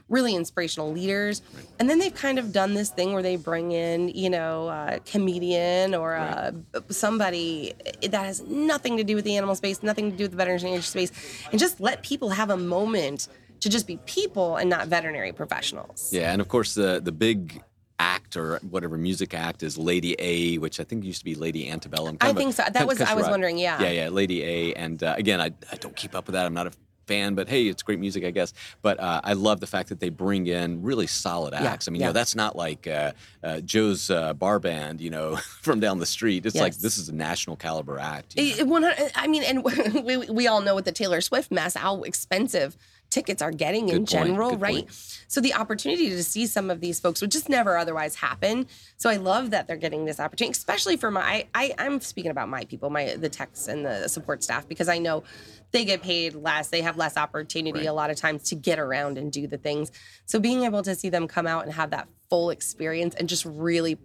really 0.08 0.34
inspirational 0.34 0.92
leaders. 0.92 1.42
Right. 1.54 1.66
And 1.78 1.88
then 1.88 1.98
they've 1.98 2.14
kind 2.14 2.38
of 2.38 2.52
done 2.52 2.74
this 2.74 2.90
thing 2.90 3.12
where 3.12 3.22
they 3.22 3.36
bring 3.36 3.72
in, 3.72 4.08
you 4.10 4.30
know, 4.30 4.68
a 4.68 5.00
comedian 5.06 5.94
or 5.94 6.12
right. 6.12 6.52
somebody 6.90 7.74
that 8.02 8.24
has 8.24 8.42
nothing 8.42 8.96
to 8.98 9.04
do 9.04 9.16
with 9.16 9.24
the 9.24 9.36
animal 9.36 9.54
space, 9.54 9.82
nothing 9.82 10.10
to 10.10 10.16
do 10.16 10.24
with 10.24 10.32
the 10.32 10.36
veterinary 10.36 10.80
space, 10.82 11.10
and 11.50 11.58
just 11.58 11.80
let 11.80 12.02
people 12.02 12.30
have 12.30 12.50
a 12.50 12.56
moment 12.56 13.28
to 13.60 13.70
just 13.70 13.86
be 13.86 13.96
people 14.04 14.56
and 14.56 14.68
not 14.68 14.88
veterinary 14.88 15.32
professionals. 15.32 16.10
Yeah, 16.12 16.32
and 16.32 16.40
of 16.40 16.48
course 16.48 16.74
the 16.74 17.00
the 17.02 17.12
big 17.12 17.62
act 17.98 18.36
or 18.36 18.58
whatever 18.68 18.98
music 18.98 19.32
act 19.34 19.62
is 19.62 19.78
Lady 19.78 20.16
A, 20.18 20.58
which 20.58 20.80
I 20.80 20.84
think 20.84 21.04
used 21.04 21.20
to 21.20 21.24
be 21.24 21.34
Lady 21.34 21.70
Antebellum. 21.70 22.18
I 22.20 22.32
think 22.32 22.50
a, 22.50 22.52
so. 22.52 22.64
That 22.70 22.86
was 22.86 23.00
I 23.00 23.14
was 23.14 23.26
wondering. 23.26 23.56
Yeah. 23.56 23.80
Yeah, 23.80 23.90
yeah, 23.90 24.08
Lady 24.08 24.42
A, 24.42 24.74
and 24.74 25.02
uh, 25.02 25.14
again, 25.16 25.40
I, 25.40 25.50
I 25.72 25.76
don't 25.76 25.96
keep 25.96 26.14
up 26.14 26.26
with 26.26 26.34
that. 26.34 26.44
I'm 26.44 26.54
not 26.54 26.66
a 26.66 26.72
fan, 27.06 27.34
but 27.34 27.48
hey, 27.48 27.66
it's 27.68 27.82
great 27.82 27.98
music, 27.98 28.24
I 28.24 28.30
guess. 28.30 28.52
But 28.82 28.98
uh, 29.00 29.20
I 29.24 29.32
love 29.34 29.60
the 29.60 29.66
fact 29.66 29.88
that 29.90 30.00
they 30.00 30.08
bring 30.08 30.46
in 30.46 30.82
really 30.82 31.06
solid 31.06 31.54
acts. 31.54 31.88
I 31.88 31.90
mean, 31.90 32.00
you 32.00 32.06
know, 32.06 32.12
that's 32.12 32.34
not 32.34 32.56
like 32.56 32.86
uh, 32.86 33.12
uh, 33.42 33.60
Joe's 33.60 34.10
uh, 34.10 34.34
bar 34.34 34.58
band, 34.58 35.00
you 35.00 35.10
know, 35.10 35.36
from 35.62 35.80
down 35.80 35.98
the 35.98 36.06
street. 36.06 36.46
It's 36.46 36.54
like 36.62 36.74
this 36.76 36.98
is 36.98 37.08
a 37.08 37.14
national 37.14 37.56
caliber 37.56 37.98
act. 37.98 38.34
It- 38.36 38.60
it- 38.60 39.12
I 39.14 39.26
mean, 39.26 39.42
and 39.42 39.64
we, 40.04 40.16
we 40.28 40.46
all 40.48 40.60
know 40.60 40.74
with 40.74 40.84
the 40.84 40.92
Taylor 40.92 41.20
Swift 41.20 41.50
mess 41.50 41.74
how 41.74 42.02
expensive 42.02 42.76
tickets 43.14 43.40
are 43.40 43.52
getting 43.52 43.88
in 43.88 43.98
point, 43.98 44.08
general, 44.08 44.56
right? 44.58 44.86
point. 44.86 45.20
So 45.28 45.40
the 45.40 45.54
opportunity 45.54 46.10
to 46.10 46.22
see 46.24 46.46
some 46.46 46.68
of 46.70 46.80
these 46.80 46.98
folks 47.00 47.20
would 47.20 47.30
just 47.30 47.48
never 47.48 47.76
otherwise 47.78 48.16
happen. 48.16 48.66
So 48.96 49.08
I 49.08 49.16
love 49.16 49.50
that 49.50 49.66
they're 49.66 49.76
getting 49.76 50.04
this 50.04 50.18
opportunity, 50.20 50.50
especially 50.52 50.96
for 50.96 51.10
my. 51.10 51.22
I, 51.22 51.48
I 51.54 51.74
I'm 51.78 52.00
speaking 52.00 52.30
about 52.30 52.48
my 52.48 52.64
people, 52.64 52.90
my 52.90 53.14
the 53.16 53.28
techs 53.28 53.68
and 53.68 53.86
the 53.86 54.08
support 54.08 54.42
staff, 54.42 54.66
because 54.68 54.88
I 54.88 54.98
know 54.98 55.22
they 55.70 55.84
get 55.84 56.02
paid 56.02 56.34
less. 56.34 56.68
They 56.68 56.82
have 56.82 56.96
less 56.96 57.16
opportunity 57.16 57.80
Right. 57.80 57.88
a 57.88 57.92
lot 57.92 58.10
of 58.10 58.16
times 58.16 58.42
to 58.50 58.54
get 58.54 58.78
around 58.78 59.16
and 59.18 59.30
do 59.32 59.46
the 59.46 59.58
things. 59.58 59.90
So 60.26 60.38
being 60.40 60.62
able 60.64 60.82
to 60.82 60.94
see 60.94 61.08
them 61.10 61.26
come 61.28 61.46
out 61.46 61.64
and 61.64 61.72
have 61.72 61.90
that 61.90 62.08
full 62.30 62.50
experience 62.50 63.14
and 63.14 63.28
just 63.28 63.44
really 63.44 63.98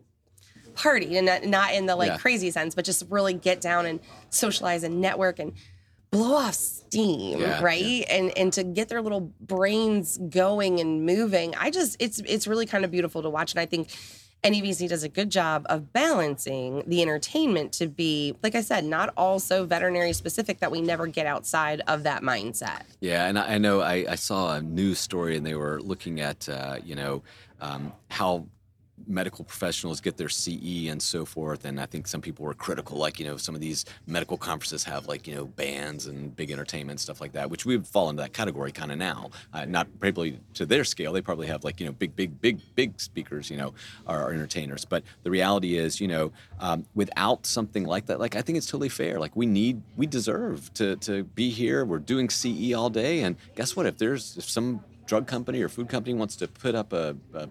party 0.75 1.17
and 1.17 1.25
not, 1.25 1.43
not 1.43 1.73
in 1.73 1.85
the 1.87 1.95
like 1.95 2.11
Yeah. 2.11 2.17
crazy 2.17 2.51
sense, 2.51 2.75
but 2.75 2.85
just 2.85 3.03
really 3.09 3.33
get 3.33 3.59
down 3.61 3.85
and 3.85 3.99
socialize 4.29 4.83
and 4.83 5.01
network 5.01 5.39
and 5.39 5.53
blow 6.11 6.35
off 6.35 6.55
steam, 6.55 7.39
Yeah, 7.39 7.61
right? 7.61 8.05
And 8.09 8.35
and 8.37 8.51
to 8.53 8.63
get 8.63 8.89
their 8.89 9.01
little 9.01 9.31
brains 9.41 10.17
going 10.29 10.79
and 10.79 11.05
moving. 11.05 11.55
I 11.55 11.69
just 11.69 11.95
it's 11.99 12.19
it's 12.25 12.47
really 12.47 12.65
kind 12.65 12.83
of 12.85 12.91
beautiful 12.91 13.21
to 13.21 13.29
watch. 13.29 13.53
And 13.53 13.59
I 13.59 13.65
think 13.65 13.89
NAVC 14.43 14.87
does 14.87 15.03
a 15.03 15.09
good 15.09 15.29
job 15.29 15.65
of 15.69 15.91
balancing 15.91 16.83
the 16.87 17.01
entertainment 17.01 17.73
to 17.73 17.87
be, 17.87 18.35
like 18.41 18.55
I 18.55 18.61
said, 18.61 18.85
not 18.85 19.13
all 19.17 19.37
so 19.39 19.65
veterinary 19.65 20.13
specific 20.13 20.59
that 20.59 20.71
we 20.71 20.81
never 20.81 21.07
get 21.07 21.25
outside 21.25 21.81
of 21.87 22.03
that 22.03 22.21
mindset. 22.21 22.83
Yeah, 23.01 23.27
and 23.27 23.37
I, 23.37 23.55
I 23.55 23.57
know 23.57 23.81
I, 23.81 24.05
I 24.09 24.15
saw 24.15 24.55
a 24.55 24.61
news 24.61 24.97
story, 24.99 25.35
and 25.35 25.45
they 25.45 25.55
were 25.55 25.81
looking 25.81 26.21
at 26.21 26.47
uh, 26.47 26.77
you 26.83 26.95
know 26.95 27.21
um, 27.59 27.91
how 28.09 28.47
medical 29.07 29.43
professionals 29.45 30.01
get 30.01 30.17
their 30.17 30.29
CE 30.29 30.87
and 30.87 31.01
so 31.01 31.25
forth. 31.25 31.65
And 31.65 31.79
I 31.79 31.85
think 31.85 32.07
some 32.07 32.21
people 32.21 32.45
were 32.45 32.53
critical, 32.53 32.97
like 32.97 33.19
you 33.19 33.25
know 33.25 33.37
some 33.37 33.55
of 33.55 33.61
these 33.61 33.85
medical 34.07 34.37
conferences 34.37 34.83
have 34.83 35.07
like 35.07 35.27
you 35.27 35.35
know 35.35 35.45
bands 35.45 36.07
and 36.07 36.35
big 36.35 36.51
entertainment 36.51 36.99
stuff 36.99 37.21
like 37.21 37.33
that, 37.33 37.49
which 37.49 37.65
we 37.65 37.75
would 37.75 37.87
fall 37.87 38.09
into 38.09 38.21
that 38.21 38.33
category 38.33 38.71
kind 38.71 38.91
of 38.91 38.97
now. 38.97 39.29
Uh, 39.53 39.65
not 39.65 39.87
probably 39.99 40.39
to 40.53 40.65
their 40.65 40.83
scale, 40.83 41.13
they 41.13 41.21
probably 41.21 41.47
have 41.47 41.63
like 41.63 41.79
you 41.79 41.85
know 41.85 41.91
big, 41.91 42.15
big, 42.15 42.39
big, 42.41 42.59
big 42.75 42.99
speakers, 42.99 43.49
you 43.49 43.57
know, 43.57 43.73
are, 44.07 44.31
entertainers. 44.31 44.85
But 44.85 45.03
the 45.23 45.31
reality 45.31 45.77
is, 45.77 45.99
you 45.99 46.07
know, 46.07 46.31
um, 46.59 46.85
without 46.93 47.45
something 47.45 47.83
like 47.83 48.05
that, 48.07 48.19
like 48.19 48.35
I 48.35 48.41
think 48.41 48.57
it's 48.57 48.67
totally 48.67 48.89
fair. 48.89 49.19
Like 49.19 49.35
we 49.35 49.45
need, 49.45 49.81
we 49.97 50.07
deserve 50.07 50.73
to 50.75 50.95
to 50.97 51.23
be 51.23 51.49
here. 51.49 51.85
We're 51.85 51.99
doing 51.99 52.29
CE 52.29 52.73
all 52.73 52.89
day, 52.89 53.21
and 53.21 53.35
guess 53.55 53.75
what? 53.75 53.85
If 53.85 53.97
there's 53.97 54.37
if 54.37 54.49
some 54.49 54.83
drug 55.09 55.25
company 55.25 55.59
or 55.61 55.69
food 55.69 55.89
company 55.89 56.13
wants 56.13 56.35
to 56.35 56.47
put 56.47 56.75
up 56.75 56.93
a, 56.93 57.15
a 57.33 57.49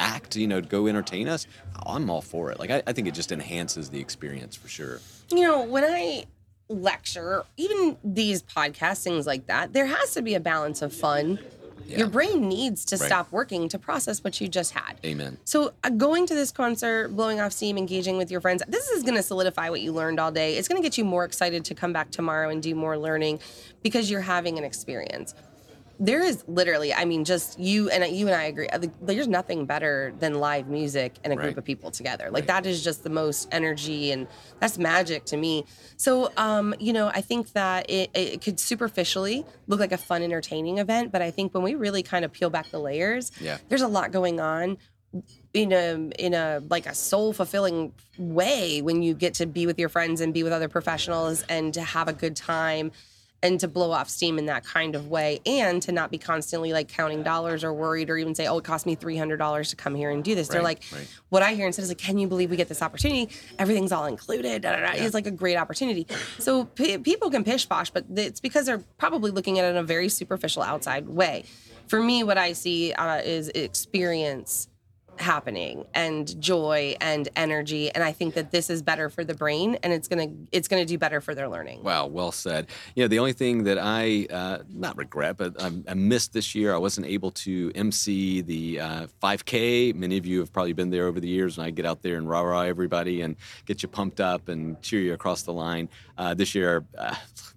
act, 0.00 0.36
you 0.36 0.46
know, 0.46 0.60
to 0.60 0.66
go 0.68 0.86
entertain 0.86 1.28
us, 1.28 1.46
I'm 1.86 2.08
all 2.10 2.22
for 2.22 2.50
it. 2.50 2.58
Like 2.58 2.70
I, 2.70 2.82
I 2.86 2.92
think 2.92 3.08
it 3.08 3.14
just 3.14 3.32
enhances 3.32 3.90
the 3.90 4.00
experience 4.00 4.56
for 4.56 4.68
sure. 4.68 5.00
you 5.30 5.42
know, 5.42 5.62
when 5.64 5.84
I 5.84 6.24
lecture, 6.68 7.44
even 7.56 7.96
these 8.04 8.42
podcasts, 8.42 9.02
things 9.02 9.26
like 9.26 9.46
that, 9.46 9.72
there 9.72 9.86
has 9.86 10.14
to 10.14 10.22
be 10.22 10.34
a 10.34 10.40
balance 10.40 10.82
of 10.82 10.92
fun. 10.92 11.38
Yeah. 11.86 11.98
Your 12.00 12.08
brain 12.08 12.46
needs 12.48 12.84
to 12.86 12.96
Right. 12.98 13.06
stop 13.06 13.32
working 13.32 13.66
to 13.70 13.78
process 13.78 14.22
what 14.22 14.38
you 14.42 14.48
just 14.48 14.72
had. 14.72 14.98
Amen. 15.06 15.38
So, 15.44 15.72
uh, 15.82 15.88
going 15.88 16.26
to 16.26 16.34
this 16.34 16.50
concert, 16.52 17.08
blowing 17.16 17.40
off 17.40 17.52
steam, 17.52 17.78
engaging 17.78 18.18
with 18.18 18.30
your 18.30 18.42
friends, 18.42 18.62
this 18.68 18.90
is 18.90 19.02
going 19.02 19.14
to 19.14 19.22
solidify 19.22 19.70
what 19.70 19.80
you 19.80 19.92
learned 19.92 20.20
all 20.20 20.30
day. 20.30 20.58
It's 20.58 20.68
going 20.68 20.80
to 20.82 20.86
get 20.86 20.98
you 20.98 21.04
more 21.06 21.24
excited 21.24 21.64
to 21.64 21.74
come 21.74 21.94
back 21.94 22.10
tomorrow 22.10 22.50
and 22.50 22.62
do 22.62 22.74
more 22.74 22.98
learning 22.98 23.40
because 23.82 24.10
you're 24.10 24.20
having 24.20 24.58
an 24.58 24.64
experience. 24.64 25.34
There 26.00 26.22
is 26.22 26.44
literally, 26.46 26.94
I 26.94 27.04
mean, 27.04 27.24
just 27.24 27.58
you 27.58 27.90
and 27.90 28.04
you 28.16 28.26
and 28.28 28.36
I 28.36 28.44
agree. 28.44 28.68
uh, 28.68 28.78
There's 29.02 29.26
nothing 29.26 29.66
better 29.66 30.12
than 30.20 30.34
live 30.34 30.68
music 30.68 31.16
and 31.24 31.32
a 31.32 31.36
group 31.36 31.56
of 31.56 31.64
people 31.64 31.90
together. 31.90 32.26
Like 32.26 32.42
Right. 32.42 32.46
that 32.62 32.66
is 32.66 32.84
just 32.84 33.02
the 33.02 33.10
most 33.10 33.48
energy 33.50 34.12
and 34.12 34.28
that's 34.60 34.78
magic 34.78 35.24
to 35.26 35.36
me. 35.36 35.64
So, 35.96 36.30
um, 36.36 36.74
you 36.78 36.92
know, 36.92 37.08
I 37.08 37.20
think 37.20 37.52
that 37.54 37.90
it, 37.90 38.10
it 38.14 38.40
could 38.42 38.60
superficially 38.60 39.44
look 39.66 39.80
like 39.80 39.90
a 39.92 39.98
fun, 39.98 40.22
entertaining 40.22 40.78
event, 40.78 41.10
but 41.10 41.20
I 41.20 41.30
think 41.32 41.52
when 41.52 41.64
we 41.64 41.74
really 41.74 42.02
kind 42.04 42.24
of 42.24 42.32
peel 42.32 42.50
back 42.50 42.70
the 42.70 42.78
layers, 42.78 43.32
Yeah. 43.40 43.58
there's 43.68 43.82
a 43.82 43.88
lot 43.88 44.12
going 44.12 44.38
on 44.40 44.78
in 45.54 45.72
a 45.72 45.94
in 46.18 46.34
a 46.34 46.62
like 46.68 46.84
a 46.86 46.94
soul 46.94 47.32
fulfilling 47.32 47.92
way 48.18 48.82
when 48.82 49.02
you 49.02 49.14
get 49.14 49.32
to 49.34 49.46
be 49.46 49.64
with 49.66 49.78
your 49.78 49.88
friends 49.88 50.20
and 50.20 50.34
be 50.34 50.42
with 50.42 50.52
other 50.52 50.68
professionals 50.68 51.42
and 51.48 51.72
to 51.74 51.80
have 51.82 52.08
a 52.08 52.12
good 52.12 52.36
time 52.36 52.92
and 53.42 53.60
to 53.60 53.68
blow 53.68 53.92
off 53.92 54.08
steam 54.08 54.38
in 54.38 54.46
that 54.46 54.64
kind 54.64 54.94
of 54.94 55.08
way 55.08 55.40
and 55.46 55.80
to 55.82 55.92
not 55.92 56.10
be 56.10 56.18
constantly 56.18 56.72
like 56.72 56.88
counting 56.88 57.22
dollars 57.22 57.62
or 57.62 57.72
worried 57.72 58.10
or 58.10 58.16
even 58.16 58.34
say 58.34 58.46
oh 58.46 58.58
it 58.58 58.64
cost 58.64 58.86
me 58.86 58.96
$300 58.96 59.70
to 59.70 59.76
come 59.76 59.94
here 59.94 60.10
and 60.10 60.24
do 60.24 60.34
this. 60.34 60.48
They're 60.48 60.62
like 60.62 60.82
right. 60.92 61.08
what 61.28 61.42
i 61.42 61.54
hear 61.54 61.66
instead 61.66 61.82
is 61.82 61.88
like 61.88 61.98
can 61.98 62.18
you 62.18 62.26
believe 62.26 62.50
we 62.50 62.56
get 62.56 62.68
this 62.68 62.82
opportunity? 62.82 63.28
Everything's 63.58 63.92
all 63.92 64.06
included 64.06 64.62
da, 64.62 64.72
da, 64.72 64.80
da. 64.80 64.92
it's 64.94 65.14
like 65.14 65.26
a 65.26 65.30
great 65.30 65.56
opportunity. 65.56 66.06
So 66.38 66.64
p- 66.64 66.98
people 66.98 67.30
can 67.30 67.44
pish 67.44 67.68
posh 67.68 67.90
but 67.90 68.04
it's 68.14 68.40
because 68.40 68.66
they're 68.66 68.82
probably 68.98 69.30
looking 69.30 69.58
at 69.58 69.64
it 69.64 69.68
in 69.68 69.76
a 69.76 69.84
very 69.84 70.08
superficial 70.08 70.62
outside 70.62 71.08
way. 71.08 71.44
For 71.86 72.02
me 72.02 72.24
what 72.24 72.38
i 72.38 72.52
see 72.52 72.92
uh, 72.92 73.18
is 73.18 73.48
experience 73.50 74.68
happening 75.20 75.84
and 75.94 76.40
joy 76.40 76.94
and 77.00 77.28
energy 77.36 77.90
and 77.90 78.02
i 78.04 78.12
think 78.12 78.34
that 78.34 78.50
this 78.50 78.70
is 78.70 78.82
better 78.82 79.08
for 79.08 79.24
the 79.24 79.34
brain 79.34 79.76
and 79.82 79.92
it's 79.92 80.08
gonna 80.08 80.28
it's 80.52 80.68
gonna 80.68 80.84
do 80.84 80.98
better 80.98 81.20
for 81.20 81.34
their 81.34 81.48
learning 81.48 81.82
Wow, 81.82 82.06
well 82.06 82.32
said. 82.32 82.68
You 82.94 83.04
know, 83.04 83.08
the 83.08 83.18
only 83.18 83.32
thing 83.32 83.64
that 83.64 83.78
I 83.78 84.26
uh, 84.30 84.58
not 84.68 84.96
regret, 84.96 85.36
but 85.36 85.60
I, 85.60 85.70
I 85.88 85.94
missed 85.94 86.32
this 86.32 86.54
year, 86.54 86.74
I 86.74 86.78
wasn't 86.78 87.06
able 87.06 87.30
to 87.32 87.72
MC 87.74 88.42
the 88.42 88.80
uh, 88.80 89.06
5K. 89.22 89.94
Many 89.94 90.18
of 90.18 90.26
you 90.26 90.40
have 90.40 90.52
probably 90.52 90.72
been 90.72 90.90
there 90.90 91.06
over 91.06 91.20
the 91.20 91.28
years 91.28 91.56
when 91.56 91.66
I 91.66 91.70
get 91.70 91.86
out 91.86 92.02
there 92.02 92.16
and 92.16 92.28
rah 92.28 92.40
rah 92.40 92.62
everybody 92.62 93.22
and 93.22 93.36
get 93.66 93.82
you 93.82 93.88
pumped 93.88 94.20
up 94.20 94.48
and 94.48 94.80
cheer 94.82 95.00
you 95.00 95.14
across 95.14 95.42
the 95.42 95.52
line. 95.52 95.88
Uh, 96.16 96.34
this 96.34 96.54
year, 96.54 96.84
uh, 96.96 97.14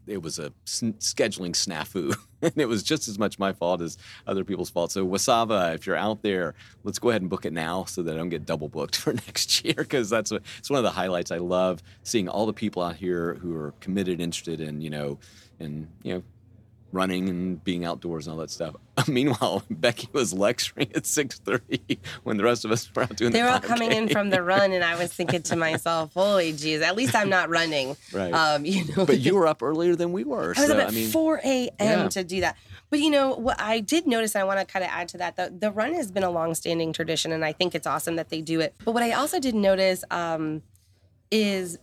it 0.08 0.22
was 0.22 0.40
a 0.40 0.52
scheduling 0.66 1.54
snafu, 1.54 2.16
and 2.44 2.58
it 2.58 2.68
was 2.68 2.84
just 2.84 3.08
as 3.08 3.20
much 3.20 3.40
my 3.40 3.54
fault 3.54 3.82
as 3.82 3.98
other 4.28 4.44
people's 4.44 4.70
fault. 4.70 4.92
So, 4.92 5.06
Wasava, 5.06 5.76
if 5.76 5.86
you're 5.86 5.96
out 5.96 6.22
there, 6.22 6.56
let's 6.84 7.00
go 7.00 7.10
ahead 7.10 7.22
and 7.22 7.30
book 7.30 7.46
it 7.46 7.54
now 7.54 7.86
so 7.86 8.04
that 8.04 8.14
I 8.14 8.18
don't 8.18 8.30
get 8.30 8.46
double 8.46 8.70
booked 8.70 8.96
for 8.98 9.14
next 9.14 9.64
year 9.64 9.76
because 9.78 10.10
that's 10.10 10.32
a, 10.32 10.40
it's 10.58 10.70
one 10.70 10.78
of 10.78 10.84
the 10.84 10.92
highlights. 10.92 11.32
I 11.32 11.38
love 11.38 11.82
seeing 12.04 12.28
all 12.28 12.46
the 12.46 12.54
people 12.54 12.82
out 12.82 12.96
here 12.96 13.36
who 13.36 13.56
are 13.56 13.74
committed, 13.80 14.20
interested 14.20 14.60
in 14.60 14.82
you 14.82 14.90
know, 14.90 15.20
in 15.60 15.88
you 16.04 16.16
know, 16.16 16.24
running 16.92 17.30
and 17.30 17.64
being 17.64 17.86
outdoors 17.86 18.28
and 18.28 18.34
all 18.34 18.40
that 18.40 18.50
stuff. 18.52 18.76
Meanwhile, 19.08 19.64
Becky 19.70 20.10
was 20.14 20.34
lecturing 20.34 20.92
at 20.94 21.06
six 21.06 21.40
thirty 21.40 22.00
when 22.24 22.38
the 22.38 22.44
rest 22.44 22.66
of 22.66 22.72
us 22.72 22.90
were 22.96 23.04
out 23.04 23.16
doing. 23.16 23.32
they 23.32 23.40
the 23.40 23.46
were 23.46 23.52
all 23.52 23.60
coming 23.60 23.92
in 23.92 24.10
from 24.10 24.30
the 24.30 24.42
run 24.44 24.72
and 24.72 24.84
i 24.84 24.96
was 24.98 25.12
thinking 25.12 25.42
to 25.42 25.56
myself 25.56 26.14
holy 26.14 26.52
jeez 26.54 26.82
at 26.82 26.96
least 26.96 27.16
i'm 27.16 27.30
not 27.30 27.50
running 27.50 27.96
Right. 28.14 28.34
um 28.34 28.66
you 28.66 28.84
know 28.96 29.06
But 29.06 29.20
you 29.20 29.36
were 29.36 29.48
up 29.48 29.64
earlier 29.64 29.96
than 29.96 30.12
we 30.12 30.24
were. 30.24 30.54
I 30.58 30.60
was 30.62 30.68
so, 30.68 30.78
up 30.78 30.84
at 30.84 30.88
I 30.90 30.92
mean, 30.92 31.10
4 31.10 31.42
a.m. 31.44 31.72
Yeah. 31.80 32.08
to 32.10 32.24
do 32.24 32.42
that. 32.42 32.58
But 32.90 33.00
you 33.00 33.10
know 33.10 33.36
what 33.36 33.60
I 33.62 33.80
did 33.80 34.06
notice, 34.06 34.36
and 34.36 34.42
I 34.42 34.46
want 34.46 34.60
to 34.60 34.66
kind 34.66 34.84
of 34.84 34.92
add 34.92 35.08
to 35.10 35.18
that. 35.20 35.38
The, 35.38 35.54
the 35.58 35.72
run 35.72 35.94
has 35.94 36.12
been 36.12 36.24
a 36.24 36.30
long-standing 36.30 36.92
tradition, 36.92 37.32
and 37.32 37.46
I 37.46 37.54
think 37.54 37.74
it's 37.74 37.88
awesome 37.88 38.18
that 38.18 38.28
they 38.30 38.42
do 38.42 38.60
it. 38.60 38.76
But 38.84 38.92
what 38.94 39.02
I 39.02 39.14
also 39.14 39.40
did 39.40 39.56
notice 39.56 40.04
um, 40.12 40.62
is 41.32 41.78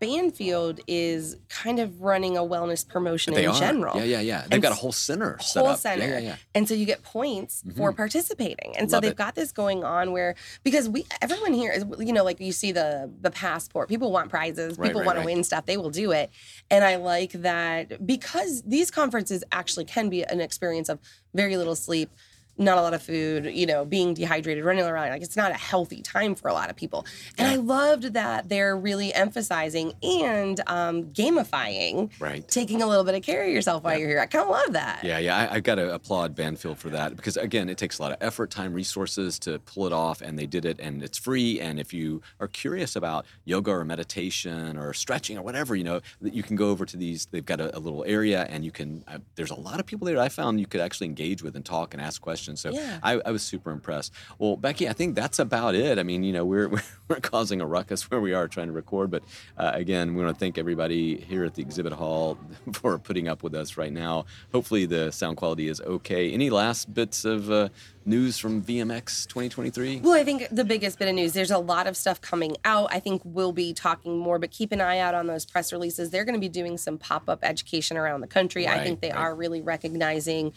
Banfield 0.00 0.80
is 0.86 1.36
kind 1.48 1.78
of 1.78 2.00
running 2.00 2.36
a 2.36 2.40
wellness 2.40 2.86
promotion 2.86 3.34
they 3.34 3.44
in 3.44 3.50
are. 3.50 3.58
general. 3.58 3.96
Yeah, 3.98 4.04
yeah, 4.04 4.20
yeah. 4.20 4.40
They've 4.42 4.52
And 4.52 4.62
got 4.62 4.72
a 4.72 4.76
whole 4.76 4.92
center 4.92 5.38
set 5.40 5.60
whole 5.60 5.72
up. 5.72 5.78
center. 5.78 6.04
Yeah, 6.04 6.18
yeah, 6.18 6.18
yeah. 6.18 6.36
And 6.54 6.66
so 6.66 6.74
you 6.74 6.86
get 6.86 7.02
points 7.02 7.62
mm-hmm. 7.62 7.76
for 7.76 7.92
participating. 7.92 8.74
And 8.78 8.90
so 8.90 8.98
they've 9.00 9.10
it. 9.10 9.16
got 9.16 9.34
this 9.34 9.52
going 9.52 9.84
on 9.84 10.12
where 10.12 10.36
because 10.62 10.88
we 10.88 11.04
everyone 11.20 11.52
here 11.52 11.70
is 11.70 11.84
you 11.98 12.12
know 12.12 12.24
like 12.24 12.40
you 12.40 12.52
see 12.52 12.72
the 12.72 13.10
the 13.20 13.30
passport. 13.30 13.88
People 13.88 14.10
want 14.10 14.30
prizes. 14.30 14.78
Right, 14.78 14.88
People 14.88 15.02
right, 15.02 15.06
want 15.06 15.18
right. 15.18 15.24
to 15.24 15.26
win 15.34 15.44
stuff. 15.44 15.66
They 15.66 15.76
will 15.76 15.90
do 15.90 16.12
it. 16.12 16.30
And 16.70 16.84
I 16.84 16.96
like 16.96 17.32
that 17.32 18.06
because 18.06 18.62
these 18.62 18.90
conferences 18.90 19.44
actually 19.52 19.84
can 19.84 20.08
be 20.08 20.22
an 20.22 20.40
experience 20.40 20.88
of 20.88 20.98
very 21.34 21.56
little 21.56 21.76
sleep. 21.76 22.10
Not 22.56 22.78
a 22.78 22.82
lot 22.82 22.94
of 22.94 23.02
food, 23.02 23.46
you 23.46 23.66
know, 23.66 23.84
being 23.84 24.14
dehydrated, 24.14 24.64
running 24.64 24.84
around. 24.84 25.08
Like 25.10 25.22
it's 25.22 25.36
not 25.36 25.50
a 25.50 25.54
healthy 25.54 26.02
time 26.02 26.34
for 26.36 26.48
a 26.48 26.52
lot 26.52 26.70
of 26.70 26.76
people. 26.76 27.04
And 27.36 27.48
I 27.48 27.56
loved 27.56 28.14
that 28.14 28.48
they're 28.48 28.76
really 28.76 29.12
emphasizing 29.12 29.92
and 30.02 30.60
um, 30.68 31.04
gamifying, 31.12 32.10
Right. 32.20 32.46
taking 32.46 32.80
a 32.82 32.86
little 32.86 33.04
bit 33.04 33.14
of 33.16 33.22
care 33.22 33.42
of 33.44 33.50
yourself 33.50 33.82
while 33.82 33.98
you're 33.98 34.08
here. 34.08 34.20
I 34.20 34.26
kind 34.26 34.44
of 34.44 34.50
love 34.50 34.72
that. 34.74 35.02
Yeah, 35.02 35.18
yeah, 35.18 35.36
I, 35.50 35.56
I 35.56 35.60
got 35.60 35.76
to 35.76 35.92
applaud 35.94 36.34
Banfield 36.36 36.78
for 36.78 36.90
that 36.90 37.16
because 37.16 37.36
again, 37.36 37.68
it 37.68 37.76
takes 37.78 37.98
a 37.98 38.02
lot 38.02 38.12
of 38.12 38.18
effort, 38.20 38.50
time, 38.50 38.72
resources 38.72 39.38
to 39.40 39.58
pull 39.60 39.86
it 39.86 39.92
off, 39.92 40.20
and 40.22 40.38
they 40.38 40.46
did 40.46 40.64
it, 40.64 40.78
and 40.80 41.02
it's 41.02 41.18
free. 41.18 41.60
And 41.60 41.80
if 41.80 41.92
you 41.92 42.22
are 42.40 42.48
curious 42.48 42.94
about 42.96 43.26
yoga 43.44 43.72
or 43.72 43.84
meditation 43.84 44.76
or 44.76 44.92
stretching 44.94 45.36
or 45.38 45.42
whatever, 45.42 45.74
you 45.74 45.84
know, 45.84 46.00
you 46.22 46.42
can 46.42 46.54
go 46.56 46.68
over 46.70 46.84
to 46.86 46.96
these. 46.96 47.26
They've 47.26 47.44
got 47.44 47.60
a, 47.60 47.76
a 47.76 47.80
little 47.80 48.04
area, 48.06 48.46
and 48.48 48.64
you 48.64 48.70
can. 48.70 49.02
Uh, 49.08 49.18
there's 49.34 49.50
a 49.50 49.54
lot 49.58 49.80
of 49.80 49.86
people 49.86 50.06
there. 50.06 50.14
That 50.16 50.22
I 50.24 50.28
found 50.28 50.60
you 50.60 50.66
could 50.66 50.80
actually 50.80 51.08
engage 51.08 51.42
with 51.42 51.56
and 51.56 51.64
talk 51.64 51.94
and 51.94 52.00
ask 52.02 52.20
questions. 52.22 52.43
Questions. 52.44 52.60
So 52.60 52.70
Yeah. 52.70 52.98
I, 53.02 53.20
I 53.24 53.30
was 53.30 53.42
super 53.42 53.70
impressed. 53.70 54.12
Well, 54.38 54.56
Becky, 54.56 54.88
I 54.88 54.92
think 54.92 55.14
that's 55.14 55.38
about 55.38 55.74
it. 55.74 55.98
I 55.98 56.02
mean, 56.02 56.22
you 56.22 56.32
know, 56.32 56.44
we're, 56.44 56.68
we're, 57.08 57.20
causing 57.20 57.60
a 57.60 57.66
ruckus 57.66 58.10
where 58.10 58.20
we 58.20 58.34
are 58.34 58.48
trying 58.48 58.66
to 58.66 58.72
record, 58.72 59.10
but 59.10 59.22
uh, 59.56 59.70
again, 59.74 60.14
we 60.14 60.22
want 60.22 60.34
to 60.34 60.38
thank 60.38 60.58
everybody 60.58 61.16
here 61.16 61.44
at 61.44 61.54
the 61.54 61.62
exhibit 61.62 61.92
hall 61.92 62.38
for 62.72 62.98
putting 62.98 63.28
up 63.28 63.42
with 63.42 63.54
us 63.54 63.76
right 63.76 63.92
now. 63.92 64.26
Hopefully, 64.52 64.84
the 64.86 65.10
sound 65.10 65.36
quality 65.36 65.68
is 65.68 65.80
okay. 65.80 66.32
Any 66.32 66.50
last 66.50 66.92
bits 66.92 67.24
of 67.24 67.50
uh, 67.50 67.68
news 68.04 68.38
from 68.38 68.62
VMX 68.62 69.26
2023? 69.26 70.00
Well, 70.00 70.12
I 70.12 70.24
think 70.24 70.48
the 70.50 70.64
biggest 70.64 70.98
bit 70.98 71.08
of 71.08 71.14
news, 71.14 71.32
there's 71.32 71.50
a 71.50 71.58
lot 71.58 71.86
of 71.86 71.96
stuff 71.96 72.20
coming 72.20 72.56
out. 72.64 72.88
I 72.90 73.00
think 73.00 73.22
we'll 73.24 73.52
be 73.52 73.72
talking 73.72 74.18
more, 74.18 74.38
but 74.38 74.50
keep 74.50 74.72
an 74.72 74.80
eye 74.80 74.98
out 74.98 75.14
on 75.14 75.26
those 75.26 75.46
press 75.46 75.72
releases. 75.72 76.10
They're 76.10 76.24
going 76.24 76.34
to 76.34 76.40
be 76.40 76.48
doing 76.48 76.76
some 76.76 76.98
pop 76.98 77.28
up 77.28 77.40
education 77.42 77.96
around 77.96 78.20
the 78.20 78.26
country. 78.26 78.68
I 78.68 78.82
think 78.82 79.00
they 79.00 79.10
right. 79.10 79.18
are 79.18 79.34
really 79.34 79.62
recognizing 79.62 80.52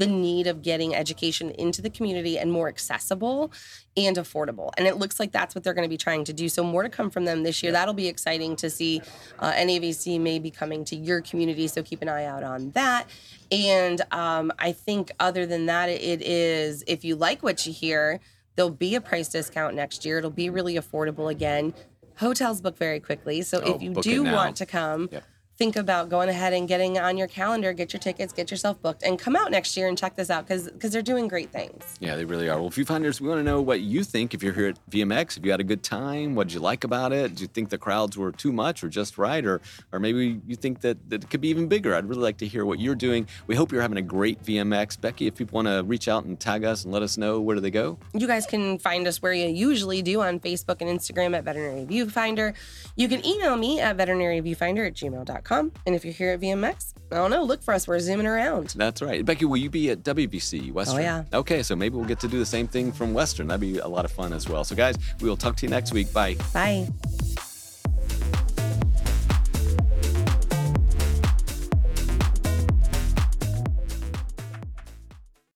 the 0.00 0.06
need 0.06 0.46
of 0.46 0.62
getting 0.62 0.94
education 0.94 1.50
into 1.50 1.82
the 1.82 1.90
community 1.90 2.38
and 2.38 2.50
more 2.50 2.68
accessible 2.68 3.52
and 3.98 4.16
affordable. 4.16 4.70
And 4.78 4.86
it 4.86 4.96
looks 4.96 5.20
like 5.20 5.30
that's 5.30 5.54
what 5.54 5.62
they're 5.62 5.74
going 5.74 5.84
to 5.84 5.90
be 5.90 5.98
trying 5.98 6.24
to 6.24 6.32
do. 6.32 6.48
So, 6.48 6.64
more 6.64 6.82
to 6.82 6.88
come 6.88 7.10
from 7.10 7.26
them 7.26 7.42
this 7.42 7.62
year. 7.62 7.70
That'll 7.70 7.92
be 7.94 8.08
exciting 8.08 8.56
to 8.56 8.70
see. 8.70 9.02
Uh, 9.38 9.52
NAVC 9.52 10.18
may 10.18 10.38
be 10.38 10.50
coming 10.50 10.84
to 10.86 10.96
your 10.96 11.20
community, 11.20 11.68
so 11.68 11.82
keep 11.82 12.00
an 12.00 12.08
eye 12.08 12.24
out 12.24 12.42
on 12.42 12.70
that. 12.70 13.06
And 13.52 14.00
um, 14.10 14.50
I 14.58 14.72
think, 14.72 15.12
other 15.20 15.44
than 15.44 15.66
that, 15.66 15.90
it 15.90 16.22
is 16.22 16.82
if 16.86 17.04
you 17.04 17.14
like 17.14 17.42
what 17.42 17.66
you 17.66 17.72
hear, 17.72 18.20
there'll 18.56 18.70
be 18.70 18.94
a 18.94 19.00
price 19.02 19.28
discount 19.28 19.74
next 19.74 20.06
year. 20.06 20.16
It'll 20.18 20.30
be 20.30 20.48
really 20.48 20.76
affordable 20.76 21.30
again. 21.30 21.74
Hotels 22.16 22.62
book 22.62 22.78
very 22.78 23.00
quickly. 23.00 23.42
So, 23.42 23.60
Oh, 23.62 23.74
if 23.74 23.82
you 23.82 23.94
do 23.94 24.22
want 24.24 24.56
to 24.56 24.66
come, 24.66 25.08
Yep. 25.12 25.24
Think 25.60 25.76
about 25.76 26.08
going 26.08 26.30
ahead 26.30 26.54
and 26.54 26.66
getting 26.66 26.98
on 26.98 27.18
your 27.18 27.26
calendar, 27.26 27.74
get 27.74 27.92
your 27.92 28.00
tickets, 28.00 28.32
get 28.32 28.50
yourself 28.50 28.80
booked, 28.80 29.02
and 29.02 29.18
come 29.18 29.36
out 29.36 29.50
next 29.50 29.76
year 29.76 29.88
and 29.88 29.98
check 29.98 30.16
this 30.16 30.30
out 30.30 30.46
because 30.46 30.70
because 30.70 30.90
they're 30.90 31.02
doing 31.02 31.28
great 31.28 31.50
things. 31.50 31.98
Yeah, 32.00 32.16
they 32.16 32.24
really 32.24 32.48
are. 32.48 32.58
Well, 32.58 32.70
Viewfinders, 32.70 33.20
we 33.20 33.28
want 33.28 33.40
to 33.40 33.42
know 33.42 33.60
what 33.60 33.82
you 33.82 34.02
think 34.02 34.32
if 34.32 34.42
you're 34.42 34.54
here 34.54 34.68
at 34.68 34.90
VMX. 34.90 35.36
If 35.36 35.44
you 35.44 35.50
had 35.50 35.60
a 35.60 35.64
good 35.64 35.82
time, 35.82 36.34
what 36.34 36.48
did 36.48 36.54
you 36.54 36.60
like 36.60 36.84
about 36.84 37.12
it? 37.12 37.34
Do 37.34 37.42
you 37.42 37.46
think 37.46 37.68
the 37.68 37.76
crowds 37.76 38.16
were 38.16 38.32
too 38.32 38.52
much 38.52 38.82
or 38.82 38.88
just 38.88 39.18
right? 39.18 39.44
Or 39.44 39.60
or 39.92 40.00
maybe 40.00 40.40
you 40.46 40.56
think 40.56 40.80
that, 40.80 40.96
that 41.10 41.24
it 41.24 41.28
could 41.28 41.42
be 41.42 41.48
even 41.48 41.68
bigger? 41.68 41.94
I'd 41.94 42.06
really 42.06 42.22
like 42.22 42.38
to 42.38 42.46
hear 42.46 42.64
what 42.64 42.80
you're 42.80 42.94
doing. 42.94 43.28
We 43.46 43.54
hope 43.54 43.70
you're 43.70 43.82
having 43.82 43.98
a 43.98 44.02
great 44.02 44.42
VMX. 44.42 44.98
Becky, 44.98 45.26
if 45.26 45.34
people 45.34 45.56
want 45.56 45.68
to 45.68 45.84
reach 45.84 46.08
out 46.08 46.24
and 46.24 46.40
tag 46.40 46.64
us 46.64 46.84
and 46.84 46.92
let 46.92 47.02
us 47.02 47.18
know, 47.18 47.38
where 47.38 47.54
do 47.54 47.60
they 47.60 47.70
go? 47.70 47.98
You 48.14 48.26
guys 48.26 48.46
can 48.46 48.78
find 48.78 49.06
us 49.06 49.20
where 49.20 49.34
you 49.34 49.48
usually 49.48 50.00
do 50.00 50.22
on 50.22 50.40
Facebook 50.40 50.80
and 50.80 50.88
Instagram 50.88 51.36
at 51.36 51.44
Veterinary 51.44 51.84
Viewfinder. 51.84 52.54
You 52.96 53.08
can 53.08 53.22
email 53.26 53.56
me 53.56 53.78
at 53.78 53.98
veterinaryviewfinder 53.98 54.86
at 54.86 54.94
gmail.com. 54.94 55.49
And 55.50 55.94
if 55.94 56.04
you're 56.04 56.14
here 56.14 56.32
at 56.32 56.40
VMX, 56.40 56.94
I 57.12 57.16
don't 57.16 57.30
know, 57.30 57.42
look 57.42 57.62
for 57.62 57.74
us. 57.74 57.88
We're 57.88 58.00
zooming 58.00 58.26
around. 58.26 58.74
That's 58.76 59.02
right. 59.02 59.24
Becky, 59.24 59.44
will 59.44 59.56
you 59.56 59.70
be 59.70 59.90
at 59.90 60.02
WVC 60.02 60.72
Western? 60.72 61.00
Oh, 61.00 61.02
yeah. 61.02 61.24
Okay, 61.32 61.62
so 61.62 61.74
maybe 61.74 61.96
we'll 61.96 62.06
get 62.06 62.20
to 62.20 62.28
do 62.28 62.38
the 62.38 62.46
same 62.46 62.68
thing 62.68 62.92
from 62.92 63.14
Western. 63.14 63.48
That'd 63.48 63.60
be 63.60 63.78
a 63.78 63.88
lot 63.88 64.04
of 64.04 64.12
fun 64.12 64.32
as 64.32 64.48
well. 64.48 64.64
So, 64.64 64.76
guys, 64.76 64.96
we 65.20 65.28
will 65.28 65.36
talk 65.36 65.56
to 65.56 65.66
you 65.66 65.70
next 65.70 65.92
week. 65.92 66.12
Bye. 66.12 66.36
Bye. 66.52 66.88